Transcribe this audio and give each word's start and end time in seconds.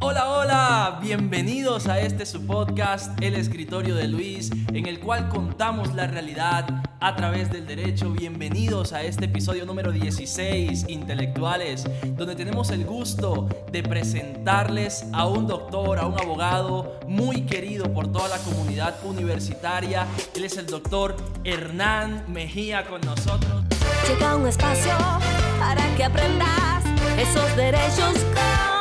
Hola, 0.00 0.28
hola, 0.28 0.98
bienvenidos 1.02 1.88
a 1.88 1.98
este 1.98 2.24
su 2.24 2.46
podcast, 2.46 3.20
El 3.20 3.34
Escritorio 3.34 3.96
de 3.96 4.06
Luis, 4.06 4.48
en 4.72 4.86
el 4.86 5.00
cual 5.00 5.28
contamos 5.28 5.92
la 5.92 6.06
realidad 6.06 6.84
a 7.00 7.16
través 7.16 7.50
del 7.50 7.66
derecho. 7.66 8.12
Bienvenidos 8.12 8.92
a 8.92 9.02
este 9.02 9.24
episodio 9.24 9.66
número 9.66 9.90
16, 9.90 10.86
Intelectuales, 10.88 11.84
donde 12.16 12.36
tenemos 12.36 12.70
el 12.70 12.84
gusto 12.84 13.48
de 13.72 13.82
presentarles 13.82 15.04
a 15.12 15.26
un 15.26 15.48
doctor, 15.48 15.98
a 15.98 16.06
un 16.06 16.14
abogado 16.20 17.00
muy 17.08 17.42
querido 17.42 17.92
por 17.92 18.12
toda 18.12 18.28
la 18.28 18.38
comunidad 18.38 19.04
universitaria. 19.04 20.06
Él 20.36 20.44
es 20.44 20.56
el 20.58 20.66
doctor 20.66 21.16
Hernán 21.42 22.24
Mejía 22.28 22.86
con 22.86 23.00
nosotros. 23.00 23.64
Un 24.36 24.46
espacio 24.46 24.96
para 25.58 25.82
que 25.96 26.04
aprendas 26.04 26.84
esos 27.18 27.56
derechos 27.56 28.14
con 28.14 28.77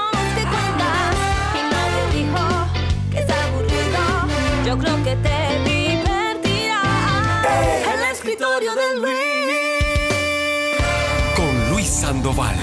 Sandoval. 12.07 12.55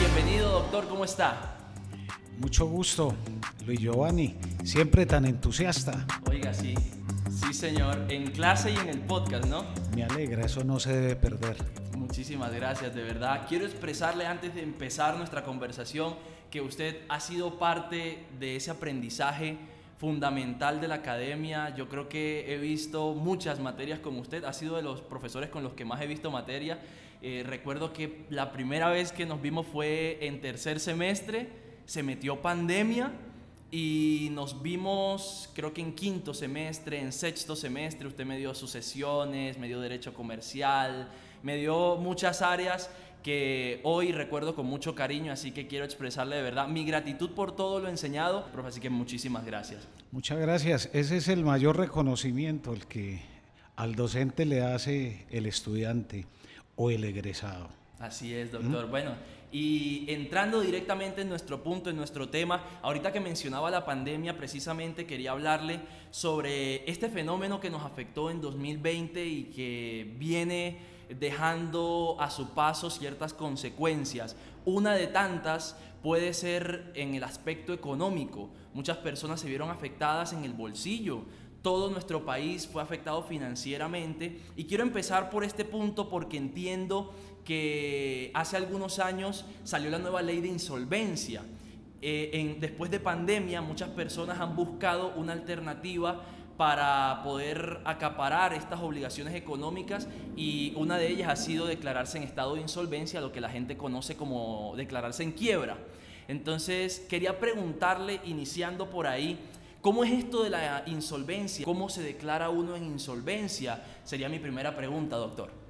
Bienvenido, 0.00 0.50
doctor, 0.50 0.88
¿cómo 0.88 1.04
está? 1.04 1.58
Mucho 2.38 2.66
gusto, 2.66 3.14
Luis 3.64 3.78
Giovanni, 3.78 4.36
siempre 4.64 5.06
tan 5.06 5.26
entusiasta. 5.26 6.06
Oiga, 6.28 6.52
sí, 6.52 6.74
sí, 7.30 7.54
señor, 7.54 8.06
en 8.08 8.32
clase 8.32 8.72
y 8.72 8.76
en 8.76 8.88
el 8.88 8.98
podcast, 8.98 9.44
¿no? 9.46 9.64
Me 9.94 10.02
alegra, 10.02 10.44
eso 10.44 10.64
no 10.64 10.80
se 10.80 10.92
debe 10.92 11.14
perder. 11.14 11.85
Muchísimas 12.06 12.54
gracias, 12.54 12.94
de 12.94 13.02
verdad. 13.02 13.46
Quiero 13.48 13.66
expresarle 13.66 14.26
antes 14.26 14.54
de 14.54 14.62
empezar 14.62 15.16
nuestra 15.16 15.42
conversación 15.42 16.14
que 16.52 16.60
usted 16.60 16.98
ha 17.08 17.18
sido 17.18 17.58
parte 17.58 18.24
de 18.38 18.54
ese 18.54 18.70
aprendizaje 18.70 19.56
fundamental 19.98 20.80
de 20.80 20.86
la 20.86 20.94
academia. 20.94 21.74
Yo 21.74 21.88
creo 21.88 22.08
que 22.08 22.54
he 22.54 22.58
visto 22.58 23.12
muchas 23.12 23.58
materias 23.58 23.98
con 23.98 24.16
usted. 24.20 24.44
Ha 24.44 24.52
sido 24.52 24.76
de 24.76 24.82
los 24.82 25.00
profesores 25.00 25.50
con 25.50 25.64
los 25.64 25.72
que 25.72 25.84
más 25.84 26.00
he 26.00 26.06
visto 26.06 26.30
materia. 26.30 26.78
Eh, 27.22 27.42
recuerdo 27.44 27.92
que 27.92 28.24
la 28.30 28.52
primera 28.52 28.88
vez 28.88 29.10
que 29.10 29.26
nos 29.26 29.42
vimos 29.42 29.66
fue 29.66 30.18
en 30.20 30.40
tercer 30.40 30.78
semestre. 30.78 31.48
Se 31.86 32.04
metió 32.04 32.40
pandemia 32.40 33.10
y 33.70 34.28
nos 34.32 34.62
vimos, 34.62 35.50
creo 35.54 35.72
que 35.72 35.80
en 35.80 35.94
quinto 35.94 36.32
semestre, 36.34 37.00
en 37.00 37.12
sexto 37.12 37.56
semestre, 37.56 38.06
usted 38.06 38.24
me 38.24 38.38
dio 38.38 38.54
sus 38.54 38.70
sesiones, 38.70 39.58
me 39.58 39.66
dio 39.66 39.80
derecho 39.80 40.14
comercial, 40.14 41.08
me 41.42 41.56
dio 41.56 41.96
muchas 41.96 42.42
áreas 42.42 42.90
que 43.22 43.80
hoy 43.82 44.12
recuerdo 44.12 44.54
con 44.54 44.66
mucho 44.66 44.94
cariño, 44.94 45.32
así 45.32 45.50
que 45.50 45.66
quiero 45.66 45.84
expresarle 45.84 46.36
de 46.36 46.42
verdad 46.42 46.68
mi 46.68 46.84
gratitud 46.84 47.30
por 47.30 47.56
todo 47.56 47.80
lo 47.80 47.88
enseñado, 47.88 48.46
profe, 48.52 48.68
así 48.68 48.80
que 48.80 48.88
muchísimas 48.88 49.44
gracias. 49.44 49.88
Muchas 50.12 50.38
gracias. 50.38 50.88
Ese 50.92 51.16
es 51.16 51.26
el 51.26 51.44
mayor 51.44 51.76
reconocimiento, 51.76 52.72
el 52.72 52.86
que 52.86 53.20
al 53.74 53.96
docente 53.96 54.44
le 54.44 54.62
hace 54.62 55.26
el 55.30 55.46
estudiante 55.46 56.26
o 56.76 56.90
el 56.90 57.02
egresado. 57.02 57.68
Así 57.98 58.32
es, 58.32 58.52
doctor. 58.52 58.88
Bueno, 58.88 59.16
y 59.58 60.04
entrando 60.08 60.60
directamente 60.60 61.22
en 61.22 61.30
nuestro 61.30 61.62
punto, 61.62 61.88
en 61.88 61.96
nuestro 61.96 62.28
tema, 62.28 62.62
ahorita 62.82 63.10
que 63.10 63.20
mencionaba 63.20 63.70
la 63.70 63.86
pandemia, 63.86 64.36
precisamente 64.36 65.06
quería 65.06 65.30
hablarle 65.30 65.80
sobre 66.10 66.86
este 66.90 67.08
fenómeno 67.08 67.58
que 67.58 67.70
nos 67.70 67.82
afectó 67.82 68.30
en 68.30 68.42
2020 68.42 69.24
y 69.24 69.44
que 69.44 70.14
viene 70.18 70.78
dejando 71.08 72.18
a 72.20 72.28
su 72.28 72.50
paso 72.50 72.90
ciertas 72.90 73.32
consecuencias. 73.32 74.36
Una 74.66 74.92
de 74.92 75.06
tantas 75.06 75.78
puede 76.02 76.34
ser 76.34 76.92
en 76.94 77.14
el 77.14 77.24
aspecto 77.24 77.72
económico. 77.72 78.50
Muchas 78.74 78.98
personas 78.98 79.40
se 79.40 79.48
vieron 79.48 79.70
afectadas 79.70 80.34
en 80.34 80.44
el 80.44 80.52
bolsillo. 80.52 81.22
Todo 81.62 81.88
nuestro 81.88 82.26
país 82.26 82.68
fue 82.70 82.82
afectado 82.82 83.22
financieramente. 83.22 84.38
Y 84.54 84.64
quiero 84.64 84.82
empezar 84.82 85.30
por 85.30 85.44
este 85.44 85.64
punto 85.64 86.10
porque 86.10 86.36
entiendo 86.36 87.14
que 87.46 88.30
hace 88.34 88.56
algunos 88.56 88.98
años 88.98 89.46
salió 89.64 89.88
la 89.88 89.98
nueva 89.98 90.20
ley 90.20 90.40
de 90.40 90.48
insolvencia. 90.48 91.42
Eh, 92.02 92.56
después 92.60 92.90
de 92.90 93.00
pandemia, 93.00 93.62
muchas 93.62 93.88
personas 93.90 94.40
han 94.40 94.54
buscado 94.54 95.14
una 95.16 95.32
alternativa 95.32 96.22
para 96.56 97.20
poder 97.22 97.80
acaparar 97.84 98.52
estas 98.52 98.80
obligaciones 98.80 99.34
económicas 99.34 100.08
y 100.36 100.72
una 100.76 100.98
de 100.98 101.08
ellas 101.08 101.28
ha 101.28 101.36
sido 101.36 101.66
declararse 101.66 102.18
en 102.18 102.24
estado 102.24 102.54
de 102.54 102.62
insolvencia, 102.62 103.20
lo 103.20 103.30
que 103.30 103.40
la 103.40 103.50
gente 103.50 103.76
conoce 103.76 104.16
como 104.16 104.74
declararse 104.76 105.22
en 105.22 105.32
quiebra. 105.32 105.76
Entonces, 106.28 107.06
quería 107.08 107.38
preguntarle, 107.38 108.20
iniciando 108.24 108.90
por 108.90 109.06
ahí, 109.06 109.38
¿cómo 109.80 110.02
es 110.02 110.12
esto 110.12 110.42
de 110.42 110.50
la 110.50 110.82
insolvencia? 110.86 111.64
¿Cómo 111.64 111.88
se 111.88 112.02
declara 112.02 112.48
uno 112.48 112.74
en 112.74 112.84
insolvencia? 112.84 113.84
Sería 114.02 114.28
mi 114.28 114.38
primera 114.38 114.74
pregunta, 114.74 115.16
doctor. 115.16 115.65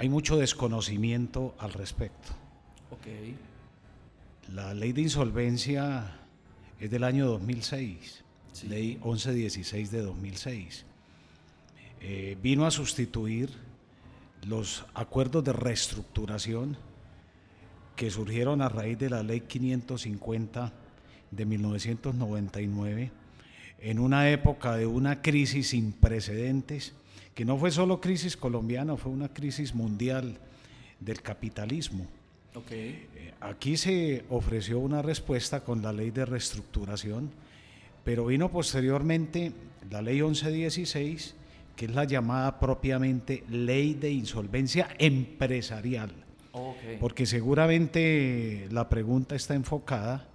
Hay 0.00 0.08
mucho 0.08 0.38
desconocimiento 0.38 1.54
al 1.58 1.74
respecto. 1.74 2.30
La 4.54 4.72
ley 4.72 4.92
de 4.94 5.02
insolvencia 5.02 6.16
es 6.80 6.90
del 6.90 7.04
año 7.04 7.26
2006, 7.26 8.24
Sí. 8.52 8.66
ley 8.68 8.98
1116 9.04 9.90
de 9.90 10.00
2006. 10.00 10.86
Eh, 12.00 12.38
vino 12.42 12.64
a 12.64 12.70
sustituir 12.70 13.50
los 14.46 14.86
acuerdos 14.94 15.44
de 15.44 15.52
reestructuración 15.52 16.78
que 17.94 18.10
surgieron 18.10 18.62
a 18.62 18.70
raíz 18.70 18.98
de 18.98 19.10
la 19.10 19.22
ley 19.22 19.42
550 19.42 20.72
de 21.30 21.44
1999, 21.44 23.12
en 23.80 23.98
una 23.98 24.30
época 24.30 24.76
de 24.76 24.86
una 24.86 25.20
crisis 25.20 25.68
sin 25.68 25.92
precedentes, 25.92 26.94
que 27.40 27.46
no 27.46 27.56
fue 27.56 27.70
solo 27.70 28.02
crisis 28.02 28.36
colombiana, 28.36 28.98
fue 28.98 29.10
una 29.10 29.30
crisis 29.32 29.74
mundial 29.74 30.36
del 31.00 31.22
capitalismo. 31.22 32.04
ok, 32.54 32.70
Eh, 32.70 33.06
Aquí 33.40 33.78
se 33.78 34.24
ofreció 34.28 34.78
una 34.78 35.00
respuesta 35.00 35.60
con 35.64 35.80
la 35.80 35.90
ley 35.90 36.10
de 36.10 36.26
reestructuración, 36.26 37.30
pero 38.04 38.26
vino 38.26 38.50
posteriormente 38.50 39.52
la 39.90 40.02
ley 40.02 40.20
1116, 40.20 41.34
que 41.76 41.86
es 41.86 41.94
la 41.94 42.04
llamada 42.04 42.60
propiamente 42.60 43.42
ley 43.48 43.94
de 43.94 44.10
insolvencia 44.10 44.88
empresarial, 44.98 46.10
ok. 46.52 46.76
porque 47.00 47.24
seguramente 47.24 48.68
la 48.70 48.86
pregunta 48.90 49.34
está 49.34 49.54
enfocada 49.54 50.28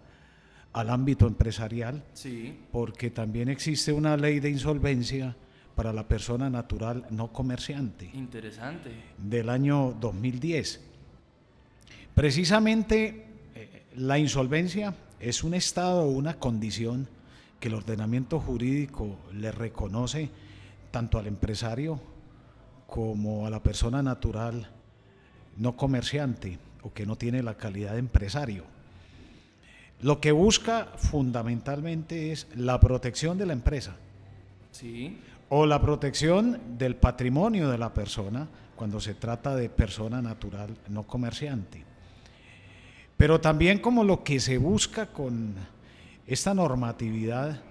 al 0.74 0.90
ámbito 0.90 1.28
empresarial, 1.28 2.02
Sí, 2.14 2.56
porque 2.72 3.12
también 3.12 3.48
existe 3.50 3.94
una 3.94 4.18
ley 4.18 4.40
de 4.40 4.50
insolvencia 4.50 5.36
para 5.76 5.92
la 5.92 6.08
persona 6.08 6.50
natural 6.50 7.06
no 7.10 7.32
comerciante 7.32 8.10
interesante. 8.14 8.92
del 9.18 9.50
año 9.50 9.96
2010. 10.00 10.82
Precisamente 12.14 13.26
eh, 13.54 13.84
la 13.96 14.18
insolvencia 14.18 14.96
es 15.20 15.44
un 15.44 15.54
estado 15.54 16.04
o 16.04 16.10
una 16.10 16.36
condición 16.36 17.08
que 17.60 17.68
el 17.68 17.74
ordenamiento 17.74 18.40
jurídico 18.40 19.18
le 19.34 19.52
reconoce 19.52 20.30
tanto 20.92 21.20
al 21.20 21.28
empresario 21.28 22.00
como 22.88 23.46
a 23.46 23.50
la 23.50 23.62
persona 23.62 24.02
natural 24.02 24.70
no 25.58 25.76
comerciante 25.76 26.58
o 26.84 26.94
que 26.94 27.06
no 27.06 27.18
tiene 27.18 27.44
la 27.44 27.56
calidad 27.56 27.94
de 27.94 28.00
empresario. 28.00 28.64
Lo 30.02 30.22
que 30.22 30.32
busca 30.32 30.86
fundamentalmente 30.98 32.32
es 32.32 32.48
la 32.56 32.80
protección 32.80 33.38
de 33.38 33.46
la 33.46 33.54
empresa 33.54 33.96
Sí, 34.76 35.18
o 35.58 35.66
la 35.66 35.80
protección 35.80 36.78
del 36.78 36.98
patrimonio 36.98 37.70
de 37.70 37.78
la 37.78 37.94
persona 37.94 38.46
cuando 38.76 39.00
se 39.00 39.14
trata 39.14 39.56
de 39.56 39.70
persona 39.70 40.22
natural 40.22 40.76
no 40.90 41.04
comerciante. 41.04 41.82
Pero 43.16 43.40
también 43.40 43.80
como 43.80 44.04
lo 44.04 44.22
que 44.22 44.42
se 44.42 44.58
busca 44.58 45.06
con 45.14 45.56
esta 46.28 46.54
normatividad 46.54 47.62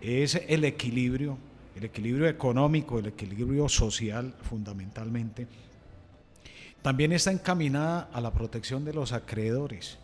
es 0.00 0.42
el 0.48 0.64
equilibrio, 0.64 1.38
el 1.76 1.84
equilibrio 1.84 2.26
económico, 2.26 2.98
el 2.98 3.06
equilibrio 3.06 3.68
social 3.68 4.34
fundamentalmente, 4.42 5.46
también 6.82 7.12
está 7.12 7.30
encaminada 7.30 8.10
a 8.12 8.20
la 8.20 8.32
protección 8.32 8.84
de 8.84 8.92
los 8.92 9.12
acreedores 9.12 9.98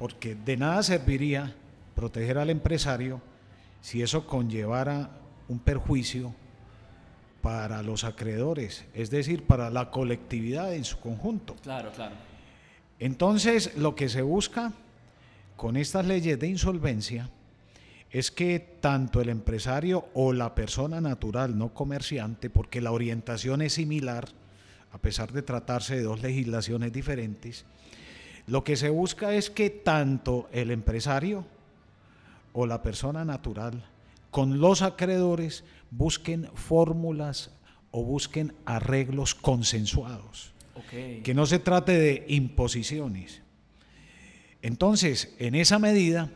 porque 0.00 0.34
de 0.34 0.56
nada 0.56 0.82
serviría 0.82 1.54
proteger 1.94 2.38
al 2.38 2.50
empresario 2.50 3.20
si 3.80 4.02
eso 4.02 4.26
conllevara 4.26 5.20
un 5.48 5.58
perjuicio 5.58 6.34
para 7.42 7.82
los 7.82 8.04
acreedores, 8.04 8.84
es 8.92 9.10
decir, 9.10 9.44
para 9.44 9.70
la 9.70 9.90
colectividad 9.90 10.74
en 10.74 10.84
su 10.84 10.98
conjunto. 10.98 11.54
Claro, 11.62 11.92
claro. 11.92 12.14
Entonces, 12.98 13.76
lo 13.76 13.94
que 13.94 14.08
se 14.08 14.22
busca 14.22 14.72
con 15.56 15.76
estas 15.76 16.06
leyes 16.06 16.38
de 16.38 16.48
insolvencia 16.48 17.30
es 18.10 18.30
que 18.30 18.58
tanto 18.80 19.20
el 19.20 19.28
empresario 19.28 20.08
o 20.14 20.32
la 20.32 20.54
persona 20.54 21.00
natural 21.00 21.56
no 21.58 21.74
comerciante, 21.74 22.50
porque 22.50 22.80
la 22.80 22.92
orientación 22.92 23.62
es 23.62 23.74
similar, 23.74 24.28
a 24.92 24.98
pesar 24.98 25.32
de 25.32 25.42
tratarse 25.42 25.96
de 25.96 26.02
dos 26.02 26.22
legislaciones 26.22 26.92
diferentes, 26.92 27.64
Lo 28.46 28.62
que 28.62 28.76
se 28.76 28.90
busca 28.90 29.34
es 29.34 29.50
que 29.50 29.70
tanto 29.70 30.48
el 30.52 30.70
empresario 30.70 31.44
o 32.52 32.64
la 32.64 32.80
persona 32.80 33.24
natural 33.24 33.82
con 34.30 34.60
los 34.60 34.82
acreedores 34.82 35.64
busquen 35.90 36.48
fórmulas 36.54 37.50
o 37.90 38.02
busquen 38.02 38.52
arreglos 38.64 39.34
consensuados. 39.34 40.52
Que 40.90 41.32
no 41.34 41.46
se 41.46 41.58
trate 41.58 41.92
de 41.92 42.24
imposiciones. 42.28 43.42
Entonces, 44.62 45.34
en 45.38 45.54
esa 45.54 45.78
medida, 45.78 46.30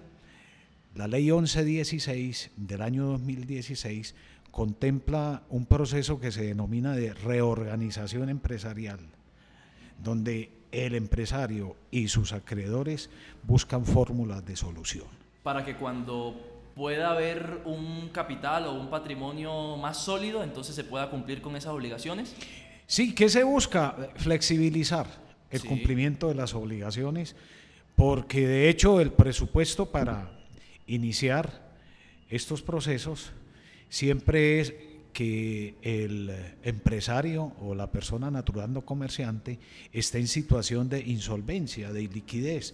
la 0.95 1.07
ley 1.07 1.31
1116 1.31 2.51
del 2.57 2.83
año 2.83 3.05
2016 3.07 4.15
contempla 4.51 5.43
un 5.51 5.67
proceso 5.67 6.21
que 6.21 6.33
se 6.33 6.43
denomina 6.43 6.95
de 6.95 7.15
reorganización 7.15 8.29
empresarial, 8.29 9.01
donde 10.03 10.51
el 10.73 10.95
empresario 10.95 11.77
y 11.91 12.09
sus 12.09 12.33
acreedores 12.33 13.11
buscan 13.43 13.85
fórmulas 13.85 14.45
de 14.45 14.57
solución. 14.57 15.07
Para 15.43 15.65
que 15.65 15.77
cuando 15.77 16.60
pueda 16.81 17.11
haber 17.11 17.61
un 17.67 18.09
capital 18.09 18.67
o 18.67 18.73
un 18.73 18.89
patrimonio 18.89 19.77
más 19.77 20.03
sólido, 20.03 20.43
entonces 20.43 20.75
se 20.75 20.83
pueda 20.83 21.11
cumplir 21.11 21.43
con 21.43 21.55
esas 21.55 21.75
obligaciones. 21.75 22.35
Sí, 22.87 23.15
¿qué 23.15 23.29
se 23.29 23.45
busca? 23.45 23.95
Flexibilizar 24.17 25.07
el 25.51 25.61
Sí. 25.61 25.69
cumplimiento 25.69 26.29
de 26.29 26.37
las 26.37 26.55
obligaciones, 26.55 27.37
porque 27.97 28.49
de 28.49 28.71
hecho 28.71 28.99
el 29.03 29.13
presupuesto 29.13 29.91
para 29.91 30.31
iniciar 30.87 31.71
estos 32.31 32.63
procesos 32.63 33.31
siempre 33.91 34.61
es 34.61 34.73
que 35.13 35.75
el 35.83 36.35
empresario 36.63 37.53
o 37.61 37.75
la 37.75 37.91
persona 37.91 38.31
natural 38.31 38.73
no 38.73 38.87
comerciante 38.87 39.59
esté 39.93 40.17
en 40.19 40.29
situación 40.29 40.89
de 40.89 41.01
insolvencia, 41.01 41.93
de 41.93 42.05
iliquidez, 42.05 42.73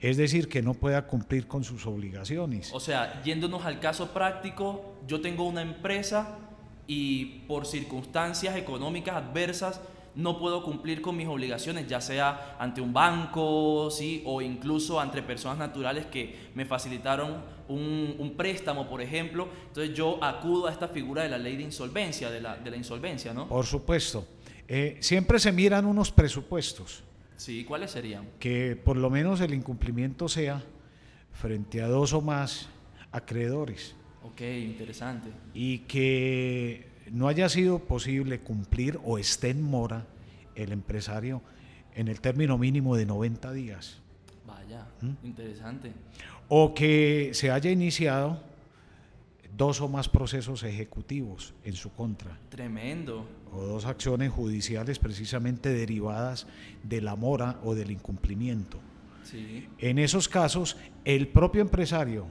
es 0.00 0.16
decir, 0.16 0.48
que 0.48 0.62
no 0.62 0.74
pueda 0.74 1.06
cumplir 1.06 1.46
con 1.46 1.64
sus 1.64 1.86
obligaciones. 1.86 2.70
O 2.72 2.80
sea, 2.80 3.22
yéndonos 3.22 3.64
al 3.64 3.80
caso 3.80 4.12
práctico, 4.12 4.96
yo 5.06 5.20
tengo 5.20 5.44
una 5.44 5.62
empresa 5.62 6.38
y 6.86 7.40
por 7.46 7.66
circunstancias 7.66 8.56
económicas 8.56 9.16
adversas 9.16 9.80
no 10.14 10.38
puedo 10.38 10.62
cumplir 10.62 11.00
con 11.00 11.16
mis 11.16 11.26
obligaciones, 11.26 11.86
ya 11.88 12.00
sea 12.00 12.56
ante 12.58 12.80
un 12.80 12.92
banco, 12.92 13.90
¿sí? 13.90 14.22
o 14.26 14.40
incluso 14.40 15.00
ante 15.00 15.22
personas 15.22 15.58
naturales 15.58 16.06
que 16.06 16.50
me 16.54 16.64
facilitaron 16.64 17.42
un, 17.68 18.14
un 18.18 18.36
préstamo, 18.36 18.88
por 18.88 19.00
ejemplo. 19.00 19.48
Entonces 19.68 19.94
yo 19.96 20.22
acudo 20.22 20.68
a 20.68 20.72
esta 20.72 20.88
figura 20.88 21.22
de 21.22 21.30
la 21.30 21.38
ley 21.38 21.56
de 21.56 21.64
insolvencia, 21.64 22.30
de 22.30 22.40
la, 22.40 22.56
de 22.56 22.70
la 22.70 22.76
insolvencia, 22.76 23.34
¿no? 23.34 23.48
Por 23.48 23.66
supuesto, 23.66 24.26
eh, 24.68 24.98
siempre 25.00 25.38
se 25.38 25.52
miran 25.52 25.84
unos 25.84 26.12
presupuestos. 26.12 27.03
Sí, 27.36 27.64
¿cuáles 27.64 27.90
serían? 27.90 28.26
que 28.38 28.76
por 28.76 28.96
lo 28.96 29.10
menos 29.10 29.40
el 29.40 29.54
incumplimiento 29.54 30.28
sea 30.28 30.62
frente 31.32 31.82
a 31.82 31.88
dos 31.88 32.12
o 32.12 32.20
más 32.20 32.68
acreedores 33.12 33.94
Ok, 34.22 34.40
interesante. 34.40 35.30
y 35.52 35.78
que 35.80 36.86
no 37.10 37.28
haya 37.28 37.48
sido 37.48 37.80
posible 37.80 38.40
cumplir 38.40 38.98
o 39.04 39.18
esté 39.18 39.50
en 39.50 39.62
mora 39.62 40.06
el 40.54 40.72
empresario 40.72 41.42
en 41.94 42.08
el 42.08 42.20
término 42.20 42.56
mínimo 42.58 42.96
de 42.96 43.06
90 43.06 43.52
días 43.52 44.00
Vaya, 44.46 44.86
¿Mm? 45.00 45.26
interesante. 45.26 45.92
o 46.48 46.72
que 46.74 47.30
se 47.34 47.50
haya 47.50 47.70
iniciado 47.70 48.40
dos 49.56 49.80
o 49.80 49.88
más 49.88 50.08
procesos 50.08 50.62
ejecutivos 50.64 51.54
en 51.64 51.74
su 51.74 51.92
contra 51.92 52.38
Tremendo. 52.48 53.26
O 53.54 53.62
dos 53.62 53.84
acciones 53.84 54.32
judiciales 54.32 54.98
precisamente 54.98 55.68
derivadas 55.70 56.46
de 56.82 57.00
la 57.00 57.16
mora 57.16 57.58
o 57.64 57.74
del 57.74 57.90
incumplimiento. 57.90 58.78
Sí. 59.22 59.68
En 59.78 59.98
esos 59.98 60.28
casos, 60.28 60.76
el 61.04 61.28
propio 61.28 61.62
empresario 61.62 62.26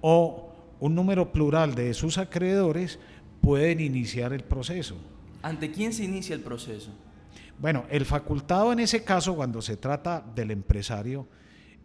o 0.00 0.52
un 0.80 0.94
número 0.94 1.32
plural 1.32 1.74
de 1.74 1.94
sus 1.94 2.18
acreedores 2.18 2.98
pueden 3.40 3.80
iniciar 3.80 4.32
el 4.32 4.42
proceso. 4.42 4.96
¿Ante 5.42 5.70
quién 5.70 5.92
se 5.92 6.04
inicia 6.04 6.34
el 6.34 6.40
proceso? 6.40 6.90
Bueno, 7.58 7.84
el 7.90 8.04
facultado 8.04 8.72
en 8.72 8.80
ese 8.80 9.04
caso, 9.04 9.36
cuando 9.36 9.62
se 9.62 9.76
trata 9.76 10.24
del 10.34 10.50
empresario, 10.50 11.28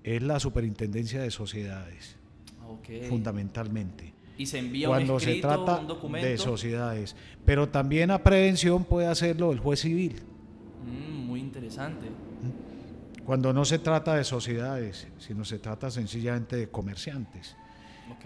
es 0.04 0.22
la 0.22 0.40
superintendencia 0.40 1.22
de 1.22 1.32
sociedades, 1.32 2.16
fundamentalmente. 3.08 4.14
Y 4.40 4.46
se 4.46 4.58
envía 4.58 4.88
Cuando 4.88 5.16
un 5.16 5.20
se 5.20 5.36
trata 5.36 5.76
un 5.76 5.88
de 5.88 5.94
documento. 5.94 6.42
sociedades. 6.44 7.14
Pero 7.46 7.68
también 7.68 8.10
a 8.10 8.24
prevención 8.24 8.86
puede 8.86 9.06
hacerlo 9.06 9.52
el 9.52 9.60
juez 9.60 9.82
civil. 9.82 10.16
Mm, 10.86 11.26
muy 11.28 11.42
interesante. 11.42 12.08
Cuando 13.26 13.52
no 13.52 13.66
se 13.66 13.80
trata 13.80 14.16
de 14.16 14.24
sociedades, 14.24 15.08
sino 15.20 15.44
se 15.44 15.60
trata 15.60 15.92
sencillamente 15.92 16.56
de 16.56 16.70
comerciantes. 16.70 17.58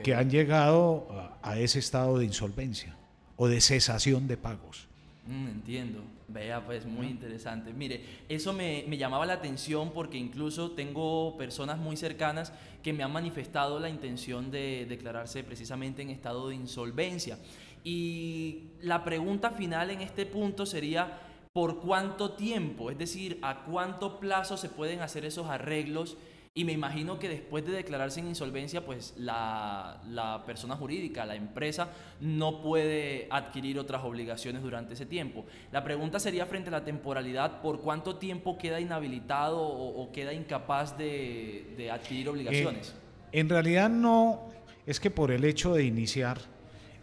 Que 0.03 0.13
han 0.13 0.29
llegado 0.29 1.07
a, 1.11 1.39
a 1.41 1.57
ese 1.59 1.79
estado 1.79 2.19
de 2.19 2.25
insolvencia 2.25 2.95
o 3.35 3.47
de 3.47 3.59
cesación 3.59 4.27
de 4.27 4.37
pagos. 4.37 4.87
Mm, 5.25 5.47
entiendo. 5.47 6.03
Vea, 6.27 6.65
pues 6.65 6.85
muy 6.85 7.07
interesante. 7.07 7.73
Mire, 7.73 8.03
eso 8.27 8.51
me, 8.51 8.83
me 8.87 8.97
llamaba 8.97 9.25
la 9.25 9.33
atención 9.33 9.91
porque 9.93 10.17
incluso 10.17 10.71
tengo 10.71 11.37
personas 11.37 11.77
muy 11.77 11.95
cercanas 11.95 12.51
que 12.81 12.91
me 12.91 13.03
han 13.03 13.13
manifestado 13.13 13.79
la 13.79 13.89
intención 13.89 14.51
de 14.51 14.85
declararse 14.87 15.43
precisamente 15.43 16.01
en 16.01 16.09
estado 16.09 16.49
de 16.49 16.55
insolvencia. 16.55 17.37
Y 17.83 18.63
la 18.81 19.03
pregunta 19.03 19.51
final 19.51 19.91
en 19.91 20.01
este 20.01 20.25
punto 20.25 20.65
sería, 20.65 21.19
¿por 21.53 21.79
cuánto 21.79 22.31
tiempo? 22.31 22.91
Es 22.91 22.97
decir, 22.97 23.39
¿a 23.41 23.63
cuánto 23.63 24.19
plazo 24.19 24.57
se 24.57 24.69
pueden 24.69 25.01
hacer 25.01 25.23
esos 25.23 25.47
arreglos? 25.47 26.17
Y 26.55 26.65
me 26.65 26.71
imagino 26.71 27.17
que 27.17 27.29
después 27.29 27.65
de 27.65 27.71
declararse 27.71 28.19
en 28.19 28.27
insolvencia, 28.27 28.85
pues 28.85 29.15
la, 29.17 29.99
la 30.07 30.43
persona 30.45 30.75
jurídica, 30.75 31.25
la 31.25 31.35
empresa, 31.35 31.89
no 32.21 32.61
puede 32.61 33.27
adquirir 33.31 33.79
otras 33.79 34.03
obligaciones 34.03 34.61
durante 34.61 34.93
ese 34.93 35.07
tiempo. 35.07 35.47
La 35.71 35.83
pregunta 35.83 36.19
sería 36.19 36.45
frente 36.45 36.69
a 36.69 36.73
la 36.73 36.85
temporalidad, 36.85 37.59
¿por 37.59 37.81
cuánto 37.81 38.17
tiempo 38.17 38.55
queda 38.59 38.79
inhabilitado 38.79 39.59
o, 39.59 40.03
o 40.03 40.11
queda 40.11 40.31
incapaz 40.31 40.95
de, 40.95 41.73
de 41.75 41.89
adquirir 41.89 42.29
obligaciones? 42.29 42.89
Eh, 43.31 43.39
en 43.39 43.49
realidad 43.49 43.89
no, 43.89 44.47
es 44.85 44.99
que 44.99 45.09
por 45.09 45.31
el 45.31 45.45
hecho 45.45 45.73
de 45.73 45.85
iniciar 45.85 46.37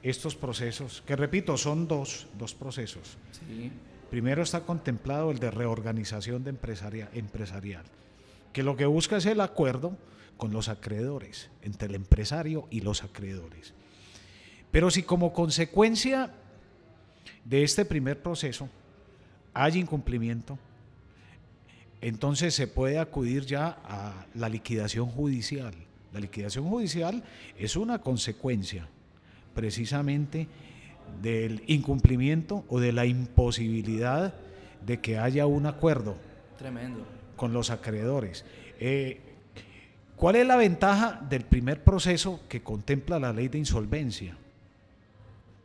estos 0.04 0.36
procesos, 0.36 1.02
que 1.04 1.16
repito, 1.16 1.56
son 1.56 1.88
dos, 1.88 2.28
dos 2.38 2.54
procesos. 2.54 3.18
Sí, 3.32 3.72
Primero 4.10 4.42
está 4.44 4.60
contemplado 4.60 5.32
el 5.32 5.40
de 5.40 5.50
reorganización 5.50 6.44
de 6.44 6.50
empresaria, 6.50 7.08
empresarial, 7.14 7.84
que 8.52 8.62
lo 8.62 8.76
que 8.76 8.86
busca 8.86 9.16
es 9.16 9.26
el 9.26 9.40
acuerdo 9.40 9.96
con 10.36 10.52
los 10.52 10.68
acreedores, 10.68 11.50
entre 11.62 11.88
el 11.88 11.94
empresario 11.94 12.66
y 12.70 12.80
los 12.80 13.04
acreedores. 13.04 13.74
Pero 14.70 14.90
si 14.90 15.02
como 15.02 15.32
consecuencia 15.32 16.30
de 17.44 17.62
este 17.62 17.84
primer 17.84 18.22
proceso 18.22 18.68
hay 19.52 19.78
incumplimiento, 19.78 20.58
entonces 22.00 22.54
se 22.54 22.66
puede 22.66 22.98
acudir 22.98 23.44
ya 23.44 23.78
a 23.84 24.26
la 24.34 24.48
liquidación 24.48 25.06
judicial. 25.06 25.74
La 26.12 26.20
liquidación 26.20 26.68
judicial 26.68 27.22
es 27.58 27.76
una 27.76 27.98
consecuencia 27.98 28.88
precisamente 29.54 30.48
del 31.20 31.62
incumplimiento 31.66 32.64
o 32.68 32.80
de 32.80 32.92
la 32.92 33.04
imposibilidad 33.04 34.34
de 34.86 35.00
que 35.00 35.18
haya 35.18 35.46
un 35.46 35.66
acuerdo 35.66 36.16
tremendo. 36.56 37.19
Con 37.40 37.54
los 37.54 37.70
acreedores. 37.70 38.44
Eh, 38.80 39.18
¿Cuál 40.14 40.36
es 40.36 40.46
la 40.46 40.56
ventaja 40.56 41.26
del 41.30 41.42
primer 41.46 41.82
proceso 41.82 42.42
que 42.50 42.60
contempla 42.62 43.18
la 43.18 43.32
ley 43.32 43.48
de 43.48 43.56
insolvencia? 43.56 44.36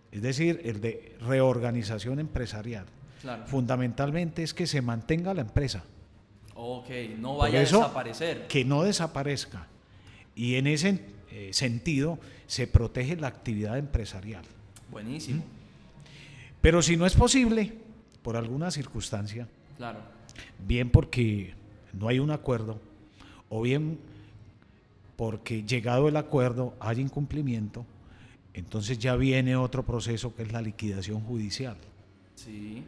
Es 0.10 0.22
decir, 0.22 0.62
el 0.64 0.80
de 0.80 1.18
reorganización 1.20 2.22
empresarial. 2.22 2.86
Claro. 3.22 3.46
Fundamentalmente 3.48 4.42
es 4.42 4.54
que 4.54 4.68
se 4.68 4.82
mantenga 4.82 5.34
la 5.34 5.42
empresa, 5.42 5.84
Ok, 6.54 6.88
no 7.20 7.36
vaya 7.36 7.62
eso- 7.62 7.80
a 7.80 7.88
desaparecer. 7.88 8.48
que 8.48 8.64
no 8.64 8.84
desaparezca. 8.84 9.68
Y 10.34 10.56
en 10.56 10.68
ese 10.68 11.02
eh, 11.32 11.50
sentido 11.52 12.18
se 12.48 12.68
protege 12.68 13.18
la 13.18 13.28
actividad 13.28 13.78
empresarial. 13.78 14.46
Buenísimo, 14.90 15.44
Pero 16.62 16.82
si 16.82 16.96
no 16.96 17.06
es 17.06 17.16
posible, 17.16 17.74
por 18.24 18.38
alguna 18.38 18.72
circunstancia, 18.72 19.48
claro. 19.78 20.00
bien 20.66 20.90
porque 20.90 21.54
no 22.00 22.08
hay 22.08 22.20
un 22.20 22.32
acuerdo, 22.32 22.80
o 23.50 23.62
bien 23.62 24.00
porque 25.16 25.64
llegado 25.64 26.08
el 26.08 26.18
acuerdo 26.18 26.76
hay 26.80 27.00
incumplimiento, 27.00 27.86
entonces 28.54 29.00
ya 29.00 29.16
viene 29.16 29.56
otro 29.56 29.84
proceso 29.84 30.36
que 30.36 30.44
es 30.44 30.52
la 30.52 30.62
liquidación 30.62 31.22
judicial. 31.22 31.78
Sí, 32.36 32.84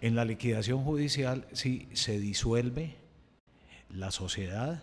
En 0.00 0.14
la 0.14 0.24
liquidación 0.24 0.84
judicial 0.84 1.46
sí 1.52 1.88
se 1.92 2.18
disuelve 2.18 2.96
la 3.90 4.10
sociedad 4.10 4.82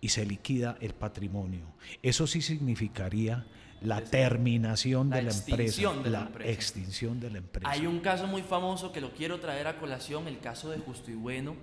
y 0.00 0.10
se 0.10 0.24
liquida 0.24 0.76
el 0.80 0.94
patrimonio. 0.94 1.64
Eso 2.02 2.26
sí 2.26 2.40
significaría 2.40 3.44
la 3.82 4.02
terminación 4.02 5.10
la 5.10 5.16
de 5.16 5.22
la 5.24 5.32
empresa, 5.32 5.92
de 5.92 6.10
la 6.10 6.20
la 6.20 6.26
empresa. 6.26 6.50
extinción 6.50 7.20
de 7.20 7.30
la 7.30 7.38
empresa. 7.38 7.70
Hay 7.70 7.86
un 7.86 8.00
caso 8.00 8.26
muy 8.26 8.42
famoso 8.42 8.92
que 8.92 9.00
lo 9.00 9.12
quiero 9.12 9.40
traer 9.40 9.66
a 9.66 9.78
colación, 9.78 10.28
el 10.28 10.38
caso 10.38 10.70
de 10.70 10.78
Justo 10.78 11.10
y 11.10 11.14
Bueno, 11.14 11.56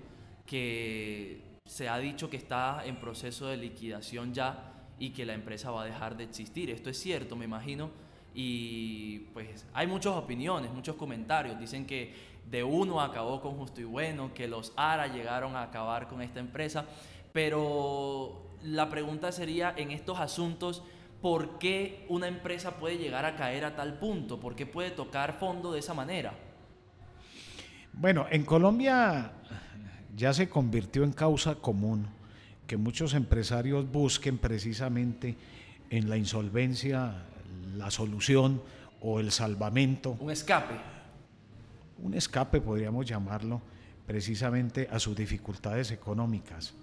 que 0.48 1.42
se 1.66 1.88
ha 1.88 1.98
dicho 1.98 2.30
que 2.30 2.38
está 2.38 2.82
en 2.84 2.96
proceso 2.96 3.46
de 3.46 3.58
liquidación 3.58 4.32
ya 4.32 4.72
y 4.98 5.10
que 5.10 5.26
la 5.26 5.34
empresa 5.34 5.70
va 5.70 5.82
a 5.82 5.84
dejar 5.84 6.16
de 6.16 6.24
existir. 6.24 6.70
Esto 6.70 6.90
es 6.90 6.98
cierto, 6.98 7.36
me 7.36 7.44
imagino. 7.44 7.90
Y 8.34 9.20
pues 9.34 9.66
hay 9.74 9.86
muchas 9.86 10.14
opiniones, 10.14 10.72
muchos 10.72 10.96
comentarios. 10.96 11.58
Dicen 11.58 11.86
que 11.86 12.14
de 12.50 12.64
uno 12.64 13.00
acabó 13.00 13.40
con 13.40 13.56
Justo 13.56 13.80
y 13.80 13.84
Bueno, 13.84 14.32
que 14.32 14.48
los 14.48 14.72
ARA 14.76 15.08
llegaron 15.08 15.54
a 15.54 15.62
acabar 15.62 16.08
con 16.08 16.22
esta 16.22 16.40
empresa. 16.40 16.86
Pero 17.32 18.46
la 18.64 18.88
pregunta 18.88 19.30
sería 19.30 19.74
en 19.76 19.90
estos 19.90 20.18
asuntos, 20.18 20.82
¿por 21.20 21.58
qué 21.58 22.06
una 22.08 22.26
empresa 22.26 22.78
puede 22.78 22.96
llegar 22.96 23.26
a 23.26 23.36
caer 23.36 23.66
a 23.66 23.76
tal 23.76 23.98
punto? 23.98 24.40
¿Por 24.40 24.56
qué 24.56 24.64
puede 24.64 24.90
tocar 24.90 25.34
fondo 25.34 25.72
de 25.72 25.80
esa 25.80 25.92
manera? 25.92 26.32
Bueno, 27.92 28.26
en 28.30 28.44
Colombia 28.44 29.32
ya 30.18 30.34
se 30.34 30.48
convirtió 30.48 31.04
en 31.04 31.12
causa 31.12 31.54
común 31.54 32.08
que 32.66 32.76
muchos 32.76 33.14
empresarios 33.14 33.90
busquen 33.90 34.36
precisamente 34.36 35.36
en 35.88 36.10
la 36.10 36.16
insolvencia 36.16 37.24
la 37.76 37.90
solución 37.90 38.60
o 39.00 39.20
el 39.20 39.30
salvamento. 39.30 40.16
Un 40.20 40.32
escape. 40.32 40.74
Un 42.02 42.14
escape 42.14 42.60
podríamos 42.60 43.06
llamarlo 43.06 43.62
precisamente 44.06 44.88
a 44.90 44.98
sus 44.98 45.16
dificultades 45.16 45.92
económicas. 45.92 46.74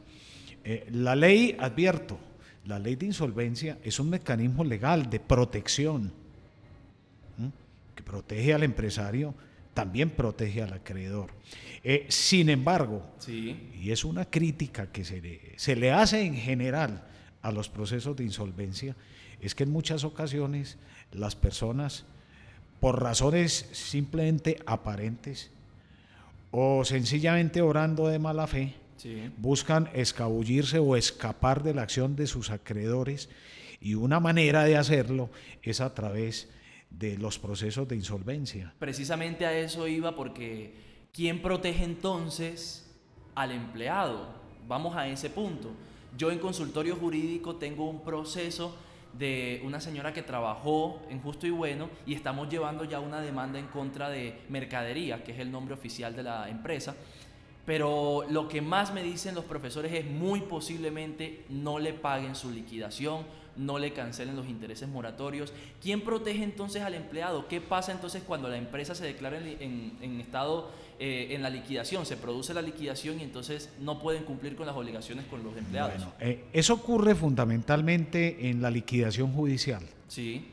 Eh, 0.63 0.87
la 0.91 1.15
ley, 1.15 1.57
advierto, 1.59 2.17
la 2.65 2.79
ley 2.79 2.95
de 2.95 3.07
insolvencia 3.07 3.77
es 3.83 3.99
un 3.99 4.09
mecanismo 4.09 4.63
legal 4.63 5.09
de 5.09 5.19
protección 5.19 6.11
que 7.95 8.03
protege 8.03 8.53
al 8.53 8.63
empresario, 8.63 9.33
también 9.75 10.09
protege 10.09 10.63
al 10.63 10.73
acreedor. 10.73 11.29
Eh, 11.83 12.07
sin 12.09 12.49
embargo, 12.49 13.03
y 13.27 13.91
es 13.91 14.03
una 14.03 14.25
crítica 14.25 14.91
que 14.91 15.05
se 15.05 15.21
le, 15.21 15.53
se 15.57 15.75
le 15.75 15.91
hace 15.91 16.21
en 16.21 16.35
general 16.35 17.03
a 17.43 17.51
los 17.51 17.69
procesos 17.69 18.15
de 18.15 18.23
insolvencia, 18.23 18.95
es 19.39 19.53
que 19.53 19.63
en 19.63 19.71
muchas 19.71 20.03
ocasiones 20.03 20.77
las 21.11 21.35
personas, 21.35 22.05
por 22.79 23.03
razones 23.03 23.69
simplemente 23.73 24.57
aparentes 24.65 25.51
o 26.49 26.83
sencillamente 26.85 27.61
orando 27.61 28.07
de 28.07 28.17
mala 28.17 28.47
fe, 28.47 28.73
buscan 29.37 29.89
escabullirse 29.93 30.79
o 30.79 30.95
escapar 30.95 31.61
de 31.61 31.75
la 31.75 31.83
acción 31.83 32.15
de 32.15 32.25
sus 32.25 32.49
acreedores 32.49 33.29
y 33.79 33.93
una 33.93 34.19
manera 34.19 34.63
de 34.63 34.77
hacerlo 34.77 35.29
es 35.61 35.81
a 35.81 35.93
través 35.93 36.47
de 36.47 36.55
los 37.17 37.39
procesos 37.39 37.87
de 37.87 37.95
insolvencia. 37.95 38.73
Precisamente 38.79 39.45
a 39.45 39.57
eso 39.57 39.87
iba 39.87 40.15
porque 40.15 40.73
¿quién 41.13 41.41
protege 41.41 41.83
entonces 41.83 42.89
al 43.35 43.51
empleado? 43.51 44.27
Vamos 44.67 44.95
a 44.95 45.07
ese 45.07 45.29
punto. 45.29 45.71
Yo 46.17 46.31
en 46.31 46.39
consultorio 46.39 46.95
jurídico 46.95 47.57
tengo 47.57 47.89
un 47.89 48.03
proceso 48.03 48.75
de 49.17 49.61
una 49.63 49.79
señora 49.79 50.13
que 50.13 50.23
trabajó 50.23 51.01
en 51.09 51.21
Justo 51.21 51.47
y 51.47 51.51
Bueno 51.51 51.89
y 52.05 52.13
estamos 52.13 52.49
llevando 52.49 52.83
ya 52.83 52.99
una 52.99 53.21
demanda 53.21 53.59
en 53.59 53.67
contra 53.67 54.09
de 54.09 54.41
Mercadería, 54.49 55.23
que 55.23 55.31
es 55.31 55.39
el 55.39 55.51
nombre 55.51 55.73
oficial 55.73 56.15
de 56.15 56.23
la 56.23 56.49
empresa. 56.49 56.95
Pero 57.65 58.25
lo 58.29 58.47
que 58.47 58.61
más 58.61 58.93
me 58.93 59.03
dicen 59.03 59.35
los 59.35 59.45
profesores 59.45 59.91
es 59.91 60.05
muy 60.05 60.41
posiblemente 60.41 61.45
no 61.49 61.79
le 61.79 61.93
paguen 61.93 62.35
su 62.35 62.51
liquidación, 62.51 63.25
no 63.57 63.79
le 63.79 63.93
cancelen 63.93 64.35
los 64.35 64.47
intereses 64.47 64.87
moratorios. 64.87 65.53
¿Quién 65.81 66.01
protege 66.01 66.43
entonces 66.43 66.81
al 66.81 66.93
empleado? 66.93 67.47
¿Qué 67.47 67.61
pasa 67.61 67.91
entonces 67.91 68.23
cuando 68.25 68.49
la 68.49 68.57
empresa 68.57 68.95
se 68.95 69.05
declara 69.05 69.37
en, 69.37 70.19
estado 70.19 70.71
eh, 70.99 71.29
en 71.31 71.41
la 71.41 71.49
liquidación? 71.49 72.05
Se 72.05 72.17
produce 72.17 72.53
la 72.53 72.61
liquidación 72.61 73.19
y 73.19 73.23
entonces 73.23 73.69
no 73.79 73.99
pueden 73.99 74.23
cumplir 74.23 74.55
con 74.55 74.65
las 74.65 74.75
obligaciones 74.75 75.25
con 75.25 75.43
los 75.43 75.55
empleados. 75.57 75.95
Bueno, 75.95 76.13
eh, 76.19 76.45
eso 76.53 76.73
ocurre 76.73 77.15
fundamentalmente 77.15 78.49
en 78.49 78.61
la 78.61 78.69
liquidación 78.69 79.33
judicial. 79.33 79.83
Sí. 80.07 80.51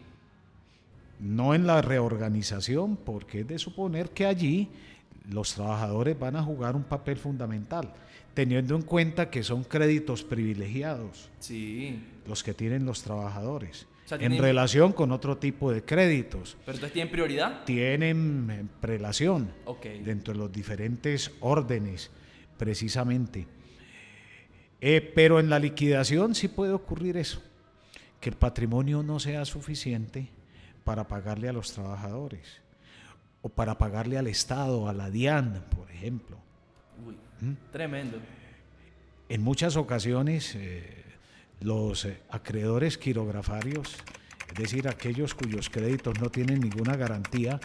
No 1.20 1.54
en 1.54 1.66
la 1.66 1.82
reorganización, 1.82 2.96
porque 2.96 3.40
es 3.40 3.48
de 3.48 3.58
suponer 3.58 4.10
que 4.10 4.26
allí 4.26 4.68
los 5.30 5.54
trabajadores 5.54 6.18
van 6.18 6.36
a 6.36 6.42
jugar 6.42 6.74
un 6.74 6.82
papel 6.82 7.16
fundamental 7.16 7.92
teniendo 8.34 8.76
en 8.76 8.82
cuenta 8.82 9.30
que 9.30 9.42
son 9.42 9.64
créditos 9.64 10.22
privilegiados 10.22 11.30
sí. 11.38 12.02
los 12.26 12.42
que 12.42 12.54
tienen 12.54 12.86
los 12.86 13.02
trabajadores. 13.02 13.86
en 14.10 14.38
relación 14.38 14.92
con 14.92 15.12
otro 15.12 15.38
tipo 15.38 15.72
de 15.72 15.84
créditos. 15.84 16.56
¿Pero 16.64 16.76
entonces 16.76 16.92
tienen 16.92 17.12
prioridad? 17.12 17.64
Tienen 17.64 18.48
eh, 18.50 18.64
prelación 18.80 19.52
dentro 20.04 20.34
de 20.34 20.38
los 20.38 20.52
diferentes 20.52 21.30
órdenes, 21.40 22.10
precisamente. 22.58 23.46
Eh, 24.80 25.12
pero 25.14 25.38
en 25.38 25.48
la 25.48 25.58
liquidación 25.58 26.34
sí 26.34 26.48
puede 26.48 26.72
ocurrir 26.72 27.16
eso, 27.16 27.40
que 28.20 28.30
el 28.30 28.36
patrimonio 28.36 29.02
no 29.02 29.20
sea 29.20 29.44
suficiente 29.44 30.28
para 30.84 31.06
pagarle 31.06 31.48
a 31.48 31.52
los 31.52 31.72
trabajadores 31.72 32.60
o 33.42 33.48
para 33.48 33.78
pagarle 33.78 34.18
al 34.18 34.26
Estado, 34.26 34.88
a 34.88 34.92
la 34.92 35.10
DIAN, 35.10 35.64
por 35.74 35.90
ejemplo. 35.90 36.38
Tremendo. 37.72 38.18
En 39.28 39.42
muchas 39.42 39.76
ocasiones 39.76 40.54
eh, 40.56 41.04
los 41.60 42.04
eh, 42.04 42.20
acreedores 42.30 42.98
quirografarios, 42.98 43.96
es 44.48 44.54
decir, 44.54 44.88
aquellos 44.88 45.34
cuyos 45.34 45.70
créditos 45.70 46.20
no 46.20 46.30
tienen 46.30 46.60
ninguna 46.60 46.96
garantía, 46.96 47.58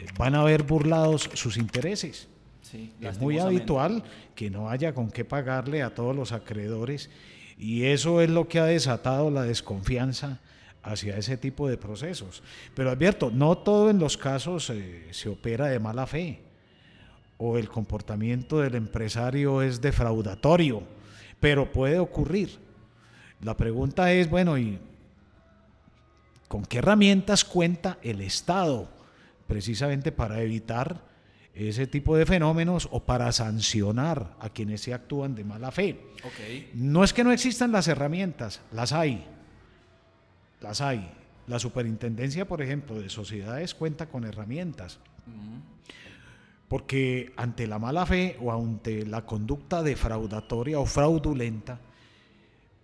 eh, 0.00 0.06
van 0.18 0.34
a 0.34 0.42
ver 0.42 0.62
burlados 0.62 1.30
sus 1.34 1.56
intereses. 1.56 2.28
es 3.00 3.18
muy 3.20 3.38
habitual 3.38 4.02
que 4.34 4.50
no 4.50 4.70
haya 4.70 4.94
con 4.94 5.10
qué 5.10 5.24
pagarle 5.24 5.82
a 5.82 5.94
todos 5.94 6.16
los 6.16 6.32
acreedores 6.32 7.10
y 7.56 7.84
eso 7.84 8.20
es 8.20 8.30
lo 8.30 8.48
que 8.48 8.58
ha 8.58 8.64
desatado 8.64 9.30
la 9.30 9.42
desconfianza 9.42 10.40
hacia 10.82 11.16
ese 11.16 11.36
tipo 11.36 11.68
de 11.68 11.76
procesos. 11.76 12.42
Pero 12.74 12.90
advierto, 12.90 13.30
no 13.30 13.58
todo 13.58 13.90
en 13.90 13.98
los 13.98 14.16
casos 14.16 14.72
se 15.10 15.28
opera 15.28 15.66
de 15.66 15.78
mala 15.78 16.06
fe 16.06 16.43
o 17.38 17.58
el 17.58 17.68
comportamiento 17.68 18.60
del 18.60 18.74
empresario 18.74 19.62
es 19.62 19.80
defraudatorio, 19.80 20.82
pero 21.40 21.70
puede 21.70 21.98
ocurrir. 21.98 22.58
La 23.42 23.56
pregunta 23.56 24.12
es, 24.12 24.30
bueno, 24.30 24.56
¿y 24.56 24.78
con 26.48 26.64
qué 26.64 26.78
herramientas 26.78 27.44
cuenta 27.44 27.98
el 28.02 28.20
Estado 28.20 28.88
precisamente 29.46 30.12
para 30.12 30.40
evitar 30.40 31.02
ese 31.54 31.86
tipo 31.86 32.16
de 32.16 32.26
fenómenos 32.26 32.88
o 32.90 33.00
para 33.00 33.30
sancionar 33.32 34.36
a 34.40 34.48
quienes 34.48 34.80
se 34.80 34.94
actúan 34.94 35.34
de 35.34 35.44
mala 35.44 35.70
fe? 35.70 36.00
No 36.74 37.04
es 37.04 37.12
que 37.12 37.24
no 37.24 37.32
existan 37.32 37.72
las 37.72 37.88
herramientas, 37.88 38.60
las 38.72 38.92
hay, 38.92 39.24
las 40.60 40.80
hay. 40.80 41.10
La 41.46 41.58
superintendencia, 41.58 42.48
por 42.48 42.62
ejemplo, 42.62 42.98
de 42.98 43.10
sociedades 43.10 43.74
cuenta 43.74 44.06
con 44.06 44.24
herramientas. 44.24 44.98
Porque 46.74 47.32
ante 47.36 47.68
la 47.68 47.78
mala 47.78 48.04
fe 48.04 48.36
o 48.42 48.50
ante 48.50 49.06
la 49.06 49.24
conducta 49.24 49.80
defraudatoria 49.84 50.80
o 50.80 50.86
fraudulenta, 50.86 51.78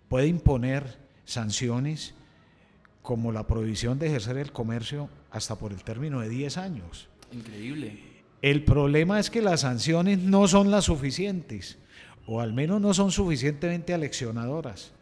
puede 0.07 0.27
imponer 0.27 0.97
sanciones 1.25 2.13
como 3.01 3.33
la 3.33 3.45
prohibición 3.45 3.99
de 3.99 4.07
ejercer 4.07 4.37
el 4.37 4.53
comercio 4.53 5.09
hasta 5.29 5.57
por 5.57 5.73
el 5.73 5.83
término 5.83 6.21
de 6.21 6.29
10 6.29 6.55
años. 6.55 7.09
Increíble. 7.33 7.99
El 8.41 8.63
problema 8.63 9.19
es 9.19 9.29
que 9.29 9.41
las 9.41 9.59
sanciones 9.59 10.19
no 10.19 10.47
son 10.47 10.71
las 10.71 10.85
suficientes, 10.85 11.77
o 12.25 12.39
al 12.39 12.53
menos 12.53 12.79
no 12.79 12.93
son 12.93 13.11
suficientemente 13.11 13.93
aleccionadoras. 13.93 14.93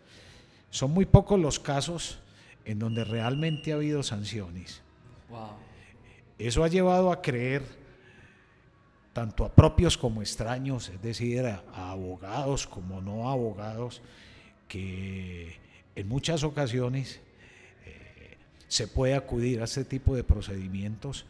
Son 0.72 0.90
muy 0.90 1.06
pocos 1.06 1.40
los 1.40 1.60
casos 1.60 2.18
en 2.66 2.80
donde 2.80 3.04
realmente 3.04 3.72
ha 3.72 3.76
habido 3.76 4.02
sanciones. 4.02 4.82
Eso 6.40 6.64
ha 6.64 6.70
llevado 6.70 7.12
a 7.12 7.22
creer 7.22 7.78
tanto 9.20 9.44
a 9.44 9.50
propios 9.50 9.98
como 9.98 10.22
extraños, 10.22 10.88
es 10.88 11.02
decir, 11.02 11.46
a, 11.46 11.62
abogados 11.92 12.66
como 12.66 13.02
no 13.02 13.30
abogados, 13.30 14.02
que 14.70 15.58
en 15.94 16.08
muchas 16.08 16.46
ocasiones 16.46 17.20
eh, 17.86 18.38
se 18.70 18.88
puede 18.88 19.16
acudir 19.16 19.60
a 19.60 19.66
este 19.66 19.84
tipo 19.84 20.16
de 20.16 20.24
procedimientos 20.24 21.26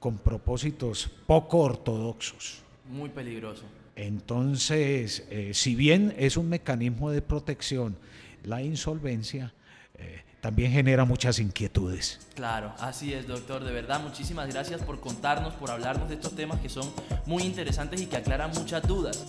con 0.00 0.16
propósitos 0.16 1.10
poco 1.26 1.58
ortodoxos. 1.58 2.62
Muy 2.90 3.10
peligroso. 3.10 3.64
Entonces, 3.94 5.26
eh, 5.28 5.50
si 5.52 5.74
bien 5.74 6.14
es 6.16 6.38
un 6.38 6.48
mecanismo 6.48 7.10
de 7.10 7.20
protección, 7.20 7.98
la 8.42 8.62
insolvencia 8.62 9.52
eh, 9.98 10.22
también 10.44 10.72
genera 10.72 11.06
muchas 11.06 11.38
inquietudes. 11.38 12.20
Claro, 12.34 12.74
así 12.78 13.14
es, 13.14 13.26
doctor. 13.26 13.64
De 13.64 13.72
verdad, 13.72 14.02
muchísimas 14.02 14.46
gracias 14.46 14.82
por 14.82 15.00
contarnos, 15.00 15.54
por 15.54 15.70
hablarnos 15.70 16.10
de 16.10 16.16
estos 16.16 16.36
temas 16.36 16.60
que 16.60 16.68
son 16.68 16.86
muy 17.24 17.44
interesantes 17.44 18.02
y 18.02 18.04
que 18.04 18.18
aclaran 18.18 18.50
muchas 18.50 18.86
dudas. 18.86 19.24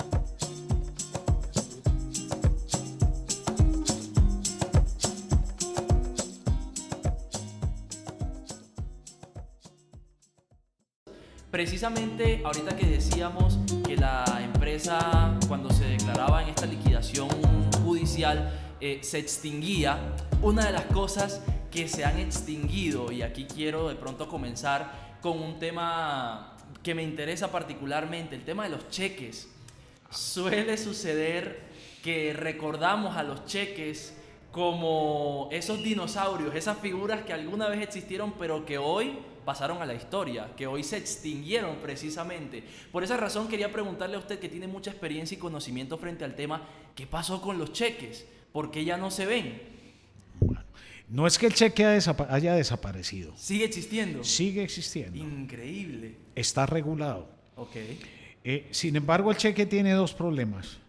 Precisamente 11.49 12.41
ahorita 12.43 12.75
que 12.75 12.87
decíamos 12.87 13.57
que 13.85 13.95
la 13.95 14.25
empresa 14.43 15.33
cuando 15.47 15.69
se 15.69 15.85
declaraba 15.85 16.43
en 16.43 16.49
esta 16.49 16.65
liquidación 16.65 17.29
judicial 17.85 18.64
eh, 18.81 18.99
se 19.03 19.19
extinguía, 19.19 20.15
una 20.41 20.65
de 20.65 20.71
las 20.71 20.85
cosas 20.85 21.41
que 21.71 21.87
se 21.87 22.05
han 22.05 22.19
extinguido, 22.19 23.11
y 23.11 23.21
aquí 23.21 23.45
quiero 23.45 23.89
de 23.89 23.95
pronto 23.95 24.27
comenzar 24.27 25.17
con 25.21 25.41
un 25.41 25.59
tema 25.59 26.57
que 26.83 26.93
me 26.93 27.03
interesa 27.03 27.51
particularmente, 27.51 28.35
el 28.35 28.43
tema 28.43 28.63
de 28.63 28.69
los 28.69 28.89
cheques. 28.89 29.49
Suele 30.09 30.77
suceder 30.77 31.63
que 32.03 32.33
recordamos 32.33 33.17
a 33.17 33.23
los 33.23 33.45
cheques 33.45 34.15
como 34.51 35.49
esos 35.51 35.83
dinosaurios, 35.83 36.55
esas 36.55 36.77
figuras 36.77 37.23
que 37.23 37.33
alguna 37.33 37.67
vez 37.67 37.81
existieron 37.81 38.33
pero 38.39 38.65
que 38.65 38.77
hoy 38.77 39.17
pasaron 39.43 39.81
a 39.81 39.85
la 39.85 39.93
historia, 39.93 40.51
que 40.55 40.67
hoy 40.67 40.83
se 40.83 40.97
extinguieron 40.97 41.77
precisamente. 41.77 42.63
Por 42.91 43.03
esa 43.03 43.17
razón 43.17 43.47
quería 43.47 43.71
preguntarle 43.71 44.15
a 44.15 44.19
usted 44.19 44.39
que 44.39 44.47
tiene 44.47 44.67
mucha 44.67 44.91
experiencia 44.91 45.35
y 45.35 45.39
conocimiento 45.39 45.97
frente 45.97 46.23
al 46.23 46.35
tema, 46.35 46.61
¿qué 46.95 47.05
pasó 47.05 47.41
con 47.41 47.57
los 47.57 47.73
cheques? 47.73 48.25
¿Por 48.55 48.71
qué 48.71 48.85
ya 48.85 48.95
no 48.95 49.11
se 49.11 49.25
ven? 49.25 49.61
no 51.09 51.27
es 51.27 51.37
que 51.37 51.47
el 51.47 51.53
cheque 51.53 51.85
haya 51.85 52.55
desaparecido. 52.55 53.35
¿Sigue 53.35 53.65
existiendo? 53.65 54.23
Sigue 54.23 54.63
existiendo. 54.63 55.17
Increíble. 55.17 56.15
Está 56.33 56.65
regulado. 56.65 57.27
Ok. 57.57 57.75
Eh, 58.43 58.67
sin 58.71 58.95
embargo, 58.95 59.31
el 59.31 59.37
cheque 59.37 59.65
tiene 59.65 59.91
dos 59.91 60.13
problemas, 60.13 60.79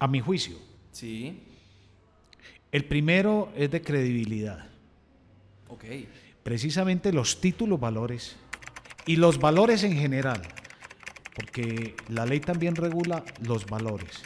a 0.00 0.08
mi 0.08 0.18
juicio. 0.18 0.58
Sí. 0.90 1.38
El 2.72 2.84
primero 2.86 3.52
es 3.56 3.70
de 3.70 3.80
credibilidad. 3.80 4.66
Ok 5.68 5.84
precisamente 6.44 7.12
los 7.12 7.40
títulos 7.40 7.80
valores 7.80 8.36
y 9.06 9.16
los 9.16 9.40
valores 9.40 9.82
en 9.82 9.96
general, 9.96 10.42
porque 11.34 11.96
la 12.08 12.26
ley 12.26 12.38
también 12.38 12.76
regula 12.76 13.24
los 13.42 13.66
valores. 13.66 14.22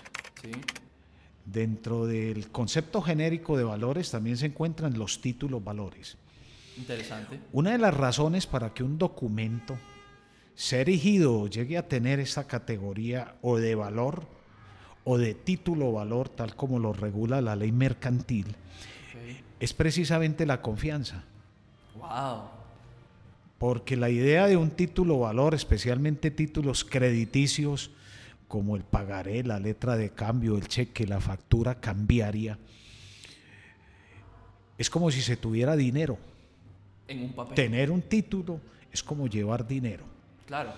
Dentro 1.53 2.07
del 2.07 2.51
concepto 2.51 3.01
genérico 3.01 3.57
de 3.57 3.65
valores 3.65 4.11
también 4.11 4.37
se 4.37 4.47
encuentran 4.47 4.99
los 4.99 5.21
títulos 5.23 5.65
valores. 5.65 6.19
Interesante. 6.77 7.41
Una 7.53 7.73
de 7.73 7.79
las 7.79 7.95
razones 7.95 8.47
para 8.47 8.75
que 8.75 8.83
un 8.83 8.99
documento 8.99 9.79
sea 10.55 10.81
erigido 10.81 11.41
o 11.41 11.47
llegue 11.49 11.79
a 11.79 11.89
tener 11.89 12.21
esta 12.21 12.47
categoría 12.47 13.37
o 13.41 13.57
de 13.57 13.75
valor 13.75 14.27
o 15.05 15.17
de 15.17 15.33
título 15.33 15.93
valor, 15.93 16.29
tal 16.29 16.55
como 16.55 16.79
lo 16.79 16.93
regula 16.93 17.41
la 17.41 17.57
ley 17.57 17.73
mercantil, 17.73 18.55
es 19.59 19.73
precisamente 19.73 20.45
la 20.45 20.61
confianza. 20.61 21.25
Porque 23.59 23.97
la 23.97 24.11
idea 24.11 24.47
de 24.47 24.57
un 24.57 24.71
título 24.71 25.21
valor, 25.21 25.55
especialmente 25.55 26.31
títulos 26.31 26.85
crediticios, 26.85 27.91
como 28.49 28.77
el 28.77 28.83
pagaré, 28.83 29.45
la 29.45 29.61
letra 29.61 29.97
de 29.97 30.11
cambio, 30.11 30.57
el 30.57 30.67
cheque, 30.67 31.07
la 31.07 31.21
factura 31.21 31.77
cambiaria, 31.77 32.59
es 34.79 34.89
como 34.89 35.11
si 35.11 35.21
se 35.21 35.37
tuviera 35.37 35.77
dinero. 35.77 36.19
En 37.07 37.23
un 37.23 37.33
papel. 37.33 37.55
Tener 37.55 37.91
un 37.91 38.03
título 38.03 38.61
es 38.93 39.03
como 39.03 39.27
llevar 39.27 39.67
dinero. 39.67 40.05
Claro. 40.47 40.73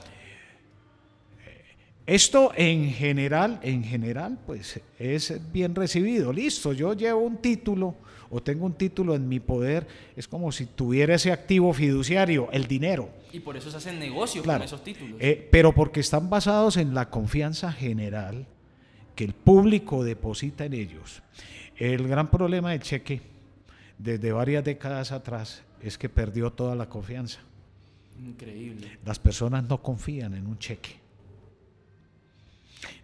Esto 2.07 2.53
en 2.57 2.91
general, 2.91 3.61
en 3.63 3.85
general, 3.85 4.39
pues 4.45 4.81
es 4.99 5.41
bien 5.53 5.75
recibido. 5.75 6.33
Listo, 6.33 6.73
yo 6.73 6.93
llevo 6.95 7.21
un 7.21 7.37
título 7.37 7.95
o 8.31 8.41
tengo 8.41 8.65
un 8.65 8.75
título 8.75 9.15
en 9.15 9.29
mi 9.29 9.41
poder, 9.41 9.87
es 10.17 10.29
como 10.29 10.53
si 10.53 10.67
tuviera 10.67 11.17
ese 11.17 11.33
activo 11.33 11.73
fiduciario, 11.73 12.49
el 12.53 12.67
dinero. 12.67 13.11
Y 13.33 13.41
por 13.41 13.57
eso 13.57 13.71
se 13.71 13.77
hacen 13.77 13.99
negocios 13.99 14.45
con 14.45 14.63
esos 14.63 14.83
títulos. 14.85 15.17
Eh, 15.21 15.49
pero 15.51 15.73
porque 15.75 16.01
están 16.01 16.31
basados 16.31 16.77
en 16.77 16.95
la 16.95 17.11
confianza 17.11 17.73
general 17.73 18.47
que 19.17 19.25
el 19.25 19.35
público 19.35 20.05
deposita 20.05 20.65
en 20.65 20.75
ellos. 20.75 21.23
El 21.77 22.07
gran 22.07 22.31
problema 22.31 22.71
del 22.71 22.81
cheque, 22.81 23.21
desde 23.99 24.33
varias 24.33 24.65
décadas 24.65 25.13
atrás, 25.13 25.63
es 25.83 25.99
que 25.99 26.09
perdió 26.09 26.53
toda 26.53 26.77
la 26.77 26.89
confianza. 26.89 27.41
Increíble. 28.19 28.99
Las 29.05 29.19
personas 29.19 29.65
no 29.65 29.83
confían 29.83 30.35
en 30.35 30.47
un 30.47 30.59
cheque. 30.59 31.01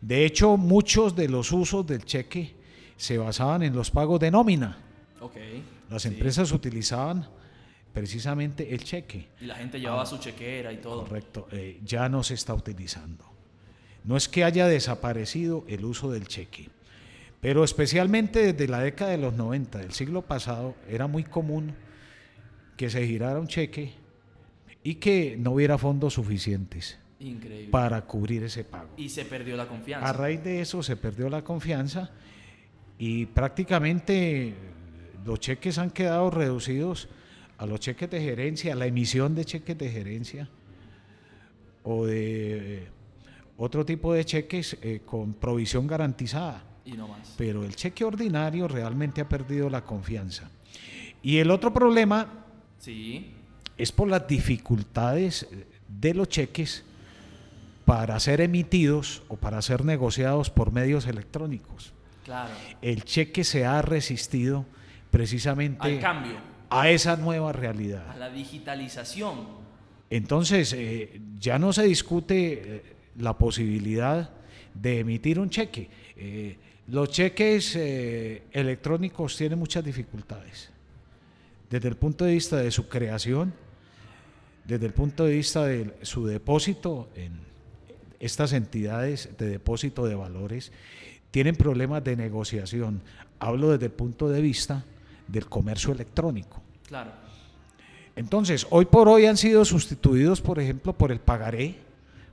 De 0.00 0.24
hecho, 0.24 0.56
muchos 0.56 1.16
de 1.16 1.28
los 1.28 1.52
usos 1.52 1.86
del 1.86 2.04
cheque 2.04 2.54
se 2.96 3.18
basaban 3.18 3.62
en 3.62 3.74
los 3.74 3.90
pagos 3.90 4.20
de 4.20 4.30
nómina. 4.30 4.85
Las 5.90 6.06
empresas 6.06 6.52
utilizaban 6.52 7.28
precisamente 7.92 8.74
el 8.74 8.84
cheque. 8.84 9.28
Y 9.40 9.46
la 9.46 9.54
gente 9.54 9.80
llevaba 9.80 10.02
ah, 10.02 10.06
su 10.06 10.18
chequera 10.18 10.72
y 10.72 10.76
todo. 10.78 11.04
Correcto, 11.04 11.48
eh, 11.50 11.80
ya 11.82 12.08
no 12.08 12.22
se 12.22 12.34
está 12.34 12.52
utilizando. 12.54 13.24
No 14.04 14.16
es 14.16 14.28
que 14.28 14.44
haya 14.44 14.66
desaparecido 14.66 15.64
el 15.66 15.84
uso 15.84 16.10
del 16.10 16.28
cheque, 16.28 16.68
pero 17.40 17.64
especialmente 17.64 18.52
desde 18.52 18.68
la 18.68 18.80
década 18.80 19.12
de 19.12 19.18
los 19.18 19.34
90 19.34 19.78
del 19.78 19.92
siglo 19.92 20.22
pasado 20.22 20.74
era 20.88 21.06
muy 21.06 21.24
común 21.24 21.74
que 22.76 22.90
se 22.90 23.06
girara 23.06 23.40
un 23.40 23.48
cheque 23.48 23.94
y 24.82 24.96
que 24.96 25.36
no 25.38 25.52
hubiera 25.52 25.78
fondos 25.78 26.14
suficientes. 26.14 26.98
Increíble. 27.18 27.70
para 27.70 28.02
cubrir 28.02 28.42
ese 28.42 28.62
pago. 28.62 28.90
Y 28.98 29.08
se 29.08 29.24
perdió 29.24 29.56
la 29.56 29.66
confianza. 29.66 30.06
A 30.06 30.12
raíz 30.12 30.44
de 30.44 30.60
eso 30.60 30.82
se 30.82 30.96
perdió 30.96 31.30
la 31.30 31.42
confianza 31.42 32.10
y 32.98 33.24
prácticamente 33.24 34.54
los 35.26 35.40
cheques 35.40 35.78
han 35.78 35.90
quedado 35.90 36.30
reducidos 36.30 37.08
a 37.58 37.66
los 37.66 37.80
cheques 37.80 38.08
de 38.08 38.20
gerencia, 38.20 38.72
a 38.72 38.76
la 38.76 38.86
emisión 38.86 39.34
de 39.34 39.44
cheques 39.44 39.76
de 39.76 39.90
gerencia 39.90 40.48
o 41.82 42.06
de 42.06 42.78
eh, 42.78 42.88
otro 43.56 43.84
tipo 43.84 44.12
de 44.12 44.24
cheques 44.24 44.76
eh, 44.82 45.02
con 45.04 45.34
provisión 45.34 45.86
garantizada. 45.86 46.62
Y 46.84 46.92
no 46.92 47.08
más. 47.08 47.34
Pero 47.36 47.64
el 47.64 47.74
cheque 47.74 48.04
ordinario 48.04 48.68
realmente 48.68 49.20
ha 49.20 49.28
perdido 49.28 49.68
la 49.68 49.84
confianza. 49.84 50.48
Y 51.22 51.38
el 51.38 51.50
otro 51.50 51.72
problema 51.72 52.44
sí. 52.78 53.32
es 53.76 53.90
por 53.90 54.08
las 54.08 54.28
dificultades 54.28 55.48
de 55.88 56.14
los 56.14 56.28
cheques 56.28 56.84
para 57.84 58.18
ser 58.20 58.40
emitidos 58.40 59.22
o 59.28 59.36
para 59.36 59.60
ser 59.62 59.84
negociados 59.84 60.50
por 60.50 60.72
medios 60.72 61.06
electrónicos. 61.06 61.92
Claro. 62.24 62.52
El 62.82 63.04
cheque 63.04 63.44
se 63.44 63.64
ha 63.64 63.82
resistido 63.82 64.66
precisamente 65.16 65.98
cambio. 65.98 66.36
a 66.68 66.90
esa 66.90 67.16
nueva 67.16 67.52
realidad. 67.52 68.10
A 68.10 68.16
la 68.16 68.28
digitalización. 68.28 69.46
Entonces, 70.10 70.74
eh, 70.74 71.20
ya 71.40 71.58
no 71.58 71.72
se 71.72 71.84
discute 71.84 72.52
eh, 72.52 72.82
la 73.18 73.32
posibilidad 73.32 74.30
de 74.74 75.00
emitir 75.00 75.40
un 75.40 75.48
cheque. 75.48 75.88
Eh, 76.16 76.58
los 76.88 77.10
cheques 77.10 77.74
electrónicos 77.74 79.36
tienen 79.36 79.58
muchas 79.58 79.84
dificultades. 79.84 80.70
Desde 81.68 81.88
el 81.88 81.96
punto 81.96 82.24
de 82.24 82.34
vista 82.34 82.58
de 82.58 82.70
su 82.70 82.86
creación, 82.88 83.52
desde 84.64 84.86
el 84.86 84.92
punto 84.92 85.24
de 85.24 85.34
vista 85.34 85.64
de 85.64 85.94
su 86.02 86.26
depósito 86.26 87.08
en 87.16 87.40
estas 88.20 88.52
entidades 88.52 89.30
de 89.36 89.48
depósito 89.48 90.06
de 90.06 90.14
valores 90.14 90.70
tienen 91.32 91.56
problemas 91.56 92.04
de 92.04 92.14
negociación. 92.14 93.02
Hablo 93.40 93.72
desde 93.72 93.86
el 93.86 93.92
punto 93.92 94.28
de 94.28 94.40
vista 94.40 94.84
del 95.28 95.46
comercio 95.46 95.92
electrónico. 95.92 96.62
Claro. 96.86 97.12
Entonces, 98.14 98.66
hoy 98.70 98.86
por 98.86 99.08
hoy 99.08 99.26
han 99.26 99.36
sido 99.36 99.64
sustituidos, 99.64 100.40
por 100.40 100.58
ejemplo, 100.58 100.92
por 100.94 101.12
el 101.12 101.20
pagaré, 101.20 101.76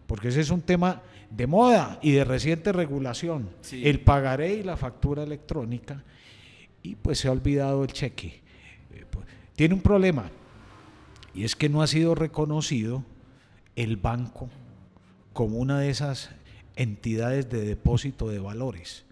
porque 0.08 0.30
ese 0.30 0.42
es 0.42 0.50
un 0.50 0.62
tema 0.62 1.02
de 1.30 1.48
moda 1.48 2.00
y 2.02 2.12
de 2.12 2.24
reciente 2.24 2.72
regulación. 2.72 3.50
El 3.72 4.00
pagaré 4.00 4.54
y 4.54 4.64
la 4.64 4.78
factura 4.78 5.24
electrónica, 5.24 6.04
y 6.82 6.96
pues 6.96 7.20
se 7.20 7.28
ha 7.28 7.32
olvidado 7.32 7.84
el 7.84 7.92
cheque. 7.92 8.42
Eh, 8.94 9.06
pues, 9.10 9.26
tiene 9.56 9.74
un 9.74 9.82
problema, 9.82 10.30
y 11.34 11.44
es 11.44 11.56
que 11.56 11.68
no 11.68 11.82
ha 11.82 11.88
sido 11.88 12.16
reconocido 12.16 13.04
el 13.76 13.98
banco 13.98 14.50
como 15.34 15.58
una 15.58 15.80
de 15.80 15.90
esas 15.90 16.30
entidades 16.76 17.50
de 17.50 17.66
depósito 17.66 18.30
de 18.30 18.40
valores. 18.40 19.04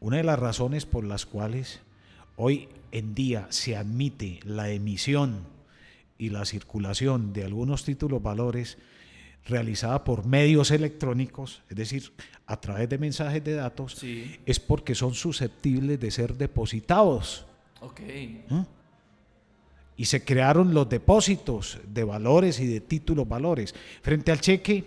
Una 0.00 0.18
de 0.18 0.24
las 0.24 0.38
razones 0.38 0.86
por 0.86 1.04
las 1.04 1.26
cuales 1.26 1.80
hoy 2.38 2.68
en 2.90 3.14
día 3.14 3.46
se 3.50 3.76
admite 3.76 4.40
la 4.44 4.70
emisión 4.70 5.40
y 6.16 6.30
la 6.30 6.44
circulación 6.46 7.32
de 7.32 7.44
algunos 7.44 7.84
títulos 7.84 8.22
valores 8.22 8.78
realizada 9.44 10.04
por 10.04 10.24
medios 10.24 10.70
electrónicos, 10.70 11.62
es 11.68 11.76
decir, 11.76 12.12
a 12.46 12.60
través 12.60 12.88
de 12.88 12.98
mensajes 12.98 13.44
de 13.44 13.54
datos, 13.54 14.02
es 14.46 14.60
porque 14.60 14.94
son 14.94 15.14
susceptibles 15.14 16.00
de 16.00 16.10
ser 16.10 16.36
depositados. 16.36 17.44
Okay. 17.80 18.44
¿Mm? 18.48 18.62
y 19.98 20.04
se 20.04 20.24
crearon 20.24 20.72
los 20.72 20.88
depósitos 20.88 21.80
de 21.92 22.04
valores 22.04 22.60
y 22.60 22.66
de 22.68 22.80
títulos 22.80 23.28
valores. 23.28 23.74
Frente 24.00 24.30
al 24.30 24.40
cheque 24.40 24.84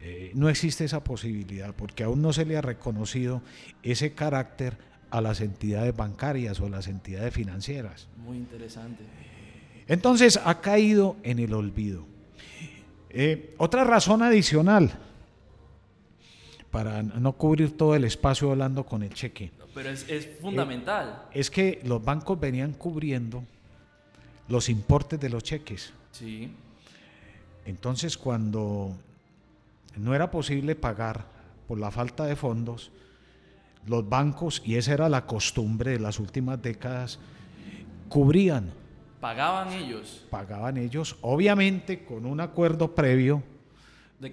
eh, 0.00 0.30
no 0.34 0.48
existe 0.48 0.84
esa 0.84 1.02
posibilidad 1.02 1.74
porque 1.74 2.04
aún 2.04 2.22
no 2.22 2.32
se 2.32 2.44
le 2.46 2.56
ha 2.56 2.62
reconocido 2.62 3.42
ese 3.82 4.14
carácter 4.14 4.78
a 5.10 5.20
las 5.20 5.40
entidades 5.40 5.94
bancarias 5.96 6.60
o 6.60 6.68
las 6.68 6.88
entidades 6.88 7.32
financieras. 7.32 8.08
Muy 8.18 8.36
interesante. 8.38 9.04
Entonces 9.88 10.40
ha 10.44 10.60
caído 10.60 11.16
en 11.22 11.38
el 11.38 11.54
olvido. 11.54 12.04
Eh, 13.10 13.54
otra 13.58 13.84
razón 13.84 14.22
adicional, 14.22 14.92
para 16.70 17.02
no 17.02 17.32
cubrir 17.32 17.76
todo 17.76 17.94
el 17.94 18.04
espacio 18.04 18.50
hablando 18.50 18.84
con 18.84 19.02
el 19.02 19.14
cheque, 19.14 19.50
Pero 19.74 19.88
es, 19.90 20.06
es 20.08 20.28
fundamental. 20.40 21.22
es 21.32 21.50
que 21.50 21.80
los 21.84 22.04
bancos 22.04 22.38
venían 22.38 22.72
cubriendo 22.72 23.44
los 24.48 24.68
importes 24.68 25.18
de 25.20 25.28
los 25.30 25.42
cheques. 25.42 25.92
sí. 26.12 26.52
Entonces, 27.64 28.16
cuando 28.16 28.92
no 29.96 30.14
era 30.14 30.30
posible 30.30 30.76
pagar 30.76 31.24
por 31.66 31.80
la 31.80 31.90
falta 31.90 32.24
de 32.24 32.36
fondos, 32.36 32.92
los 33.86 34.08
bancos, 34.08 34.62
y 34.64 34.76
esa 34.76 34.92
era 34.94 35.08
la 35.08 35.26
costumbre 35.26 35.92
de 35.92 36.00
las 36.00 36.18
últimas 36.18 36.60
décadas, 36.60 37.18
cubrían, 38.08 38.70
Pagaban 39.20 39.72
ellos. 39.72 40.24
pagaban 40.30 40.76
ellos, 40.76 41.16
obviamente 41.22 42.04
con 42.04 42.26
un 42.26 42.40
acuerdo 42.40 42.94
previo 42.94 43.42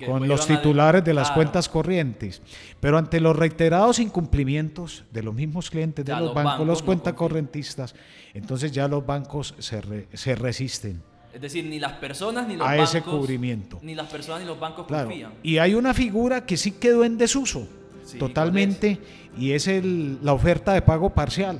con 0.07 0.27
los 0.27 0.49
a- 0.49 0.55
titulares 0.55 1.03
de 1.03 1.13
las 1.13 1.27
Claro. 1.27 1.35
cuentas 1.41 1.67
corrientes. 1.69 2.41
Pero 2.79 2.97
ante 2.97 3.19
los 3.19 3.35
reiterados 3.35 3.99
incumplimientos 3.99 5.03
de 5.11 5.23
los 5.23 5.33
mismos 5.33 5.69
clientes 5.69 6.05
de 6.05 6.11
los, 6.13 6.21
los 6.21 6.33
bancos, 6.33 6.51
bancos 6.51 6.67
los 6.67 6.79
no 6.81 6.85
cuentacorrentistas, 6.85 7.95
entonces 8.33 8.71
ya 8.71 8.87
los 8.87 9.05
bancos 9.05 9.55
se, 9.59 9.81
re- 9.81 10.07
se 10.13 10.35
resisten 10.35 11.01
Es 11.33 11.41
decir, 11.41 11.65
ni 11.65 11.79
las 11.79 11.93
personas 11.93 12.47
ni 12.47 12.55
los 12.55 12.65
a 12.67 12.71
bancos. 12.75 12.89
ese 12.95 13.01
cubrimiento. 13.03 13.79
Ni 13.81 13.95
las 13.95 14.07
personas 14.07 14.41
ni 14.41 14.47
los 14.47 14.59
bancos 14.59 14.85
Claro. 14.87 15.07
confían. 15.09 15.33
Y 15.43 15.57
hay 15.57 15.73
una 15.73 15.93
figura 15.93 16.45
que 16.45 16.55
sí 16.57 16.71
quedó 16.73 17.03
en 17.03 17.17
desuso 17.17 17.67
Sí, 18.05 18.17
totalmente 18.19 18.99
y 19.37 19.51
es 19.53 19.67
el- 19.67 20.19
la 20.23 20.33
oferta 20.33 20.73
de 20.73 20.81
pago 20.81 21.09
parcial 21.09 21.59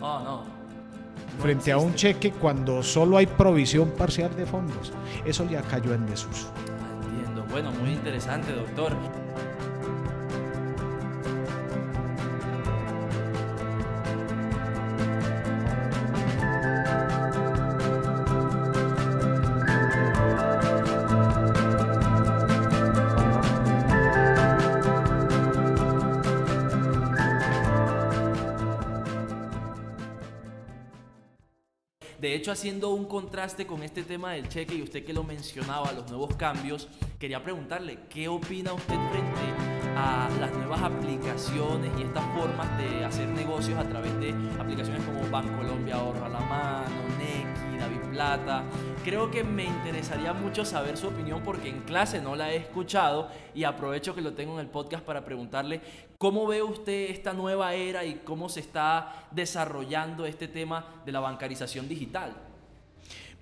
Oh, 0.00 0.20
no. 0.20 0.36
No 0.44 1.42
frente 1.42 1.72
a 1.72 1.78
un 1.78 1.94
cheque 1.94 2.32
cuando 2.32 2.82
solo 2.82 3.16
hay 3.16 3.26
provisión 3.26 3.90
parcial 3.90 4.34
de 4.36 4.44
fondos. 4.46 4.92
Eso 5.24 5.46
ya 5.48 5.62
cayó 5.62 5.94
en 5.94 6.06
desuso. 6.06 6.50
Ah, 6.54 7.06
Entiendo. 7.06 7.44
Bueno, 7.50 7.70
muy 7.72 7.90
interesante, 7.92 8.52
doctor. 8.52 8.94
De 32.20 32.34
hecho, 32.34 32.52
haciendo 32.52 32.90
un 32.90 33.06
contraste 33.06 33.66
con 33.66 33.82
este 33.82 34.02
tema 34.02 34.32
del 34.32 34.46
cheque 34.46 34.74
y 34.74 34.82
usted 34.82 35.06
que 35.06 35.14
lo 35.14 35.24
mencionaba, 35.24 35.90
los 35.92 36.06
nuevos 36.10 36.36
cambios, 36.36 36.86
quería 37.18 37.42
preguntarle, 37.42 38.00
¿qué 38.10 38.28
opina 38.28 38.74
usted 38.74 38.98
frente 39.10 39.96
a 39.96 40.28
las 40.38 40.52
nuevas 40.52 40.82
aplicaciones 40.82 41.90
y 41.98 42.02
estas 42.02 42.24
formas 42.36 42.76
de 42.76 43.06
hacer 43.06 43.26
negocios 43.28 43.78
a 43.78 43.88
través 43.88 44.20
de 44.20 44.34
aplicaciones 44.58 45.02
como 45.04 45.30
Bancolombia 45.30 45.94
Ahorro 45.94 46.26
a 46.26 46.28
la 46.28 46.40
Mano, 46.40 47.00
David 47.18 47.39
Plata? 48.10 48.64
Creo 49.04 49.30
que 49.30 49.44
me 49.44 49.64
interesaría 49.64 50.32
mucho 50.32 50.64
saber 50.64 50.96
su 50.96 51.08
opinión 51.08 51.42
porque 51.44 51.68
en 51.68 51.80
clase 51.80 52.20
no 52.20 52.36
la 52.36 52.52
he 52.52 52.56
escuchado 52.56 53.28
y 53.54 53.64
aprovecho 53.64 54.14
que 54.14 54.20
lo 54.20 54.32
tengo 54.32 54.54
en 54.54 54.60
el 54.60 54.66
podcast 54.66 55.04
para 55.04 55.24
preguntarle 55.24 55.80
cómo 56.18 56.46
ve 56.46 56.62
usted 56.62 57.10
esta 57.10 57.32
nueva 57.32 57.74
era 57.74 58.04
y 58.04 58.16
cómo 58.24 58.48
se 58.48 58.60
está 58.60 59.28
desarrollando 59.30 60.26
este 60.26 60.48
tema 60.48 61.02
de 61.06 61.12
la 61.12 61.20
bancarización 61.20 61.88
digital, 61.88 62.36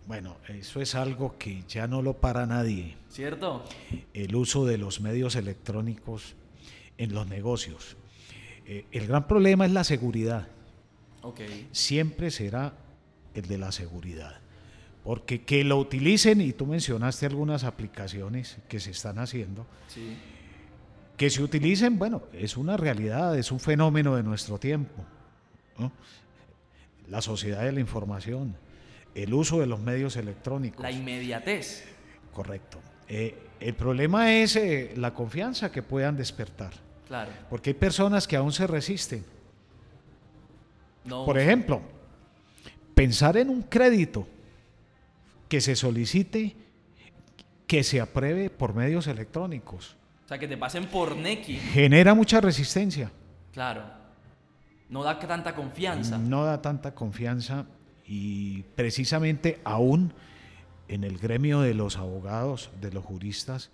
Bueno, 0.07 0.37
eso 0.48 0.81
es 0.81 0.94
algo 0.94 1.37
que 1.38 1.64
ya 1.68 1.87
no 1.87 2.00
lo 2.02 2.14
para 2.14 2.46
nadie. 2.46 2.96
¿cierto? 3.11 3.64
el 4.14 4.37
uso 4.37 4.64
de 4.64 4.78
los 4.78 5.00
medios 5.00 5.35
electrónicos 5.35 6.35
en 6.98 7.14
los 7.14 7.26
negocios. 7.26 7.96
Eh, 8.66 8.85
el 8.92 9.07
gran 9.07 9.26
problema 9.26 9.66
es 9.66 9.72
la 9.72 9.85
seguridad. 9.85 10.46
Ok, 11.22 11.40
Siempre 11.72 12.31
será 12.31 12.74
el 13.35 13.48
de 13.48 13.59
la 13.59 13.72
seguridad. 13.72 14.40
Porque 15.09 15.40
que 15.40 15.64
lo 15.64 15.79
utilicen, 15.79 16.42
y 16.42 16.53
tú 16.53 16.66
mencionaste 16.66 17.25
algunas 17.25 17.64
aplicaciones 17.64 18.59
que 18.68 18.79
se 18.79 18.90
están 18.90 19.18
haciendo, 19.18 19.66
sí, 19.87 20.18
que 21.16 21.31
se 21.31 21.42
utilicen, 21.42 21.99
bueno, 21.99 22.25
es 22.35 22.59
una 22.59 22.77
realidad, 22.77 23.35
es 23.38 23.51
un 23.51 23.59
fenómeno 23.59 24.16
de 24.16 24.23
nuestro 24.23 24.59
tiempo. 24.59 25.03
¿no? 25.79 25.92
La 27.09 27.23
sociedad 27.23 27.62
de 27.62 27.73
la 27.73 27.81
información, 27.81 28.55
el 29.14 29.33
uso 29.33 29.61
de 29.61 29.66
los 29.66 29.81
medios 29.81 30.14
electrónicos. 30.16 30.83
la 30.83 30.90
inmediatez. 30.90 31.87
Correcto. 32.35 32.79
Eh, 33.09 33.35
el 33.61 33.73
problema 33.73 34.35
es 34.35 34.57
eh, 34.57 34.92
la 34.94 35.14
confianza 35.14 35.73
que 35.73 35.83
puedan 35.83 36.18
despertar, 36.18 36.75
Claro. 37.07 37.31
porque 37.49 37.71
hay 37.71 37.75
personas 37.75 38.29
que 38.29 38.37
aún 38.37 38.53
se 38.53 38.66
resisten. 38.66 39.25
No, 41.07 41.25
Por 41.25 41.38
ejemplo, 41.38 41.81
pensar 42.94 43.38
en 43.38 43.49
un 43.49 43.62
crédito 43.62 44.29
que 45.49 45.61
se 45.61 45.77
solicite, 45.77 46.57
que 47.67 47.83
se 47.83 48.01
apruebe 48.01 48.51
por 48.51 48.75
medios 48.75 49.07
electrónicos, 49.07 49.97
o 50.25 50.29
sea, 50.29 50.39
que 50.39 50.49
te 50.49 50.59
pasen 50.59 50.87
por 50.87 51.17
Nequi, 51.17 51.57
genera 51.57 52.15
mucha 52.15 52.41
resistencia, 52.41 53.11
claro. 53.53 53.83
No 54.91 55.03
da 55.03 55.19
tanta 55.19 55.55
confianza. 55.55 56.17
no 56.17 56.45
da 56.45 56.63
tanta 56.63 56.95
confianza 56.95 57.67
y 58.07 58.63
precisamente 58.75 59.61
aún 59.65 60.15
en 60.89 61.05
el 61.05 61.19
gremio 61.19 61.61
de 61.61 61.75
los 61.75 61.99
abogados, 61.99 62.71
de 62.81 62.91
los 62.91 63.05
juristas, 63.05 63.71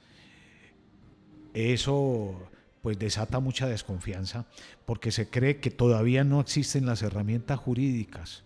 eso 1.55 2.49
pues 2.83 2.99
desata 2.99 3.41
mucha 3.41 3.67
desconfianza 3.67 4.45
porque 4.85 5.11
se 5.11 5.31
cree 5.31 5.59
que 5.59 5.71
todavía 5.71 6.25
no 6.25 6.41
existen 6.41 6.85
las 6.85 7.03
herramientas 7.03 7.59
jurídicas 7.59 8.43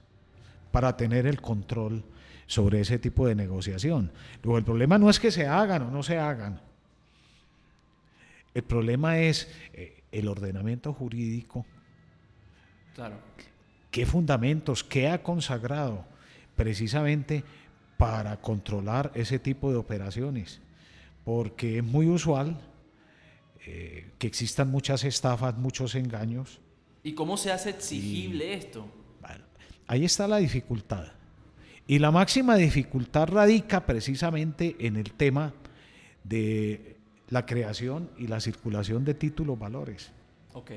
para 0.71 0.97
tener 0.97 1.27
el 1.27 1.41
control 1.41 2.05
sobre 2.49 2.81
ese 2.81 2.99
tipo 2.99 3.29
de 3.29 3.37
negociación. 3.37 4.11
Luego 4.43 4.59
el 4.59 4.65
problema 4.65 4.99
no 4.99 5.09
es 5.09 5.21
que 5.21 5.31
se 5.31 5.47
hagan 5.47 5.83
o 5.83 5.91
no 5.93 6.03
se 6.03 6.19
hagan. 6.19 6.61
El 8.55 8.65
problema 8.65 9.19
es 9.21 9.49
eh, 9.75 10.03
el 10.11 10.27
ordenamiento 10.27 10.93
jurídico 10.93 11.65
Claro. 12.95 13.17
qué 13.93 14.07
fundamentos, 14.07 14.83
qué 14.83 15.09
ha 15.09 15.23
consagrado 15.23 16.05
precisamente 16.57 17.45
para 17.99 18.41
controlar 18.41 19.13
ese 19.15 19.39
tipo 19.39 19.71
de 19.71 19.77
operaciones. 19.77 20.61
Porque 21.25 21.79
es 21.79 21.85
muy 21.85 22.09
usual 22.09 22.59
eh, 23.67 24.11
que 24.19 24.27
existan 24.27 24.71
muchas 24.71 25.05
estafas, 25.05 25.57
muchos 25.59 25.95
engaños. 25.95 26.61
¿Y 27.03 27.13
cómo 27.13 27.37
se 27.37 27.53
hace 27.53 27.71
exigible 27.71 28.55
esto? 28.55 28.89
Bueno, 29.21 29.45
ahí 29.87 30.07
está 30.07 30.27
la 30.27 30.39
dificultad. 30.39 31.13
Y 31.89 31.99
la 31.99 32.11
máxima 32.11 32.55
dificultad 32.57 33.29
radica 33.29 33.87
precisamente 33.87 34.77
en 34.79 34.97
el 34.97 35.15
tema 35.15 35.55
de 36.23 36.99
la 37.31 37.47
creación 37.47 38.11
y 38.19 38.27
la 38.27 38.41
circulación 38.41 39.05
de 39.05 39.15
títulos 39.15 39.59
valores. 39.59 40.13
Ok. 40.53 40.71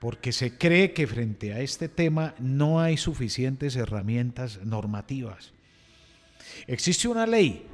porque 0.00 0.32
se 0.32 0.58
cree 0.58 0.92
que 0.92 1.06
frente 1.06 1.54
a 1.54 1.60
este 1.60 1.88
tema 1.88 2.34
no 2.38 2.78
hay 2.78 2.98
suficientes 2.98 3.74
herramientas 3.74 4.60
normativas. 4.62 5.54
Existe 6.66 7.08
una 7.08 7.26
ley, 7.26 7.66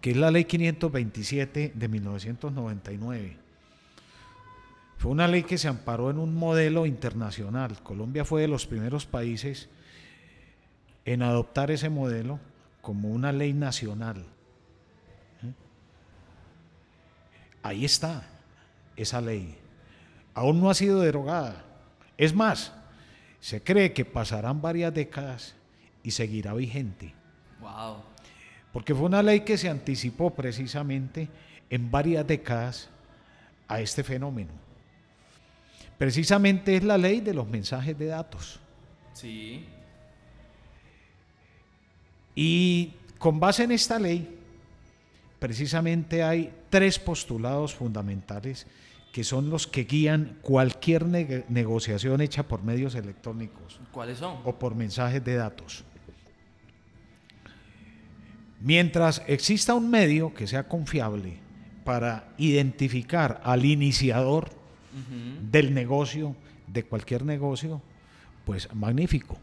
que 0.00 0.12
es 0.12 0.16
la 0.16 0.30
ley 0.30 0.44
527 0.44 1.72
de 1.74 1.88
1999. 1.88 3.36
Fue 4.98 5.10
una 5.10 5.28
ley 5.28 5.42
que 5.42 5.58
se 5.58 5.68
amparó 5.68 6.10
en 6.10 6.18
un 6.18 6.34
modelo 6.34 6.86
internacional. 6.86 7.82
Colombia 7.82 8.24
fue 8.24 8.40
de 8.42 8.48
los 8.48 8.66
primeros 8.66 9.06
países 9.06 9.68
en 11.04 11.22
adoptar 11.22 11.70
ese 11.70 11.90
modelo 11.90 12.40
como 12.80 13.10
una 13.10 13.32
ley 13.32 13.52
nacional. 13.52 14.24
¿Eh? 15.42 15.52
Ahí 17.62 17.84
está 17.84 18.28
esa 18.96 19.20
ley 19.20 19.58
aún 20.34 20.60
no 20.60 20.68
ha 20.68 20.74
sido 20.74 21.00
derogada. 21.00 21.64
Es 22.18 22.34
más, 22.34 22.72
se 23.40 23.62
cree 23.62 23.92
que 23.92 24.04
pasarán 24.04 24.60
varias 24.60 24.92
décadas 24.92 25.54
y 26.02 26.10
seguirá 26.10 26.52
vigente, 26.52 27.14
Wow. 27.60 28.02
porque 28.72 28.94
fue 28.94 29.06
una 29.06 29.22
ley 29.22 29.40
que 29.40 29.56
se 29.56 29.70
anticipó 29.70 30.30
precisamente 30.30 31.28
en 31.70 31.90
varias 31.90 32.26
décadas 32.26 32.90
a 33.68 33.80
este 33.80 34.04
fenómeno. 34.04 34.52
Precisamente 35.98 36.76
es 36.76 36.84
la 36.84 36.98
ley 36.98 37.20
de 37.20 37.34
los 37.34 37.48
mensajes 37.48 37.96
de 37.98 38.06
datos. 38.06 38.60
Sí. 39.12 39.64
Y 42.34 42.92
con 43.18 43.38
base 43.38 43.62
en 43.64 43.72
esta 43.72 43.98
ley, 43.98 44.36
precisamente 45.38 46.22
hay 46.22 46.52
tres 46.70 46.98
postulados 46.98 47.74
fundamentales 47.74 48.66
que 49.12 49.22
son 49.22 49.48
los 49.48 49.68
que 49.68 49.84
guían 49.84 50.38
cualquier 50.42 51.04
neg- 51.04 51.44
negociación 51.48 52.20
hecha 52.20 52.42
por 52.48 52.64
medios 52.64 52.96
electrónicos 52.96 53.78
¿Cuáles 53.92 54.18
son? 54.18 54.38
o 54.44 54.58
por 54.58 54.74
mensajes 54.74 55.24
de 55.24 55.36
datos. 55.36 55.84
Mientras 58.60 59.22
exista 59.28 59.74
un 59.74 59.88
medio 59.90 60.34
que 60.34 60.46
sea 60.48 60.64
confiable 60.66 61.36
para 61.84 62.32
identificar 62.38 63.40
al 63.44 63.64
iniciador 63.64 64.50
del 65.50 65.74
negocio, 65.74 66.36
de 66.66 66.84
cualquier 66.84 67.24
negocio, 67.24 67.82
pues 68.44 68.72
magnífico. 68.74 69.36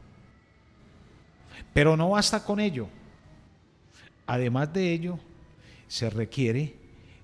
Pero 1.73 1.97
no 1.97 2.09
basta 2.11 2.43
con 2.43 2.59
ello. 2.59 2.87
Además 4.27 4.71
de 4.73 4.93
ello, 4.93 5.19
se 5.87 6.09
requiere 6.09 6.75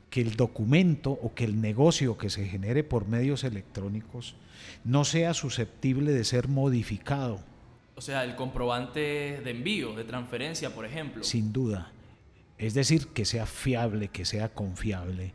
que 0.10 0.22
el 0.22 0.36
documento 0.36 1.12
o 1.12 1.34
que 1.34 1.44
el 1.44 1.62
negocio 1.62 2.18
que 2.18 2.30
se 2.30 2.48
genere 2.48 2.84
por 2.84 3.08
medios 3.08 3.44
electrónicos 3.44 4.36
no 4.84 5.06
sea 5.06 5.34
susceptible 5.34 6.12
de 6.12 6.24
ser 6.24 6.48
modificado. 6.48 7.40
O 7.96 8.02
sea, 8.02 8.24
el 8.24 8.36
comprobante 8.36 9.42
de 9.44 9.52
envío, 9.52 9.96
de 9.96 10.04
transferencia, 10.04 10.74
por 10.74 10.86
ejemplo. 10.86 11.24
Sin 11.24 11.52
duda. 11.52 11.92
Es 12.58 12.74
decir, 12.74 13.08
que 13.08 13.26
sea 13.26 13.46
fiable, 13.46 14.08
que 14.10 14.26
sea 14.26 14.50
confiable. 14.50 15.34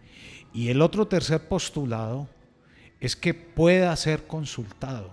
Y 0.55 0.69
el 0.69 0.83
otro 0.83 1.07
tercer 1.07 1.49
postulado 1.49 2.29
es 3.03 3.17
que 3.17 3.35
pueda 3.35 3.95
ser 3.97 4.29
consultado. 4.29 5.11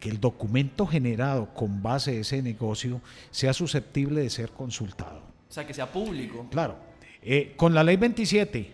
Que 0.00 0.08
el 0.08 0.20
documento 0.20 0.84
generado 0.84 1.54
con 1.54 1.82
base 1.82 2.10
a 2.10 2.20
ese 2.20 2.42
negocio 2.42 3.00
sea 3.30 3.52
susceptible 3.52 4.22
de 4.22 4.28
ser 4.28 4.50
consultado. 4.50 5.20
O 5.48 5.52
sea, 5.52 5.64
que 5.64 5.72
sea 5.72 5.90
público. 5.90 6.48
Claro. 6.50 6.76
Eh, 7.22 7.54
con 7.56 7.72
la 7.72 7.84
ley 7.84 7.96
27, 7.96 8.70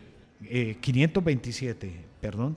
527, 0.80 1.86
eh, 1.86 2.00
perdón, 2.22 2.56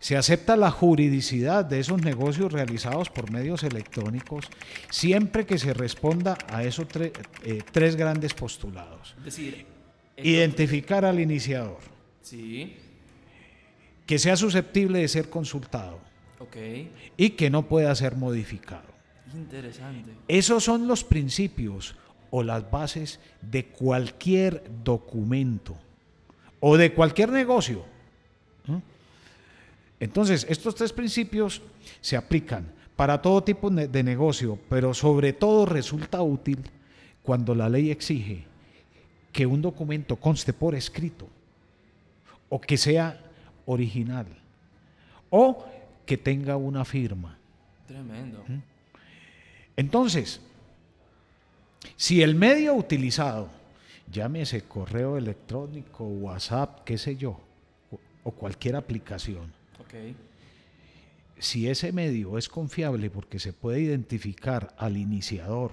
se 0.00 0.18
acepta 0.18 0.54
la 0.56 0.70
juridicidad 0.70 1.64
de 1.64 1.80
esos 1.80 2.02
negocios 2.02 2.52
realizados 2.52 3.08
por 3.08 3.32
medios 3.32 3.62
electrónicos 3.62 4.48
siempre 4.90 5.46
que 5.46 5.56
se 5.56 5.72
responda 5.72 6.36
a 6.48 6.62
esos 6.62 6.86
eh, 6.94 7.62
tres 7.72 7.96
grandes 7.96 8.34
postulados. 8.34 9.14
Es 9.18 9.24
decir, 9.24 9.66
identificar 10.18 11.06
al 11.06 11.18
iniciador. 11.20 11.78
Sí. 12.20 12.76
Que 14.06 14.18
sea 14.18 14.36
susceptible 14.36 15.00
de 15.00 15.08
ser 15.08 15.28
consultado. 15.28 15.98
Y 17.16 17.30
que 17.30 17.50
no 17.50 17.68
pueda 17.68 17.94
ser 17.94 18.16
modificado. 18.16 18.86
Interesante. 19.34 20.12
Esos 20.28 20.64
son 20.64 20.86
los 20.86 21.04
principios 21.04 21.96
o 22.30 22.42
las 22.42 22.70
bases 22.70 23.20
de 23.42 23.66
cualquier 23.66 24.62
documento 24.84 25.76
o 26.60 26.76
de 26.76 26.92
cualquier 26.92 27.30
negocio. 27.30 27.84
Entonces, 29.98 30.46
estos 30.48 30.74
tres 30.74 30.92
principios 30.92 31.62
se 32.00 32.16
aplican 32.16 32.70
para 32.96 33.20
todo 33.20 33.42
tipo 33.42 33.70
de 33.70 34.02
negocio, 34.02 34.58
pero 34.68 34.92
sobre 34.94 35.32
todo 35.32 35.66
resulta 35.66 36.22
útil 36.22 36.62
cuando 37.22 37.54
la 37.54 37.68
ley 37.68 37.90
exige 37.90 38.44
que 39.32 39.46
un 39.46 39.60
documento 39.62 40.16
conste 40.16 40.52
por 40.52 40.74
escrito 40.74 41.28
o 42.48 42.60
que 42.60 42.76
sea 42.76 43.20
original 43.66 44.26
o 45.30 45.64
que 46.04 46.16
tenga 46.16 46.56
una 46.56 46.84
firma. 46.84 47.36
Tremendo. 47.86 48.44
Entonces, 49.76 50.40
si 51.96 52.22
el 52.22 52.34
medio 52.34 52.74
utilizado, 52.74 53.48
llámese 54.10 54.62
correo 54.62 55.18
electrónico, 55.18 56.04
WhatsApp, 56.04 56.84
qué 56.84 56.96
sé 56.96 57.16
yo, 57.16 57.38
o 58.24 58.30
cualquier 58.30 58.76
aplicación, 58.76 59.52
si 61.38 61.68
ese 61.68 61.92
medio 61.92 62.38
es 62.38 62.48
confiable 62.48 63.10
porque 63.10 63.38
se 63.38 63.52
puede 63.52 63.80
identificar 63.80 64.74
al 64.78 64.96
iniciador, 64.96 65.72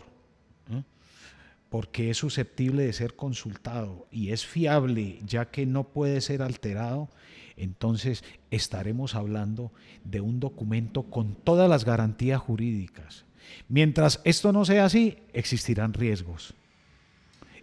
porque 1.73 2.11
es 2.11 2.17
susceptible 2.17 2.83
de 2.83 2.93
ser 2.93 3.15
consultado 3.15 4.05
y 4.11 4.29
es 4.29 4.45
fiable 4.45 5.17
ya 5.25 5.45
que 5.49 5.65
no 5.65 5.85
puede 5.85 6.21
ser 6.21 6.43
alterado, 6.43 7.09
entonces 7.57 8.23
estaremos 8.51 9.15
hablando 9.15 9.71
de 10.03 10.21
un 10.21 10.39
documento 10.39 11.01
con 11.01 11.33
todas 11.33 11.67
las 11.67 11.83
garantías 11.83 12.39
jurídicas. 12.39 13.25
Mientras 13.69 14.21
esto 14.23 14.53
no 14.53 14.65
sea 14.65 14.85
así, 14.85 15.17
existirán 15.33 15.93
riesgos. 15.93 16.53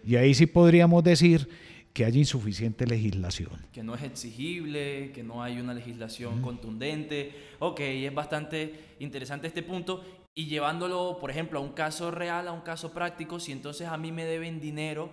Y 0.04 0.16
ahí 0.16 0.34
sí 0.34 0.46
podríamos 0.46 1.04
decir 1.04 1.48
que 1.92 2.04
hay 2.04 2.18
insuficiente 2.18 2.88
legislación. 2.88 3.64
Que 3.72 3.84
no 3.84 3.94
es 3.94 4.02
exigible, 4.02 5.12
que 5.12 5.22
no 5.22 5.40
hay 5.40 5.60
una 5.60 5.72
legislación 5.72 6.42
contundente. 6.42 7.32
Ok, 7.60 7.78
es 7.78 8.12
bastante 8.12 8.74
interesante 8.98 9.46
este 9.46 9.62
punto. 9.62 10.02
Y 10.34 10.46
llevándolo, 10.46 11.18
por 11.20 11.30
ejemplo, 11.30 11.58
a 11.58 11.62
un 11.62 11.72
caso 11.72 12.10
real, 12.10 12.48
a 12.48 12.52
un 12.52 12.60
caso 12.60 12.92
práctico, 12.92 13.40
si 13.40 13.52
entonces 13.52 13.88
a 13.88 13.96
mí 13.96 14.12
me 14.12 14.24
deben 14.24 14.60
dinero 14.60 15.10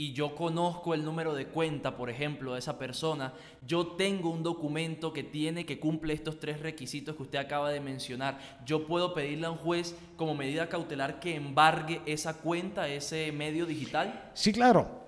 y 0.00 0.14
yo 0.14 0.34
conozco 0.34 0.94
el 0.94 1.04
número 1.04 1.34
de 1.34 1.48
cuenta, 1.48 1.96
por 1.96 2.08
ejemplo, 2.08 2.54
de 2.54 2.60
esa 2.60 2.78
persona, 2.78 3.34
yo 3.66 3.86
tengo 3.86 4.30
un 4.30 4.42
documento 4.42 5.12
que 5.12 5.22
tiene, 5.22 5.66
que 5.66 5.78
cumple 5.78 6.14
estos 6.14 6.40
tres 6.40 6.60
requisitos 6.60 7.16
que 7.16 7.22
usted 7.22 7.38
acaba 7.38 7.70
de 7.70 7.80
mencionar, 7.80 8.38
yo 8.64 8.86
puedo 8.86 9.12
pedirle 9.12 9.46
a 9.46 9.50
un 9.50 9.58
juez 9.58 9.94
como 10.16 10.34
medida 10.34 10.70
cautelar 10.70 11.20
que 11.20 11.34
embargue 11.34 12.00
esa 12.06 12.38
cuenta, 12.38 12.88
ese 12.88 13.30
medio 13.32 13.66
digital. 13.66 14.30
Sí, 14.32 14.52
claro. 14.54 15.00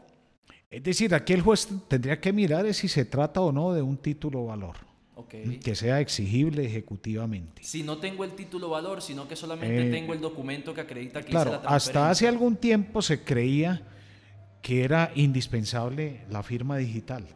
Es 0.70 0.82
decir, 0.82 1.14
aquí 1.14 1.32
el 1.32 1.40
juez 1.40 1.68
tendría 1.88 2.20
que 2.20 2.32
mirar 2.32 2.72
si 2.74 2.86
se 2.86 3.06
trata 3.06 3.40
o 3.40 3.50
no 3.50 3.72
de 3.72 3.80
un 3.80 3.96
título 3.96 4.44
valor. 4.44 4.91
Que 5.60 5.74
sea 5.74 6.00
exigible 6.00 6.64
ejecutivamente. 6.64 7.62
Si 7.62 7.82
no 7.82 7.98
tengo 7.98 8.24
el 8.24 8.32
título 8.32 8.70
valor, 8.70 9.02
sino 9.02 9.28
que 9.28 9.36
solamente 9.36 9.88
eh, 9.88 9.90
tengo 9.90 10.14
el 10.14 10.20
documento 10.20 10.72
que 10.72 10.80
acredita 10.80 11.22
que 11.22 11.30
claro, 11.30 11.52
hice 11.52 11.62
la 11.64 11.68
Hasta 11.68 12.10
hace 12.10 12.26
algún 12.26 12.56
tiempo 12.56 13.02
se 13.02 13.22
creía 13.22 13.82
que 14.62 14.84
era 14.84 15.12
indispensable 15.14 16.22
la 16.30 16.42
firma 16.42 16.78
digital. 16.78 17.26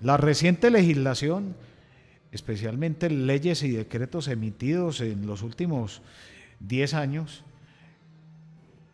La 0.00 0.16
reciente 0.16 0.70
legislación, 0.70 1.54
especialmente 2.30 3.10
leyes 3.10 3.62
y 3.62 3.70
decretos 3.70 4.28
emitidos 4.28 5.00
en 5.00 5.26
los 5.26 5.42
últimos 5.42 6.02
10 6.60 6.94
años, 6.94 7.44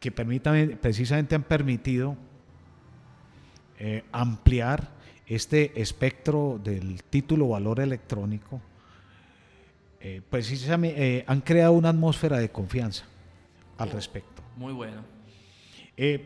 que 0.01 0.11
permitan, 0.11 0.79
precisamente 0.81 1.35
han 1.35 1.45
permitido 1.45 2.17
eh, 3.79 4.03
ampliar 4.11 4.98
este 5.29 5.81
espectro 5.81 6.61
del 6.63 7.03
título 7.05 7.49
valor 7.49 7.81
electrónico, 7.81 8.61
eh, 10.01 10.23
precisamente 10.29 11.19
eh, 11.19 11.25
han 11.27 11.41
creado 11.41 11.73
una 11.73 11.91
atmósfera 11.91 12.39
de 12.39 12.51
confianza 12.51 13.05
al 13.77 13.91
respecto. 13.91 14.43
Muy 14.57 14.73
bueno. 14.73 15.03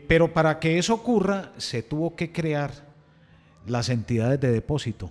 pero 0.07 0.33
para 0.33 0.59
que 0.59 0.77
eso 0.77 0.93
ocurra, 0.93 1.51
se 1.57 1.83
tuvo 1.83 2.15
que 2.15 2.31
crear 2.31 2.71
las 3.65 3.89
entidades 3.89 4.39
de 4.39 4.51
depósito 4.51 5.09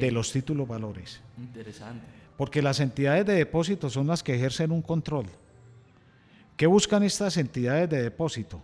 de 0.00 0.10
los 0.10 0.32
títulos 0.32 0.66
valores. 0.66 1.20
Interesante. 1.38 2.04
Porque 2.36 2.62
las 2.62 2.80
entidades 2.80 3.26
de 3.26 3.34
depósito 3.34 3.90
son 3.90 4.06
las 4.06 4.22
que 4.22 4.34
ejercen 4.34 4.72
un 4.72 4.82
control. 4.82 5.26
¿Qué 6.56 6.66
buscan 6.66 7.02
estas 7.02 7.36
entidades 7.36 7.90
de 7.90 8.02
depósito? 8.02 8.60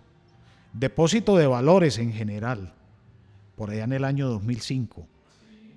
Depósito 0.72 1.36
de 1.36 1.46
valores 1.46 1.98
en 1.98 2.12
general. 2.12 2.72
Por 3.58 3.70
allá 3.70 3.84
en 3.84 3.92
el 3.92 4.04
año 4.04 4.28
2005 4.28 5.06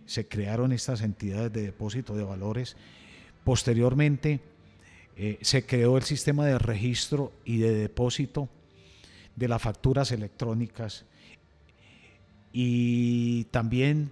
se 0.05 0.27
crearon 0.27 0.71
estas 0.71 1.01
entidades 1.01 1.51
de 1.51 1.63
depósito 1.63 2.15
de 2.15 2.23
valores. 2.23 2.77
Posteriormente 3.43 4.39
eh, 5.17 5.39
se 5.41 5.65
creó 5.65 5.97
el 5.97 6.03
sistema 6.03 6.45
de 6.45 6.59
registro 6.59 7.33
y 7.43 7.57
de 7.57 7.73
depósito 7.73 8.47
de 9.35 9.47
las 9.47 9.61
facturas 9.61 10.11
electrónicas 10.11 11.05
y 12.53 13.45
también 13.45 14.11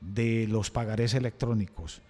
de 0.00 0.46
los 0.48 0.70
pagarés 0.70 1.12
electrónicos. 1.14 2.02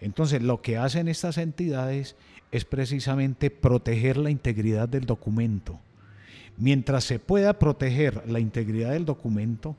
Entonces, 0.00 0.42
lo 0.42 0.62
que 0.62 0.76
hacen 0.76 1.06
estas 1.08 1.38
entidades 1.38 2.16
es 2.50 2.64
precisamente 2.64 3.50
proteger 3.50 4.16
la 4.16 4.30
integridad 4.30 4.88
del 4.88 5.06
documento 5.06 5.78
mientras 6.56 7.04
se 7.04 7.18
pueda 7.18 7.58
proteger 7.58 8.28
la 8.28 8.40
integridad 8.40 8.92
del 8.92 9.04
documento, 9.04 9.76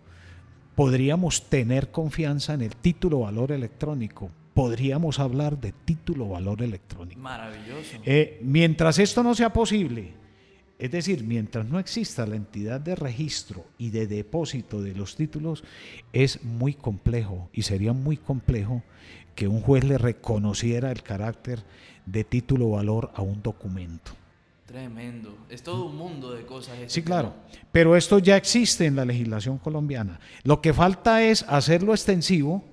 podríamos 0.77 1.49
tener 1.49 1.89
confianza 1.89 2.53
en 2.53 2.61
el 2.61 2.75
título 2.75 3.21
valor 3.21 3.51
electrónico. 3.51 4.29
Podríamos 4.53 5.17
hablar 5.17 5.59
de 5.59 5.71
título 5.71 6.29
valor 6.29 6.61
electrónico. 6.61 7.19
Maravilloso. 7.19 7.97
Eh, 8.05 8.39
mientras 8.43 8.99
esto 8.99 9.23
no 9.23 9.33
sea 9.33 9.51
posible, 9.51 10.13
es 10.77 10.91
decir, 10.91 11.23
mientras 11.23 11.65
no 11.65 11.79
exista 11.79 12.27
la 12.27 12.35
entidad 12.35 12.79
de 12.79 12.95
registro 12.95 13.65
y 13.79 13.89
de 13.89 14.05
depósito 14.05 14.83
de 14.83 14.93
los 14.93 15.15
títulos, 15.15 15.63
es 16.13 16.43
muy 16.43 16.75
complejo 16.75 17.49
y 17.53 17.63
sería 17.63 17.93
muy 17.93 18.15
complejo 18.15 18.83
que 19.33 19.47
un 19.47 19.61
juez 19.61 19.83
le 19.83 19.97
reconociera 19.97 20.91
el 20.91 21.01
carácter 21.01 21.63
de 22.05 22.23
título 22.23 22.69
valor 22.69 23.09
a 23.15 23.23
un 23.23 23.41
documento. 23.41 24.11
Tremendo. 24.67 25.37
Es 25.49 25.63
todo 25.63 25.85
un 25.85 25.95
mundo 25.95 26.33
de 26.33 26.45
cosas. 26.45 26.77
Este 26.77 26.89
sí, 26.89 27.01
claro. 27.01 27.33
Pero 27.71 27.95
esto 27.95 28.19
ya 28.19 28.35
existe 28.35 28.85
en 28.85 28.97
la 28.97 29.05
legislación 29.05 29.57
colombiana. 29.57 30.19
Lo 30.43 30.61
que 30.61 30.73
falta 30.73 31.23
es 31.23 31.43
hacerlo 31.43 31.93
extensivo 31.93 32.65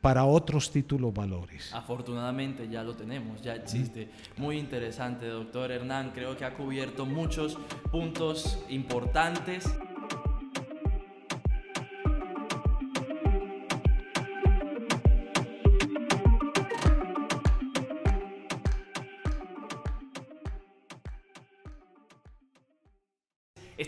para 0.00 0.24
otros 0.24 0.72
títulos 0.72 1.14
valores. 1.14 1.72
Afortunadamente 1.72 2.68
ya 2.68 2.82
lo 2.82 2.96
tenemos, 2.96 3.40
ya 3.40 3.54
existe. 3.54 4.08
Muy 4.36 4.58
interesante, 4.58 5.26
doctor 5.26 5.70
Hernán. 5.70 6.10
Creo 6.12 6.36
que 6.36 6.44
ha 6.44 6.54
cubierto 6.54 7.06
muchos 7.06 7.56
puntos 7.92 8.58
importantes. 8.68 9.64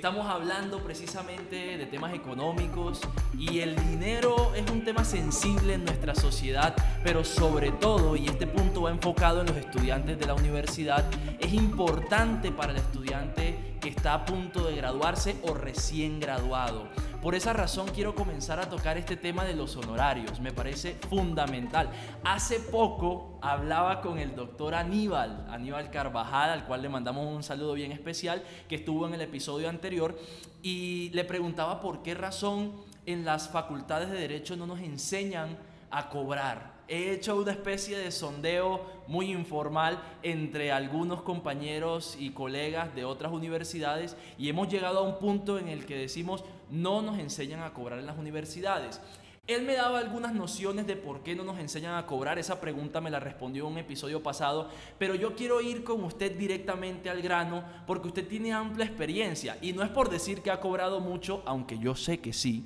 Estamos 0.01 0.31
hablando 0.31 0.83
precisamente 0.83 1.77
de 1.77 1.85
temas 1.85 2.15
económicos 2.15 3.03
y 3.39 3.59
el 3.59 3.77
dinero 3.91 4.51
es 4.57 4.71
un 4.71 4.83
tema 4.83 5.05
sensible 5.05 5.75
en 5.75 5.85
nuestra 5.85 6.15
sociedad, 6.15 6.75
pero 7.05 7.23
sobre 7.23 7.71
todo, 7.71 8.17
y 8.17 8.25
este 8.25 8.47
punto 8.47 8.81
va 8.81 8.93
enfocado 8.93 9.43
en 9.43 9.49
los 9.49 9.59
estudiantes 9.59 10.19
de 10.19 10.25
la 10.25 10.33
universidad, 10.33 11.05
es 11.39 11.53
importante 11.53 12.51
para 12.51 12.73
el 12.73 12.79
estudiante 12.79 13.70
que 13.81 13.88
está 13.88 14.14
a 14.14 14.25
punto 14.25 14.64
de 14.66 14.77
graduarse 14.77 15.37
o 15.43 15.55
recién 15.55 16.21
graduado. 16.21 16.88
Por 17.23 17.35
esa 17.35 17.53
razón 17.53 17.88
quiero 17.95 18.14
comenzar 18.14 18.61
a 18.61 18.69
tocar 18.69 18.97
este 18.97 19.16
tema 19.16 19.45
de 19.45 19.55
los 19.55 19.77
honorarios. 19.77 20.40
Me 20.40 20.53
parece 20.53 20.95
fundamental. 21.09 21.90
Hace 22.25 22.61
poco 22.61 23.38
hablaba 23.43 24.01
con 24.01 24.19
el 24.19 24.35
doctor 24.35 24.75
Aníbal, 24.75 25.47
Aníbal 25.51 25.90
Carvajal, 25.90 26.51
al 26.51 26.66
cual 26.66 26.83
le 26.83 26.88
mandamos 26.88 27.27
un 27.27 27.43
saludo 27.43 27.75
bien 27.75 27.93
especial, 27.93 28.43
que 28.69 28.77
estuvo 28.77 29.07
en 29.07 29.14
el 29.14 29.21
episodio 29.21 29.69
anterior, 29.69 30.19
y 30.62 31.11
le 31.11 31.25
preguntaba 31.25 31.81
por 31.81 32.03
qué 32.03 32.14
razón 32.14 32.73
en 33.07 33.25
las 33.25 33.49
facultades 33.49 34.11
de 34.11 34.19
Derecho 34.19 34.57
no 34.57 34.66
nos 34.66 34.81
enseñan 34.81 35.59
a 35.90 36.09
cobrar 36.09 36.80
he 36.90 37.12
hecho 37.12 37.37
una 37.37 37.53
especie 37.53 37.96
de 37.96 38.11
sondeo 38.11 38.85
muy 39.07 39.31
informal 39.31 40.03
entre 40.24 40.72
algunos 40.72 41.22
compañeros 41.22 42.16
y 42.18 42.31
colegas 42.31 42.92
de 42.96 43.05
otras 43.05 43.33
universidades 43.33 44.16
y 44.37 44.48
hemos 44.48 44.68
llegado 44.68 44.98
a 44.98 45.03
un 45.03 45.20
punto 45.20 45.57
en 45.57 45.68
el 45.68 45.87
que 45.87 45.96
decimos 45.96 46.44
no 46.68 47.00
nos 47.00 47.20
enseñan 47.20 47.62
a 47.62 47.72
cobrar 47.72 48.00
en 48.00 48.07
las 48.07 48.18
universidades. 48.18 49.00
Él 49.46 49.62
me 49.62 49.74
daba 49.74 50.00
algunas 50.00 50.35
nociones 50.35 50.87
de 50.88 50.96
por 50.96 51.22
qué 51.22 51.37
no 51.37 51.44
nos 51.44 51.59
enseñan 51.61 51.94
a 51.94 52.07
cobrar. 52.07 52.38
Esa 52.38 52.61
pregunta 52.61 53.00
me 53.00 53.11
la 53.11 53.20
respondió 53.20 53.66
en 53.66 53.72
un 53.72 53.79
episodio 53.79 54.22
pasado. 54.22 54.68
Pero 54.98 55.16
yo 55.16 55.35
quiero 55.35 55.61
ir 55.61 55.83
con 55.83 56.05
usted 56.05 56.37
directamente 56.37 57.11
al 57.11 57.20
grano 57.20 57.64
porque 57.87 58.09
usted 58.09 58.29
tiene 58.29 58.53
amplia 58.53 58.87
experiencia. 58.87 59.59
Y 59.61 59.72
no 59.72 59.83
es 59.83 59.90
por 59.90 60.09
decir 60.09 60.42
que 60.42 60.53
ha 60.53 60.61
cobrado 60.61 61.00
mucho, 61.00 61.42
aunque 61.46 61.79
yo 61.79 61.96
sé 61.96 62.20
que 62.20 62.33
sí. 62.33 62.64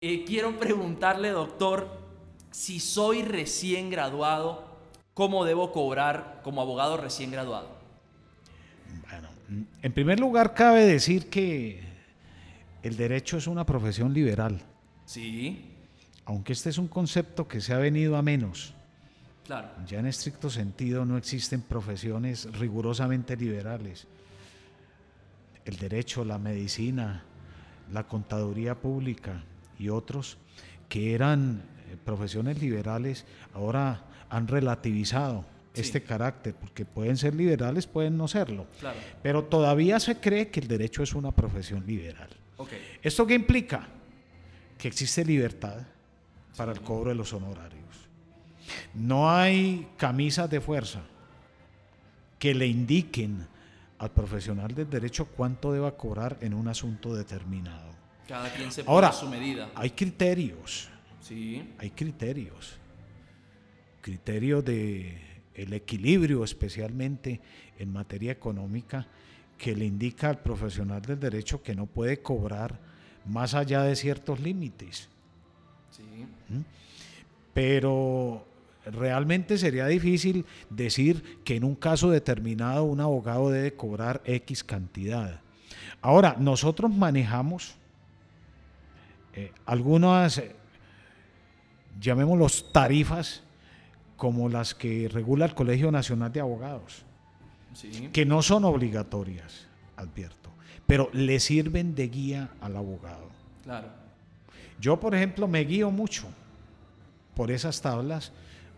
Eh, 0.00 0.24
quiero 0.24 0.58
preguntarle, 0.58 1.30
doctor, 1.30 2.07
si 2.50 2.80
soy 2.80 3.22
recién 3.22 3.90
graduado, 3.90 4.64
¿cómo 5.14 5.44
debo 5.44 5.72
cobrar 5.72 6.40
como 6.42 6.60
abogado 6.60 6.96
recién 6.96 7.30
graduado? 7.30 7.76
Bueno, 9.10 9.28
en 9.82 9.92
primer 9.92 10.20
lugar 10.20 10.54
cabe 10.54 10.84
decir 10.84 11.28
que 11.28 11.80
el 12.82 12.96
derecho 12.96 13.36
es 13.36 13.46
una 13.46 13.64
profesión 13.64 14.12
liberal. 14.12 14.60
Sí. 15.04 15.74
Aunque 16.24 16.52
este 16.52 16.70
es 16.70 16.78
un 16.78 16.88
concepto 16.88 17.48
que 17.48 17.60
se 17.60 17.72
ha 17.72 17.78
venido 17.78 18.16
a 18.16 18.22
menos. 18.22 18.74
Claro. 19.44 19.70
Ya 19.86 19.98
en 19.98 20.06
estricto 20.06 20.50
sentido 20.50 21.06
no 21.06 21.16
existen 21.16 21.62
profesiones 21.62 22.52
rigurosamente 22.58 23.34
liberales. 23.36 24.06
El 25.64 25.76
derecho, 25.78 26.24
la 26.24 26.38
medicina, 26.38 27.22
la 27.92 28.04
contaduría 28.04 28.74
pública 28.74 29.42
y 29.78 29.88
otros 29.88 30.36
que 30.88 31.14
eran 31.14 31.62
profesiones 32.08 32.58
liberales 32.58 33.26
ahora 33.52 34.02
han 34.30 34.48
relativizado 34.48 35.44
este 35.74 36.02
carácter, 36.02 36.54
porque 36.54 36.86
pueden 36.86 37.18
ser 37.18 37.34
liberales, 37.34 37.86
pueden 37.86 38.16
no 38.16 38.26
serlo. 38.26 38.66
Pero 39.22 39.44
todavía 39.44 40.00
se 40.00 40.18
cree 40.18 40.48
que 40.48 40.60
el 40.60 40.68
derecho 40.68 41.02
es 41.02 41.14
una 41.14 41.32
profesión 41.32 41.86
liberal. 41.86 42.30
¿Esto 43.02 43.26
qué 43.26 43.34
implica? 43.34 43.86
Que 44.78 44.88
existe 44.88 45.22
libertad 45.22 45.82
para 46.56 46.72
el 46.72 46.80
cobro 46.80 47.10
de 47.10 47.14
los 47.14 47.34
honorarios. 47.34 48.08
No 48.94 49.30
hay 49.30 49.86
camisas 49.98 50.48
de 50.48 50.62
fuerza 50.62 51.02
que 52.38 52.54
le 52.54 52.66
indiquen 52.66 53.46
al 53.98 54.12
profesional 54.12 54.74
del 54.74 54.88
derecho 54.88 55.26
cuánto 55.26 55.74
deba 55.74 55.94
cobrar 55.94 56.38
en 56.40 56.54
un 56.54 56.68
asunto 56.68 57.14
determinado. 57.14 57.90
Cada 58.26 58.50
quien 58.50 58.72
se 58.72 58.82
pone 58.82 58.94
Ahora, 58.94 59.12
su 59.12 59.28
medida. 59.28 59.70
Hay 59.74 59.90
criterios 59.90 60.88
Sí. 61.20 61.68
Hay 61.78 61.90
criterios. 61.90 62.78
Criterios 64.00 64.64
de 64.64 65.28
el 65.54 65.72
equilibrio, 65.72 66.44
especialmente 66.44 67.40
en 67.78 67.92
materia 67.92 68.30
económica, 68.30 69.06
que 69.56 69.74
le 69.74 69.84
indica 69.84 70.30
al 70.30 70.40
profesional 70.40 71.02
del 71.02 71.18
derecho 71.18 71.62
que 71.62 71.74
no 71.74 71.86
puede 71.86 72.22
cobrar 72.22 72.78
más 73.26 73.54
allá 73.54 73.82
de 73.82 73.96
ciertos 73.96 74.38
límites. 74.38 75.08
Sí. 75.90 76.26
¿Mm? 76.48 76.60
Pero 77.52 78.46
realmente 78.86 79.58
sería 79.58 79.86
difícil 79.86 80.44
decir 80.70 81.40
que 81.44 81.56
en 81.56 81.64
un 81.64 81.74
caso 81.74 82.10
determinado 82.10 82.84
un 82.84 83.00
abogado 83.00 83.50
debe 83.50 83.74
cobrar 83.74 84.22
X 84.24 84.62
cantidad. 84.62 85.40
Ahora, 86.00 86.36
nosotros 86.38 86.94
manejamos 86.94 87.74
eh, 89.34 89.52
algunas 89.66 90.40
llamémoslos 92.00 92.72
tarifas 92.72 93.42
como 94.16 94.48
las 94.48 94.74
que 94.74 95.08
regula 95.08 95.46
el 95.46 95.54
Colegio 95.54 95.90
Nacional 95.90 96.32
de 96.32 96.40
Abogados, 96.40 97.04
que 98.12 98.26
no 98.26 98.42
son 98.42 98.64
obligatorias, 98.64 99.66
advierto, 99.96 100.50
pero 100.86 101.08
le 101.12 101.38
sirven 101.40 101.94
de 101.94 102.08
guía 102.08 102.50
al 102.60 102.76
abogado. 102.76 103.28
Claro. 103.62 103.88
Yo, 104.80 104.98
por 104.98 105.14
ejemplo, 105.14 105.46
me 105.48 105.60
guío 105.64 105.90
mucho 105.90 106.26
por 107.34 107.50
esas 107.50 107.80
tablas 107.80 108.32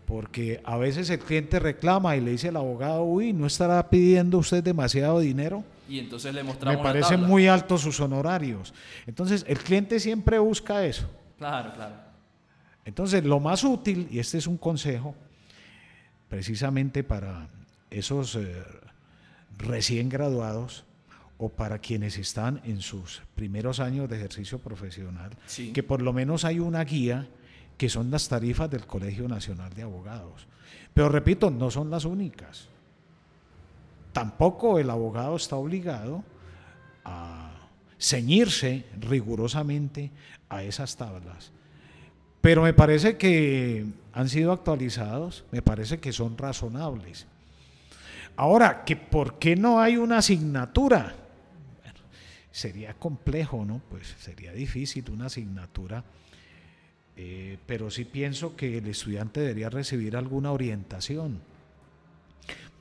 porque 0.05 0.61
a 0.65 0.77
veces 0.77 1.09
el 1.09 1.19
cliente 1.19 1.59
reclama 1.59 2.15
y 2.17 2.21
le 2.21 2.31
dice 2.31 2.49
al 2.49 2.57
abogado, 2.57 3.03
uy, 3.03 3.33
¿no 3.33 3.47
estará 3.47 3.89
pidiendo 3.89 4.39
usted 4.39 4.63
demasiado 4.63 5.19
dinero? 5.19 5.63
Y 5.87 5.99
entonces 5.99 6.33
le 6.33 6.43
mostramos. 6.43 6.77
Me 6.77 6.83
parecen 6.83 7.21
muy 7.23 7.47
altos 7.47 7.81
sus 7.81 7.99
honorarios. 7.99 8.73
Entonces, 9.07 9.45
el 9.47 9.57
cliente 9.57 9.99
siempre 9.99 10.37
busca 10.39 10.85
eso. 10.85 11.09
Claro, 11.37 11.73
claro. 11.73 12.10
Entonces, 12.85 13.23
lo 13.23 13.39
más 13.39 13.63
útil, 13.63 14.07
y 14.11 14.19
este 14.19 14.37
es 14.37 14.47
un 14.47 14.57
consejo, 14.57 15.15
precisamente 16.29 17.03
para 17.03 17.49
esos 17.89 18.35
eh, 18.35 18.63
recién 19.57 20.09
graduados 20.09 20.85
o 21.37 21.49
para 21.49 21.79
quienes 21.79 22.17
están 22.17 22.61
en 22.63 22.81
sus 22.81 23.21
primeros 23.35 23.79
años 23.79 24.09
de 24.09 24.17
ejercicio 24.17 24.59
profesional, 24.59 25.31
que 25.73 25.83
por 25.83 26.01
lo 26.01 26.13
menos 26.13 26.45
hay 26.45 26.59
una 26.59 26.83
guía 26.83 27.27
que 27.77 27.89
son 27.89 28.11
las 28.11 28.29
tarifas 28.29 28.69
del 28.69 28.85
Colegio 28.85 29.27
Nacional 29.27 29.73
de 29.73 29.81
Abogados. 29.81 30.47
Pero 30.93 31.09
repito, 31.09 31.49
no 31.49 31.71
son 31.71 31.89
las 31.89 32.05
únicas. 32.05 32.67
Tampoco 34.13 34.77
el 34.77 34.89
abogado 34.89 35.35
está 35.35 35.55
obligado 35.55 36.23
a 37.03 37.51
ceñirse 37.99 38.85
rigurosamente 38.99 40.11
a 40.49 40.63
esas 40.63 40.95
tablas. 40.95 41.51
Pero 42.41 42.63
me 42.63 42.73
parece 42.73 43.17
que 43.17 43.85
han 44.13 44.27
sido 44.27 44.51
actualizados, 44.51 45.45
me 45.51 45.61
parece 45.61 45.99
que 45.99 46.11
son 46.11 46.37
razonables. 46.37 47.27
Ahora, 48.35 48.83
que 48.83 48.95
¿por 48.95 49.37
qué 49.37 49.55
no 49.55 49.79
hay 49.79 49.97
una 49.97 50.17
asignatura? 50.17 51.15
Sería 52.51 52.95
complejo, 52.95 53.63
¿no? 53.63 53.81
Pues 53.89 54.15
sería 54.19 54.51
difícil 54.51 55.09
una 55.11 55.27
asignatura, 55.27 56.03
eh, 57.15 57.57
pero 57.65 57.91
sí 57.91 58.05
pienso 58.05 58.55
que 58.55 58.79
el 58.79 58.87
estudiante 58.87 59.39
debería 59.39 59.69
recibir 59.69 60.17
alguna 60.17 60.51
orientación, 60.51 61.39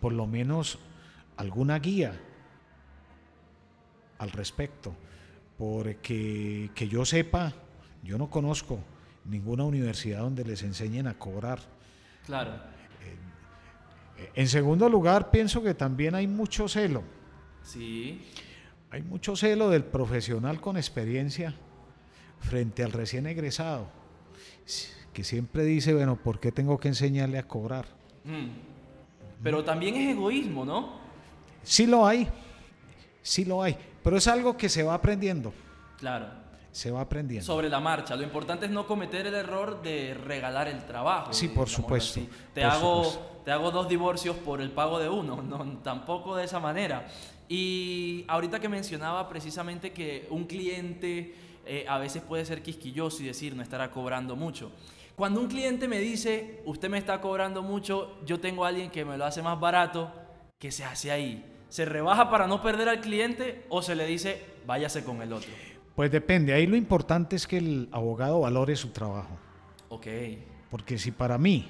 por 0.00 0.12
lo 0.12 0.26
menos 0.26 0.78
alguna 1.36 1.78
guía 1.78 2.18
al 4.18 4.30
respecto, 4.30 4.94
porque 5.58 6.70
que 6.74 6.88
yo 6.88 7.04
sepa, 7.04 7.52
yo 8.02 8.18
no 8.18 8.30
conozco 8.30 8.80
ninguna 9.24 9.64
universidad 9.64 10.20
donde 10.20 10.44
les 10.44 10.62
enseñen 10.62 11.06
a 11.06 11.14
cobrar. 11.14 11.60
Claro. 12.26 12.52
En 14.34 14.48
segundo 14.48 14.88
lugar, 14.88 15.30
pienso 15.30 15.62
que 15.62 15.74
también 15.74 16.14
hay 16.14 16.26
mucho 16.26 16.68
celo. 16.68 17.02
Sí. 17.62 18.20
Hay 18.90 19.02
mucho 19.02 19.36
celo 19.36 19.70
del 19.70 19.84
profesional 19.84 20.60
con 20.60 20.76
experiencia 20.76 21.54
frente 22.40 22.82
al 22.82 22.92
recién 22.92 23.26
egresado, 23.26 23.88
que 25.12 25.24
siempre 25.24 25.64
dice, 25.64 25.94
bueno, 25.94 26.16
¿por 26.16 26.40
qué 26.40 26.52
tengo 26.52 26.78
que 26.78 26.88
enseñarle 26.88 27.38
a 27.38 27.46
cobrar? 27.46 27.86
Mm. 28.24 28.48
Pero 29.42 29.64
también 29.64 29.94
es 29.96 30.10
egoísmo, 30.10 30.64
¿no? 30.64 31.00
Sí 31.62 31.86
lo 31.86 32.06
hay, 32.06 32.28
sí 33.22 33.44
lo 33.44 33.62
hay, 33.62 33.76
pero 34.02 34.16
es 34.16 34.26
algo 34.26 34.56
que 34.56 34.68
se 34.68 34.82
va 34.82 34.94
aprendiendo. 34.94 35.52
Claro. 35.98 36.26
Se 36.72 36.90
va 36.90 37.00
aprendiendo. 37.00 37.44
Sobre 37.44 37.68
la 37.68 37.80
marcha. 37.80 38.14
Lo 38.16 38.22
importante 38.22 38.66
es 38.66 38.72
no 38.72 38.86
cometer 38.86 39.26
el 39.26 39.34
error 39.34 39.82
de 39.82 40.14
regalar 40.14 40.68
el 40.68 40.84
trabajo. 40.86 41.32
Sí, 41.32 41.48
por 41.48 41.68
supuesto, 41.68 42.20
así. 42.20 42.28
Te, 42.54 42.62
por 42.62 42.70
hago, 42.70 43.04
supuesto. 43.04 43.42
te 43.44 43.50
hago 43.52 43.70
dos 43.70 43.88
divorcios 43.88 44.36
por 44.36 44.60
el 44.60 44.70
pago 44.70 44.98
de 44.98 45.08
uno. 45.08 45.42
No, 45.50 45.78
tampoco 45.82 46.36
de 46.36 46.44
esa 46.44 46.60
manera. 46.60 47.06
Y 47.48 48.24
ahorita 48.28 48.60
que 48.60 48.68
mencionaba 48.68 49.28
precisamente 49.28 49.92
que 49.92 50.28
un 50.30 50.44
cliente 50.44 51.34
eh, 51.66 51.84
a 51.88 51.98
veces 51.98 52.22
puede 52.22 52.44
ser 52.44 52.62
quisquilloso 52.62 53.22
y 53.22 53.26
decir 53.26 53.56
no 53.56 53.62
estará 53.62 53.90
cobrando 53.90 54.36
mucho. 54.36 54.70
Cuando 55.16 55.40
un 55.40 55.48
cliente 55.48 55.88
me 55.88 55.98
dice, 55.98 56.62
usted 56.64 56.88
me 56.88 56.98
está 56.98 57.20
cobrando 57.20 57.62
mucho, 57.62 58.16
yo 58.24 58.38
tengo 58.40 58.64
a 58.64 58.68
alguien 58.68 58.90
que 58.90 59.04
me 59.04 59.18
lo 59.18 59.24
hace 59.24 59.42
más 59.42 59.58
barato, 59.58 60.10
¿qué 60.58 60.70
se 60.70 60.84
hace 60.84 61.10
ahí? 61.10 61.44
¿Se 61.68 61.84
rebaja 61.84 62.30
para 62.30 62.46
no 62.46 62.62
perder 62.62 62.88
al 62.88 63.00
cliente 63.00 63.66
o 63.68 63.82
se 63.82 63.94
le 63.94 64.06
dice, 64.06 64.42
váyase 64.66 65.04
con 65.04 65.20
el 65.20 65.32
otro? 65.32 65.50
Pues 66.00 66.10
depende, 66.10 66.54
ahí 66.54 66.66
lo 66.66 66.76
importante 66.76 67.36
es 67.36 67.46
que 67.46 67.58
el 67.58 67.90
abogado 67.92 68.40
valore 68.40 68.74
su 68.74 68.88
trabajo. 68.88 69.36
Ok, 69.90 70.06
Porque 70.70 70.96
si 70.96 71.10
para 71.10 71.36
mí 71.36 71.68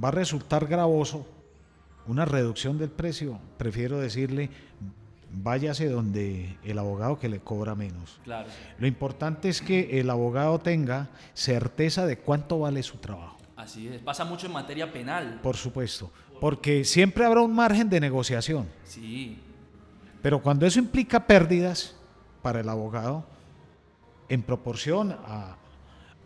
va 0.00 0.10
a 0.10 0.12
resultar 0.12 0.68
gravoso 0.68 1.26
una 2.06 2.24
reducción 2.24 2.78
del 2.78 2.90
precio, 2.90 3.40
prefiero 3.56 3.98
decirle, 3.98 4.48
váyase 5.32 5.88
donde 5.88 6.56
el 6.62 6.78
abogado 6.78 7.18
que 7.18 7.28
le 7.28 7.40
cobra 7.40 7.74
menos. 7.74 8.20
claro. 8.22 8.48
Lo 8.78 8.86
importante 8.86 9.48
es 9.48 9.60
que 9.60 9.98
el 9.98 10.08
abogado 10.08 10.60
tenga 10.60 11.08
certeza 11.34 12.06
de 12.06 12.16
cuánto 12.16 12.60
vale 12.60 12.84
su 12.84 12.98
trabajo, 12.98 13.38
Así 13.56 13.88
es. 13.88 14.00
Pasa 14.02 14.24
mucho 14.24 14.46
en 14.46 14.52
materia 14.52 14.92
penal. 14.92 15.40
por 15.42 15.56
supuesto, 15.56 16.12
porque 16.40 16.84
siempre 16.84 17.24
habrá 17.24 17.40
un 17.40 17.56
margen 17.56 17.90
de 17.90 17.98
negociación, 17.98 18.68
Sí, 18.84 19.36
pero 20.22 20.40
cuando 20.40 20.64
eso 20.64 20.78
implica 20.78 21.26
pérdidas 21.26 21.96
para 22.40 22.60
el 22.60 22.68
abogado, 22.68 23.24
en 24.28 24.42
proporción 24.42 25.12
a- 25.12 25.56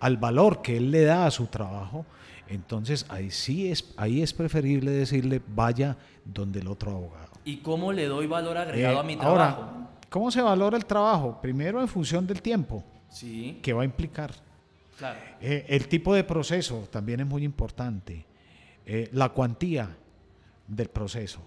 al 0.00 0.16
valor 0.16 0.62
que 0.62 0.76
él 0.76 0.90
le 0.90 1.02
da 1.04 1.26
a 1.26 1.30
su 1.30 1.46
trabajo, 1.46 2.04
entonces 2.48 3.06
ahí 3.08 3.30
sí 3.30 3.70
es, 3.70 3.92
ahí 3.96 4.22
es 4.22 4.32
preferible 4.32 4.90
decirle 4.90 5.40
vaya 5.54 5.96
donde 6.24 6.60
el 6.60 6.68
otro 6.68 6.90
abogado. 6.90 7.30
¿Y 7.44 7.58
cómo 7.58 7.92
le 7.92 8.06
doy 8.06 8.26
valor 8.26 8.56
agregado 8.58 8.96
Eh, 8.96 9.00
a 9.00 9.02
mi 9.02 9.16
trabajo? 9.16 9.62
Ahora, 9.62 9.88
¿cómo 10.10 10.30
se 10.30 10.42
valora 10.42 10.76
el 10.76 10.84
trabajo? 10.86 11.38
Primero 11.40 11.80
en 11.80 11.88
función 11.88 12.26
del 12.26 12.42
tiempo 12.42 12.82
Sí, 13.08 13.58
que 13.62 13.72
va 13.72 13.82
a 13.82 13.84
implicar. 13.84 14.32
claro. 14.98 15.18
Eh, 15.40 15.66
el 15.68 15.86
tipo 15.88 16.14
de 16.14 16.24
proceso 16.24 16.88
también 16.90 17.20
es 17.20 17.26
muy 17.26 17.44
importante. 17.44 18.24
Eh, 18.86 19.08
la 19.12 19.28
cuantía 19.28 19.96
del 20.66 20.88
proceso. 20.88 21.40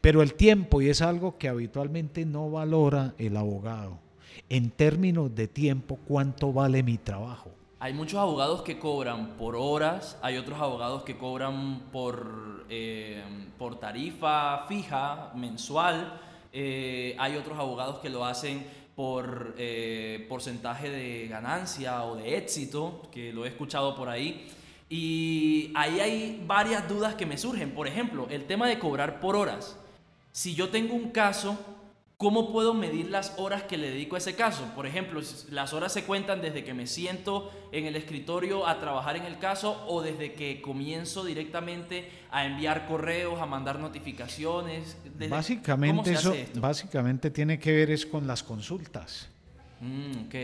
Pero 0.00 0.22
el 0.22 0.34
tiempo, 0.34 0.80
y 0.80 0.88
es 0.90 1.02
algo 1.02 1.36
que 1.38 1.48
habitualmente 1.48 2.24
no 2.24 2.50
valora 2.50 3.14
el 3.18 3.36
abogado. 3.36 3.98
En 4.48 4.70
términos 4.70 5.34
de 5.34 5.48
tiempo, 5.48 5.98
¿cuánto 6.06 6.52
vale 6.52 6.82
mi 6.82 6.98
trabajo? 6.98 7.50
Hay 7.80 7.94
muchos 7.94 8.20
abogados 8.20 8.62
que 8.62 8.78
cobran 8.78 9.36
por 9.36 9.56
horas, 9.56 10.16
hay 10.22 10.36
otros 10.36 10.60
abogados 10.60 11.02
que 11.02 11.18
cobran 11.18 11.80
por, 11.90 12.64
eh, 12.68 13.24
por 13.58 13.80
tarifa 13.80 14.66
fija, 14.68 15.32
mensual, 15.34 16.20
eh, 16.52 17.16
hay 17.18 17.36
otros 17.36 17.58
abogados 17.58 17.98
que 17.98 18.08
lo 18.08 18.24
hacen 18.24 18.64
por 18.94 19.54
eh, 19.58 20.26
porcentaje 20.28 20.90
de 20.90 21.26
ganancia 21.26 22.04
o 22.04 22.16
de 22.16 22.36
éxito, 22.36 23.08
que 23.10 23.32
lo 23.32 23.44
he 23.44 23.48
escuchado 23.48 23.96
por 23.96 24.08
ahí. 24.08 24.48
Y 24.88 25.72
ahí 25.74 26.00
hay 26.00 26.44
varias 26.46 26.88
dudas 26.88 27.14
que 27.14 27.24
me 27.24 27.38
surgen. 27.38 27.72
Por 27.72 27.88
ejemplo, 27.88 28.26
el 28.30 28.44
tema 28.44 28.68
de 28.68 28.78
cobrar 28.78 29.20
por 29.20 29.34
horas. 29.34 29.78
Si 30.32 30.54
yo 30.54 30.68
tengo 30.68 30.94
un 30.94 31.10
caso, 31.10 31.58
¿cómo 32.22 32.52
puedo 32.52 32.72
medir 32.72 33.10
las 33.10 33.34
horas 33.36 33.64
que 33.64 33.76
le 33.76 33.90
dedico 33.90 34.14
a 34.14 34.18
ese 34.18 34.36
caso? 34.36 34.64
Por 34.76 34.86
ejemplo, 34.86 35.20
las 35.50 35.72
horas 35.72 35.92
se 35.92 36.04
cuentan 36.04 36.40
desde 36.40 36.62
que 36.62 36.72
me 36.72 36.86
siento 36.86 37.50
en 37.72 37.84
el 37.86 37.96
escritorio 37.96 38.64
a 38.68 38.78
trabajar 38.78 39.16
en 39.16 39.24
el 39.24 39.40
caso 39.40 39.84
o 39.88 40.02
desde 40.02 40.32
que 40.34 40.62
comienzo 40.62 41.24
directamente 41.24 42.08
a 42.30 42.46
enviar 42.46 42.86
correos, 42.86 43.40
a 43.40 43.46
mandar 43.46 43.80
notificaciones. 43.80 44.96
Desde- 45.02 45.18
¿Cómo 45.26 45.30
Básicamente 45.30 46.12
eso 46.12 46.32
básicamente 46.54 47.30
tiene 47.32 47.58
que 47.58 47.72
ver 47.72 47.90
es 47.90 48.06
con 48.06 48.24
las 48.28 48.44
consultas, 48.44 49.28
Mm, 49.80 50.26
ok. 50.26 50.34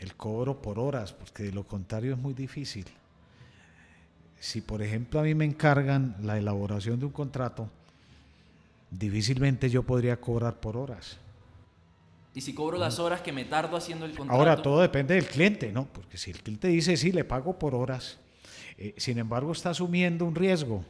el 0.00 0.14
cobro 0.16 0.60
por 0.60 0.80
horas, 0.80 1.12
porque 1.12 1.44
de 1.44 1.52
lo 1.52 1.62
contrario 1.62 2.14
es 2.14 2.18
muy 2.18 2.34
difícil. 2.34 2.86
Si 4.40 4.60
por 4.60 4.82
ejemplo 4.82 5.20
a 5.20 5.22
mí 5.22 5.36
me 5.36 5.44
encargan 5.44 6.16
la 6.22 6.36
elaboración 6.36 6.98
de 6.98 7.06
un 7.06 7.12
contrato, 7.12 7.70
difícilmente 8.90 9.70
yo 9.70 9.82
podría 9.82 10.20
cobrar 10.20 10.60
por 10.60 10.76
horas. 10.76 11.18
Y 12.34 12.40
si 12.40 12.54
cobro 12.54 12.78
las 12.78 12.98
horas 12.98 13.20
que 13.20 13.32
me 13.32 13.44
tardo 13.44 13.76
haciendo 13.76 14.04
el 14.04 14.12
contrato. 14.12 14.38
Ahora 14.38 14.62
todo 14.62 14.80
depende 14.80 15.14
del 15.14 15.26
cliente, 15.26 15.72
¿no? 15.72 15.86
Porque 15.86 16.16
si 16.18 16.30
el 16.30 16.40
cliente 16.42 16.68
dice 16.68 16.96
sí, 16.96 17.10
le 17.10 17.24
pago 17.24 17.58
por 17.58 17.74
horas, 17.74 18.18
eh, 18.76 18.94
sin 18.96 19.18
embargo 19.18 19.52
está 19.52 19.70
asumiendo 19.70 20.24
un 20.24 20.34
riesgo. 20.34 20.84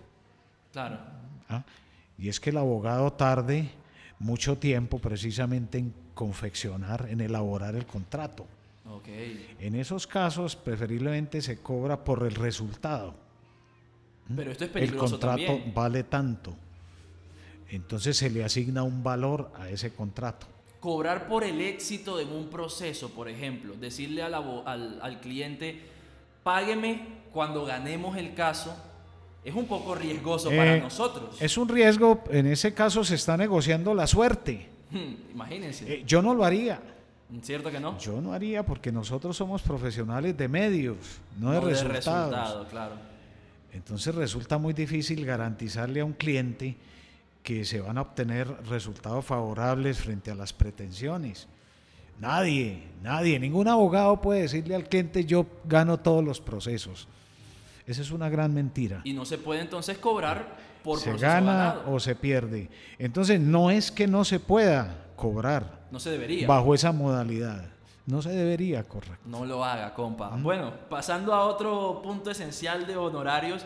Claro. 0.73 0.99
¿ah? 1.49 1.65
Y 2.19 2.29
es 2.29 2.39
que 2.41 2.51
el 2.51 2.59
abogado 2.59 3.13
tarde 3.13 3.71
mucho 4.19 4.59
tiempo 4.59 4.99
precisamente 4.99 5.79
en 5.79 5.95
confeccionar, 6.15 7.07
en 7.09 7.21
elaborar 7.21 7.77
el 7.77 7.87
contrato. 7.87 8.45
Ok. 8.91 9.09
En 9.61 9.75
esos 9.75 10.07
casos 10.07 10.57
preferiblemente 10.57 11.41
se 11.41 11.59
cobra 11.59 12.05
por 12.05 12.27
el 12.27 12.35
resultado. 12.35 13.15
Pero 14.35 14.51
esto 14.51 14.65
es 14.65 14.69
El 14.69 14.75
peligroso 14.75 15.13
contrato 15.13 15.45
también. 15.47 15.73
vale 15.75 16.03
tanto. 16.03 16.55
Entonces 17.71 18.17
se 18.17 18.31
le 18.31 18.45
asigna 18.45 18.83
un 18.83 19.03
valor 19.03 19.51
a 19.59 19.69
ese 19.69 19.93
contrato. 19.93 20.47
Cobrar 20.81 21.27
por 21.29 21.45
el 21.45 21.61
éxito 21.61 22.21
en 22.21 22.29
un 22.33 22.49
proceso, 22.49 23.11
por 23.11 23.29
ejemplo, 23.29 23.75
decirle 23.75 24.23
al, 24.23 24.35
abo- 24.35 24.63
al, 24.65 24.99
al 25.03 25.21
cliente, 25.21 25.81
págueme 26.43 27.03
cuando 27.33 27.65
ganemos 27.65 28.17
el 28.17 28.35
caso, 28.35 28.75
es 29.45 29.55
un 29.55 29.67
poco 29.67 29.95
riesgoso 29.95 30.51
para 30.51 30.77
Eh, 30.77 30.81
nosotros. 30.81 31.37
Es 31.41 31.59
un 31.59 31.69
riesgo, 31.69 32.23
en 32.31 32.47
ese 32.47 32.73
caso 32.75 33.05
se 33.05 33.17
está 33.17 33.37
negociando 33.37 33.93
la 33.95 34.07
suerte. 34.07 34.67
Hmm, 34.91 35.33
Imagínense. 35.33 35.93
Eh, 35.93 36.03
yo 36.07 36.23
no 36.23 36.35
lo 36.35 36.45
haría. 36.45 36.81
¿Cierto 37.43 37.71
que 37.71 37.79
no? 37.79 37.99
Yo 37.99 38.23
no 38.23 38.33
haría 38.33 38.65
porque 38.65 38.91
nosotros 38.91 39.37
somos 39.37 39.61
profesionales 39.61 40.35
de 40.39 40.49
medios, 40.49 40.97
no 41.39 41.51
de 41.53 41.61
No 41.61 41.67
resultados. 41.67 42.31
resultado, 42.31 42.67
claro. 42.69 42.95
Entonces 43.75 44.15
resulta 44.15 44.57
muy 44.57 44.73
difícil 44.73 45.27
garantizarle 45.27 46.01
a 46.01 46.05
un 46.07 46.15
cliente 46.15 46.75
que 47.49 47.65
se 47.65 47.81
van 47.81 47.97
a 47.97 48.03
obtener 48.03 48.47
resultados 48.69 49.25
favorables 49.25 49.99
frente 49.99 50.31
a 50.31 50.35
las 50.35 50.53
pretensiones. 50.53 51.49
Nadie, 52.21 52.83
nadie, 53.03 53.41
ningún 53.41 53.69
abogado 53.69 54.21
puede 54.21 54.43
decirle 54.43 54.75
al 54.75 54.87
cliente 54.87 55.25
yo 55.25 55.47
gano 55.65 55.99
todos 55.99 56.23
los 56.23 56.43
procesos. 56.43 57.09
Esa 57.87 58.03
es 58.03 58.11
una 58.11 58.29
gran 58.29 58.53
mentira. 58.53 59.01
Y 59.03 59.15
no 59.15 59.25
se 59.25 59.39
puede 59.39 59.63
entonces 59.63 59.97
cobrar 59.97 60.59
por 60.85 60.99
se 60.99 61.09
proceso 61.09 61.27
gana 61.27 61.53
ganado. 61.55 61.95
o 61.95 61.99
se 61.99 62.15
pierde. 62.15 62.69
Entonces 62.99 63.41
no 63.41 63.71
es 63.71 63.91
que 63.91 64.07
no 64.07 64.27
se 64.27 64.41
pueda 64.41 65.07
cobrar 65.17 65.87
No 65.91 65.99
se 66.01 66.11
debería. 66.11 66.47
bajo 66.47 66.75
esa 66.75 66.93
modalidad. 66.93 67.65
No 68.05 68.21
se 68.21 68.29
debería, 68.29 68.85
correcto. 68.85 69.27
No 69.27 69.47
lo 69.47 69.65
haga, 69.65 69.95
compa. 69.95 70.37
Bueno, 70.37 70.71
pasando 70.91 71.33
a 71.33 71.47
otro 71.47 72.03
punto 72.03 72.31
esencial 72.31 72.87
de 72.87 72.99
honorarios, 72.99 73.65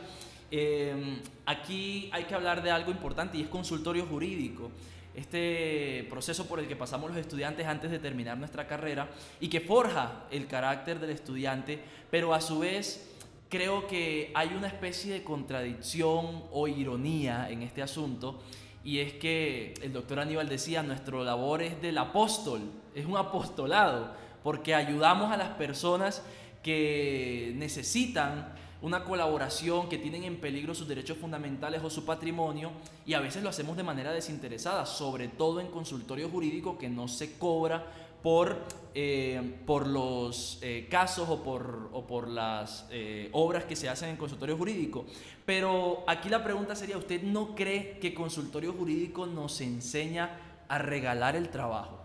eh, 0.55 1.23
aquí 1.47 2.11
hay 2.13 2.25
que 2.25 2.35
hablar 2.35 2.63
de 2.63 2.71
algo 2.71 2.91
importante 2.91 3.39
y 3.39 3.41
es 3.41 3.49
consultorio 3.49 4.05
jurídico. 4.05 4.71
Este 5.15 6.07
proceso 6.11 6.47
por 6.47 6.61
el 6.61 6.69
que 6.69 6.77
pasamos 6.77 7.11
los 7.11 7.19
estudiantes 7.19 7.67
antes 7.67 7.91
de 7.91 7.99
terminar 7.99 8.37
nuestra 8.37 8.67
carrera 8.67 9.09
y 9.41 9.49
que 9.49 9.61
forja 9.61 10.27
el 10.31 10.47
carácter 10.47 11.01
del 11.01 11.11
estudiante, 11.11 11.79
pero 12.11 12.35
a 12.35 12.41
su 12.43 12.59
vez 12.59 13.09
creo 13.49 13.87
que 13.87 14.31
hay 14.35 14.49
una 14.49 14.67
especie 14.67 15.15
de 15.15 15.25
contradicción 15.25 16.45
o 16.51 16.69
ironía 16.69 17.49
en 17.49 17.63
este 17.63 17.83
asunto 17.83 18.43
y 18.85 18.99
es 18.99 19.15
que 19.15 19.73
el 19.81 19.93
doctor 19.95 20.21
Aníbal 20.21 20.51
decía, 20.51 20.83
nuestro 20.83 21.25
labor 21.25 21.63
es 21.63 21.81
del 21.81 21.97
apóstol, 21.97 22.61
es 22.95 23.07
un 23.07 23.17
apostolado, 23.17 24.13
porque 24.43 24.75
ayudamos 24.75 25.33
a 25.33 25.37
las 25.39 25.51
personas 25.51 26.23
que 26.63 27.53
necesitan 27.57 28.52
una 28.83 29.05
colaboración, 29.05 29.89
que 29.89 29.97
tienen 29.97 30.25
en 30.25 30.41
peligro 30.41 30.75
sus 30.75 30.89
derechos 30.89 31.17
fundamentales 31.17 31.83
o 31.83 31.89
su 31.89 32.05
patrimonio, 32.05 32.73
y 33.07 33.15
a 33.15 33.21
veces 33.21 33.43
lo 33.43 33.49
hacemos 33.49 33.77
de 33.77 33.85
manera 33.85 34.13
desinteresada, 34.13 34.87
sobre 34.87 35.29
todo 35.29 35.61
en 35.61 35.69
consultorio 35.69 36.29
jurídico 36.29 36.77
que 36.77 36.89
no 36.89 37.09
se 37.09 37.39
cobra 37.39 37.87
por, 38.23 38.59
eh, 38.95 39.61
por 39.67 39.87
los 39.87 40.59
eh, 40.63 40.87
casos 40.91 41.29
o 41.29 41.43
por, 41.43 41.91
o 41.93 42.07
por 42.07 42.29
las 42.29 42.87
eh, 42.91 43.29
obras 43.33 43.65
que 43.65 43.77
se 43.77 43.89
hacen 43.89 44.11
en 44.11 44.17
consultorio 44.17 44.57
jurídico. 44.57 45.07
Pero 45.47 46.05
aquí 46.07 46.29
la 46.29 46.43
pregunta 46.43 46.75
sería, 46.75 46.97
¿usted 46.97 47.23
no 47.23 47.55
cree 47.55 47.99
que 47.99 48.15
consultorio 48.15 48.73
jurídico 48.73 49.27
nos 49.27 49.61
enseña 49.61 50.39
a 50.69 50.79
regalar 50.79 51.37
el 51.37 51.51
trabajo? 51.51 52.01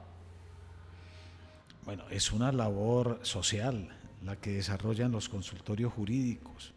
Bueno, 1.86 2.04
es 2.10 2.32
una 2.32 2.52
labor 2.52 3.20
social 3.22 3.97
la 4.28 4.36
que 4.36 4.52
desarrollan 4.52 5.12
los 5.12 5.30
consultorios 5.30 5.92
jurídicos. 5.94 6.74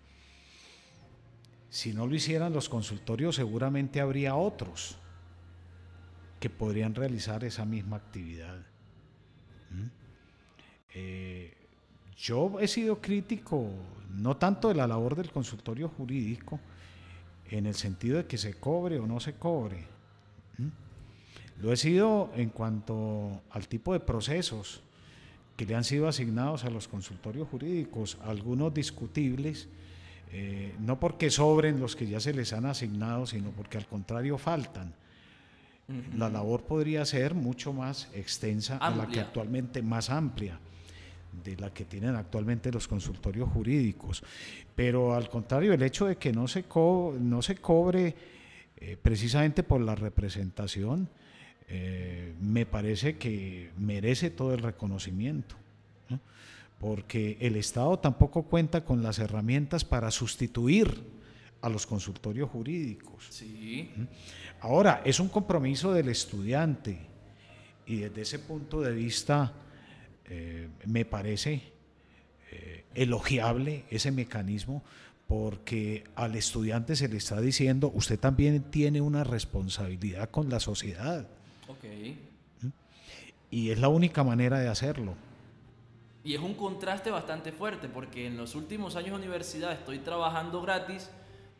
Si 1.68 1.92
no 1.92 2.06
lo 2.06 2.14
hicieran 2.14 2.52
los 2.52 2.68
consultorios, 2.68 3.36
seguramente 3.36 4.00
habría 4.00 4.34
otros 4.34 4.96
que 6.40 6.48
podrían 6.48 6.94
realizar 6.94 7.44
esa 7.44 7.64
misma 7.64 7.96
actividad. 7.96 8.56
¿Mm? 9.70 9.86
Eh, 10.94 11.54
yo 12.16 12.58
he 12.60 12.68
sido 12.68 13.00
crítico, 13.00 13.68
no 14.10 14.36
tanto 14.36 14.68
de 14.68 14.74
la 14.74 14.86
labor 14.86 15.14
del 15.14 15.30
consultorio 15.30 15.88
jurídico, 15.88 16.58
en 17.50 17.66
el 17.66 17.74
sentido 17.74 18.18
de 18.18 18.26
que 18.26 18.38
se 18.38 18.54
cobre 18.54 18.98
o 18.98 19.06
no 19.06 19.20
se 19.20 19.34
cobre. 19.34 19.86
Lo 21.60 21.72
he 21.72 21.76
sido 21.76 22.30
en 22.34 22.48
cuanto 22.48 23.42
al 23.50 23.68
tipo 23.68 23.92
de 23.92 24.00
procesos 24.00 24.82
que 25.60 25.66
le 25.66 25.74
han 25.74 25.84
sido 25.84 26.08
asignados 26.08 26.64
a 26.64 26.70
los 26.70 26.88
consultorios 26.88 27.46
jurídicos, 27.46 28.16
algunos 28.24 28.72
discutibles, 28.72 29.68
eh, 30.32 30.74
no 30.78 30.98
porque 30.98 31.28
sobren 31.28 31.78
los 31.78 31.96
que 31.96 32.06
ya 32.06 32.18
se 32.18 32.32
les 32.32 32.54
han 32.54 32.64
asignado, 32.64 33.26
sino 33.26 33.50
porque 33.50 33.76
al 33.76 33.86
contrario 33.86 34.38
faltan. 34.38 34.94
La 36.16 36.30
labor 36.30 36.62
podría 36.62 37.04
ser 37.04 37.34
mucho 37.34 37.74
más 37.74 38.08
extensa 38.14 38.78
a 38.78 38.90
la 38.90 39.06
que 39.06 39.20
actualmente, 39.20 39.82
más 39.82 40.08
amplia 40.08 40.58
de 41.44 41.58
la 41.58 41.74
que 41.74 41.84
tienen 41.84 42.16
actualmente 42.16 42.72
los 42.72 42.88
consultorios 42.88 43.50
jurídicos. 43.50 44.22
Pero 44.74 45.14
al 45.14 45.28
contrario, 45.28 45.74
el 45.74 45.82
hecho 45.82 46.06
de 46.06 46.16
que 46.16 46.32
no 46.32 46.48
se, 46.48 46.64
no 47.20 47.42
se 47.42 47.56
cobre 47.56 48.14
eh, 48.78 48.96
precisamente 48.96 49.62
por 49.62 49.82
la 49.82 49.94
representación, 49.94 51.10
eh, 51.72 52.34
me 52.40 52.66
parece 52.66 53.16
que 53.16 53.70
merece 53.78 54.30
todo 54.30 54.52
el 54.54 54.60
reconocimiento, 54.60 55.54
porque 56.80 57.36
el 57.40 57.54
Estado 57.56 57.98
tampoco 57.98 58.42
cuenta 58.42 58.84
con 58.84 59.02
las 59.02 59.20
herramientas 59.20 59.84
para 59.84 60.10
sustituir 60.10 61.00
a 61.60 61.68
los 61.68 61.86
consultorios 61.86 62.50
jurídicos. 62.50 63.26
Sí. 63.30 63.90
Ahora, 64.60 65.02
es 65.04 65.20
un 65.20 65.28
compromiso 65.28 65.92
del 65.92 66.08
estudiante 66.08 66.98
y 67.86 67.98
desde 67.98 68.22
ese 68.22 68.38
punto 68.40 68.80
de 68.80 68.92
vista 68.92 69.52
eh, 70.24 70.68
me 70.86 71.04
parece 71.04 71.62
eh, 72.50 72.84
elogiable 72.94 73.84
ese 73.90 74.10
mecanismo 74.10 74.82
porque 75.28 76.02
al 76.16 76.34
estudiante 76.34 76.96
se 76.96 77.08
le 77.08 77.16
está 77.16 77.40
diciendo, 77.40 77.92
usted 77.94 78.18
también 78.18 78.62
tiene 78.70 79.00
una 79.00 79.22
responsabilidad 79.22 80.30
con 80.30 80.50
la 80.50 80.58
sociedad. 80.58 81.28
Y 83.50 83.70
es 83.70 83.78
la 83.78 83.88
única 83.88 84.22
manera 84.22 84.58
de 84.58 84.68
hacerlo. 84.68 85.14
Y 86.22 86.34
es 86.34 86.40
un 86.40 86.54
contraste 86.54 87.10
bastante 87.10 87.50
fuerte, 87.50 87.88
porque 87.88 88.26
en 88.26 88.36
los 88.36 88.54
últimos 88.54 88.96
años 88.96 89.10
de 89.10 89.16
universidad 89.16 89.72
estoy 89.72 89.98
trabajando 89.98 90.60
gratis, 90.60 91.10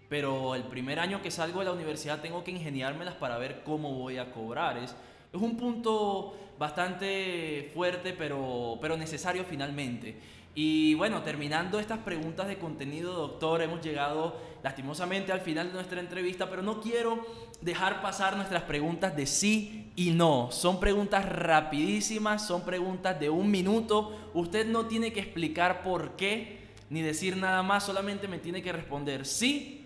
pero 0.08 0.54
el 0.54 0.64
primer 0.64 1.00
año 1.00 1.22
que 1.22 1.30
salgo 1.30 1.60
de 1.60 1.66
la 1.66 1.72
universidad 1.72 2.20
tengo 2.20 2.44
que 2.44 2.50
ingeniármelas 2.50 3.14
para 3.14 3.38
ver 3.38 3.62
cómo 3.64 3.94
voy 3.94 4.18
a 4.18 4.32
cobrar. 4.32 4.76
Es, 4.76 4.94
es 5.32 5.40
un 5.40 5.56
punto 5.56 6.36
bastante 6.58 7.70
fuerte, 7.72 8.12
pero, 8.12 8.78
pero 8.82 8.96
necesario 8.96 9.44
finalmente. 9.44 10.16
Y 10.54 10.94
bueno, 10.94 11.22
terminando 11.22 11.78
estas 11.78 12.00
preguntas 12.00 12.48
de 12.48 12.58
contenido, 12.58 13.12
doctor, 13.12 13.62
hemos 13.62 13.80
llegado 13.80 14.36
lastimosamente 14.62 15.32
al 15.32 15.40
final 15.40 15.68
de 15.68 15.74
nuestra 15.74 16.00
entrevista, 16.00 16.50
pero 16.50 16.62
no 16.62 16.80
quiero 16.80 17.24
dejar 17.60 18.02
pasar 18.02 18.36
nuestras 18.36 18.64
preguntas 18.64 19.16
de 19.16 19.26
sí 19.26 19.92
y 19.94 20.10
no. 20.10 20.50
Son 20.50 20.80
preguntas 20.80 21.24
rapidísimas, 21.26 22.46
son 22.46 22.64
preguntas 22.64 23.18
de 23.20 23.30
un 23.30 23.50
minuto. 23.50 24.30
Usted 24.34 24.66
no 24.66 24.86
tiene 24.86 25.12
que 25.12 25.20
explicar 25.20 25.82
por 25.82 26.16
qué 26.16 26.60
ni 26.90 27.02
decir 27.02 27.36
nada 27.36 27.62
más, 27.62 27.84
solamente 27.84 28.26
me 28.26 28.38
tiene 28.38 28.62
que 28.62 28.72
responder 28.72 29.24
sí 29.24 29.79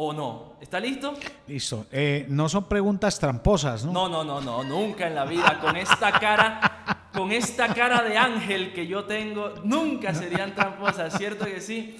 o 0.00 0.12
no. 0.12 0.52
¿Está 0.60 0.78
listo? 0.78 1.14
Listo. 1.48 1.86
Eh, 1.90 2.24
no 2.28 2.48
son 2.48 2.68
preguntas 2.68 3.18
tramposas, 3.18 3.84
¿no? 3.84 3.92
No, 3.92 4.08
no, 4.08 4.22
no, 4.22 4.40
no, 4.40 4.62
nunca 4.62 5.08
en 5.08 5.16
la 5.16 5.24
vida. 5.24 5.58
Con 5.60 5.76
esta 5.76 6.12
cara, 6.20 7.08
con 7.12 7.32
esta 7.32 7.74
cara 7.74 8.04
de 8.04 8.16
ángel 8.16 8.72
que 8.72 8.86
yo 8.86 9.04
tengo, 9.04 9.54
nunca 9.64 10.14
serían 10.14 10.54
tramposas, 10.54 11.18
¿cierto 11.18 11.46
que 11.46 11.60
sí? 11.60 11.96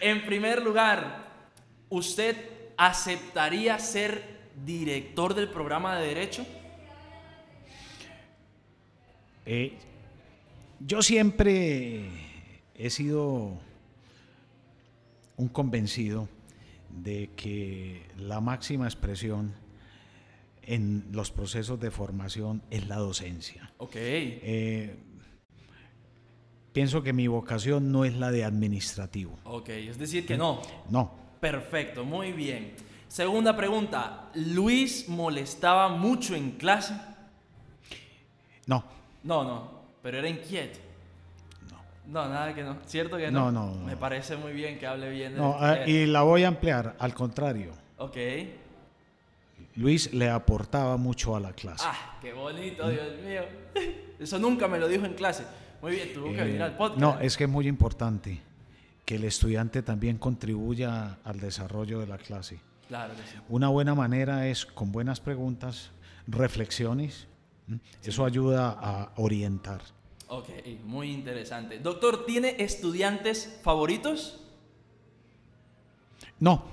En 0.00 0.24
primer 0.24 0.62
lugar, 0.62 1.24
¿usted 1.88 2.36
aceptaría 2.76 3.76
ser 3.80 4.52
director 4.64 5.34
del 5.34 5.48
programa 5.48 5.98
de 5.98 6.06
Derecho? 6.06 6.46
Eh, 9.44 9.76
yo 10.78 11.02
siempre 11.02 12.04
he 12.76 12.90
sido 12.90 13.58
un 15.36 15.48
convencido 15.48 16.28
de 16.96 17.30
que 17.36 18.06
la 18.16 18.40
máxima 18.40 18.86
expresión 18.86 19.54
en 20.62 21.06
los 21.12 21.30
procesos 21.30 21.80
de 21.80 21.90
formación 21.90 22.62
es 22.70 22.86
la 22.88 22.96
docencia. 22.96 23.72
Ok. 23.78 23.92
Eh, 23.96 24.96
pienso 26.72 27.02
que 27.02 27.12
mi 27.12 27.26
vocación 27.26 27.90
no 27.90 28.04
es 28.04 28.14
la 28.16 28.30
de 28.30 28.44
administrativo. 28.44 29.38
Ok, 29.44 29.68
es 29.70 29.98
decir 29.98 30.26
que 30.26 30.36
no. 30.36 30.60
No. 30.88 31.12
Perfecto, 31.40 32.04
muy 32.04 32.32
bien. 32.32 32.74
Segunda 33.08 33.56
pregunta, 33.56 34.30
¿Luis 34.34 35.08
molestaba 35.08 35.88
mucho 35.88 36.36
en 36.36 36.52
clase? 36.52 36.94
No. 38.66 38.84
No, 39.24 39.42
no, 39.42 39.82
pero 40.02 40.18
era 40.18 40.28
inquieto. 40.28 40.78
No, 42.10 42.28
nada 42.28 42.52
que 42.52 42.64
no. 42.64 42.76
¿Cierto 42.86 43.16
que 43.16 43.30
no? 43.30 43.52
No, 43.52 43.74
no. 43.74 43.86
Me 43.86 43.96
parece 43.96 44.36
muy 44.36 44.52
bien 44.52 44.78
que 44.78 44.86
hable 44.86 45.10
bien. 45.10 45.36
No, 45.36 45.56
ah, 45.58 45.86
y 45.86 46.06
la 46.06 46.22
voy 46.22 46.42
a 46.42 46.48
ampliar, 46.48 46.96
al 46.98 47.14
contrario. 47.14 47.72
Ok. 47.98 48.16
Luis 49.76 50.12
le 50.12 50.28
aportaba 50.28 50.96
mucho 50.96 51.36
a 51.36 51.40
la 51.40 51.52
clase. 51.52 51.84
Ah, 51.86 52.18
qué 52.20 52.32
bonito, 52.32 52.88
Dios 52.88 53.06
mío. 53.24 53.42
Eso 54.18 54.38
nunca 54.40 54.66
me 54.66 54.80
lo 54.80 54.88
dijo 54.88 55.06
en 55.06 55.14
clase. 55.14 55.44
Muy 55.80 55.92
bien, 55.92 56.12
tuvo 56.12 56.32
que 56.32 56.42
venir 56.42 56.62
al 56.62 56.76
podcast. 56.76 57.00
No, 57.00 57.20
es 57.20 57.36
que 57.36 57.44
es 57.44 57.50
muy 57.50 57.68
importante 57.68 58.40
que 59.04 59.14
el 59.14 59.24
estudiante 59.24 59.82
también 59.82 60.18
contribuya 60.18 61.18
al 61.24 61.38
desarrollo 61.38 62.00
de 62.00 62.08
la 62.08 62.18
clase. 62.18 62.60
Claro 62.88 63.14
Una 63.48 63.68
buena 63.68 63.94
manera 63.94 64.48
es 64.48 64.66
con 64.66 64.90
buenas 64.90 65.20
preguntas, 65.20 65.92
reflexiones. 66.26 67.28
Eso 68.02 68.24
ayuda 68.24 68.76
a 68.80 69.12
orientar. 69.14 69.80
Ok, 70.30 70.48
muy 70.84 71.10
interesante. 71.10 71.80
Doctor, 71.80 72.24
¿tiene 72.24 72.54
estudiantes 72.60 73.58
favoritos? 73.62 74.40
No. 76.38 76.64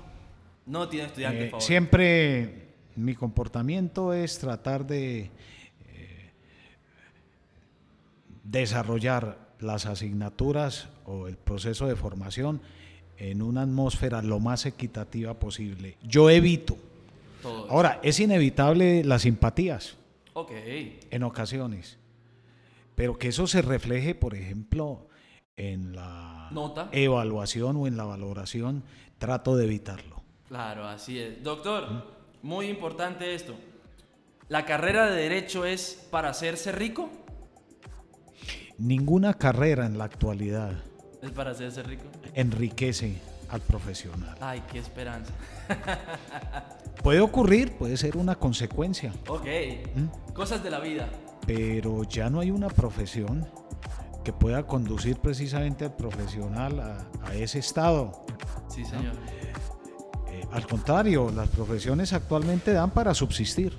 No 0.64 0.88
tiene 0.88 1.06
estudiantes 1.06 1.42
eh, 1.42 1.50
favoritos. 1.50 1.66
Siempre 1.66 2.68
mi 2.94 3.16
comportamiento 3.16 4.12
es 4.12 4.38
tratar 4.38 4.86
de 4.86 5.30
eh, 5.88 6.30
desarrollar 8.44 9.48
las 9.58 9.86
asignaturas 9.86 10.88
o 11.04 11.26
el 11.26 11.36
proceso 11.36 11.88
de 11.88 11.96
formación 11.96 12.62
en 13.16 13.42
una 13.42 13.62
atmósfera 13.62 14.22
lo 14.22 14.38
más 14.38 14.66
equitativa 14.66 15.34
posible. 15.34 15.96
Yo 16.04 16.30
evito. 16.30 16.76
Ahora, 17.68 17.98
es 18.04 18.20
inevitable 18.20 19.02
las 19.02 19.22
simpatías. 19.22 19.96
Ok. 20.34 20.52
En 21.10 21.24
ocasiones. 21.24 21.97
Pero 22.98 23.16
que 23.16 23.28
eso 23.28 23.46
se 23.46 23.62
refleje, 23.62 24.16
por 24.16 24.34
ejemplo, 24.34 25.06
en 25.56 25.94
la 25.94 26.48
Nota. 26.50 26.88
evaluación 26.90 27.76
o 27.76 27.86
en 27.86 27.96
la 27.96 28.02
valoración, 28.04 28.82
trato 29.18 29.56
de 29.56 29.66
evitarlo. 29.66 30.20
Claro, 30.48 30.84
así 30.88 31.16
es. 31.16 31.40
Doctor, 31.44 32.08
muy 32.42 32.66
importante 32.66 33.36
esto. 33.36 33.54
¿La 34.48 34.64
carrera 34.64 35.06
de 35.08 35.22
derecho 35.22 35.64
es 35.64 36.08
para 36.10 36.30
hacerse 36.30 36.72
rico? 36.72 37.08
Ninguna 38.78 39.34
carrera 39.34 39.86
en 39.86 39.96
la 39.96 40.04
actualidad 40.04 40.72
¿Es 41.22 41.30
para 41.30 41.52
hacerse 41.52 41.84
rico? 41.84 42.02
Enriquece 42.34 43.20
al 43.48 43.60
profesional. 43.60 44.36
Ay, 44.40 44.60
qué 44.72 44.80
esperanza. 44.80 45.32
puede 47.04 47.20
ocurrir, 47.20 47.76
puede 47.76 47.96
ser 47.96 48.16
una 48.16 48.34
consecuencia. 48.34 49.12
Ok. 49.28 49.46
¿Mm? 49.94 50.32
Cosas 50.32 50.64
de 50.64 50.70
la 50.70 50.80
vida. 50.80 51.08
Pero 51.48 52.04
ya 52.04 52.28
no 52.28 52.40
hay 52.40 52.50
una 52.50 52.68
profesión 52.68 53.48
que 54.22 54.34
pueda 54.34 54.66
conducir 54.66 55.16
precisamente 55.16 55.86
al 55.86 55.96
profesional 55.96 56.78
a, 57.22 57.34
ese 57.34 57.60
estado. 57.60 58.26
Sí, 58.68 58.84
señor. 58.84 59.14
Eh, 60.30 60.42
al 60.52 60.66
contrario, 60.66 61.32
las 61.34 61.48
profesiones 61.48 62.12
actualmente 62.12 62.74
dan 62.74 62.90
para 62.90 63.14
subsistir. 63.14 63.72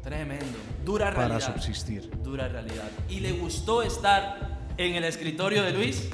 Tremendo. 0.00 0.44
Dura 0.84 1.10
realidad. 1.10 1.40
Para 1.40 1.54
subsistir. 1.54 2.08
Dura 2.22 2.46
realidad. 2.46 2.88
¿Y 3.08 3.18
le 3.18 3.32
gustó 3.32 3.82
estar 3.82 4.60
en 4.76 4.94
el 4.94 5.02
escritorio 5.02 5.64
de 5.64 5.72
Luis? 5.72 6.08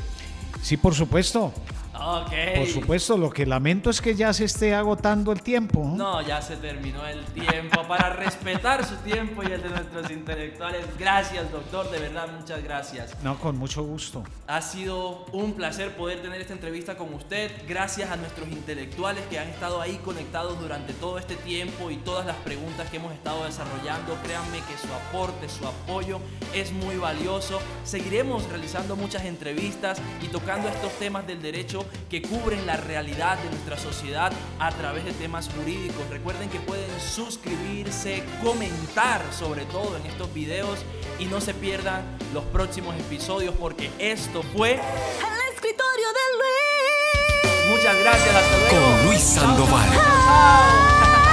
Sí, 0.63 0.79
por 0.79 0.95
supuesto. 0.95 1.53
Ok. 1.95 2.33
Por 2.57 2.67
supuesto, 2.67 3.17
lo 3.17 3.31
que 3.31 3.47
lamento 3.47 3.91
es 3.91 4.01
que 4.01 4.15
ya 4.15 4.33
se 4.33 4.45
esté 4.45 4.75
agotando 4.75 5.33
el 5.33 5.43
tiempo. 5.43 5.93
No, 5.97 6.21
ya 6.23 6.43
se 6.43 6.57
terminó 6.57 7.07
el 7.07 7.25
tiempo. 7.27 7.83
Para 7.87 8.11
respetar 8.11 8.85
su 8.85 8.97
tiempo 8.97 9.43
y 9.43 9.47
el 9.47 9.63
de 9.63 9.71
nuestros 9.71 10.11
intelectuales. 10.11 10.85
Gracias, 10.99 11.51
doctor. 11.53 11.91
De 11.91 11.99
verdad, 12.01 12.29
muchas 12.39 12.63
gracias. 12.65 13.15
No, 13.23 13.39
con 13.39 13.57
mucho 13.57 13.83
gusto. 13.85 14.25
Ha 14.47 14.61
sido 14.61 15.25
un 15.33 15.55
placer 15.55 15.97
poder 15.97 16.21
tener 16.21 16.41
esta 16.41 16.53
entrevista 16.53 16.97
con 16.97 17.15
usted. 17.15 17.51
Gracias 17.69 18.11
a 18.11 18.17
nuestros 18.17 18.49
intelectuales 18.49 19.25
que 19.31 19.39
han 19.39 19.49
estado 19.49 19.81
ahí 19.81 20.01
conectados 20.05 20.59
durante 20.61 20.93
todo 20.95 21.19
este 21.19 21.37
tiempo 21.37 21.91
y 21.91 21.97
todas 21.97 22.27
las 22.27 22.37
preguntas 22.37 22.91
que 22.91 22.97
hemos 22.97 23.13
estado 23.13 23.45
desarrollando. 23.45 24.19
Créanme 24.25 24.59
que 24.59 24.77
su 24.77 24.93
aporte, 24.93 25.49
su 25.49 25.67
apoyo 25.67 26.21
es 26.55 26.73
muy 26.73 26.97
valioso. 26.97 27.61
Seguiremos 27.85 28.49
realizando 28.49 28.97
muchas 28.97 29.25
entrevistas 29.25 30.01
y 30.23 30.29
tocando 30.29 30.69
estos 30.69 30.93
temas 30.99 31.27
del 31.27 31.41
derecho 31.41 31.84
que 32.11 32.23
cubren 32.23 32.67
la 32.67 32.77
realidad 32.77 33.39
de 33.39 33.51
nuestra 33.51 33.79
sociedad 33.79 34.33
a 34.59 34.71
través 34.71 35.05
de 35.05 35.13
temas 35.13 35.49
jurídicos. 35.57 36.09
Recuerden 36.11 36.49
que 36.49 36.59
pueden 36.61 36.91
suscribirse, 37.01 38.23
comentar 38.43 39.23
sobre 39.33 39.65
todo 39.67 39.97
en 39.97 40.07
estos 40.07 40.33
videos 40.33 40.79
y 41.19 41.27
no 41.27 41.41
se 41.41 41.55
pierdan 41.55 42.03
los 42.33 42.45
próximos 42.45 42.95
episodios 42.97 43.55
porque 43.59 43.91
esto 43.99 44.43
fue... 44.57 44.73
El 44.73 45.55
escritorio 45.55 46.09
de 46.09 46.25
Luis. 46.39 47.77
Muchas 47.77 47.99
gracias, 47.99 48.35
hasta 48.35 48.59
luego. 48.59 48.87
Con 48.87 49.07
Luis 49.07 49.21
Sandoval. 49.21 49.91
Chao! 49.93 51.24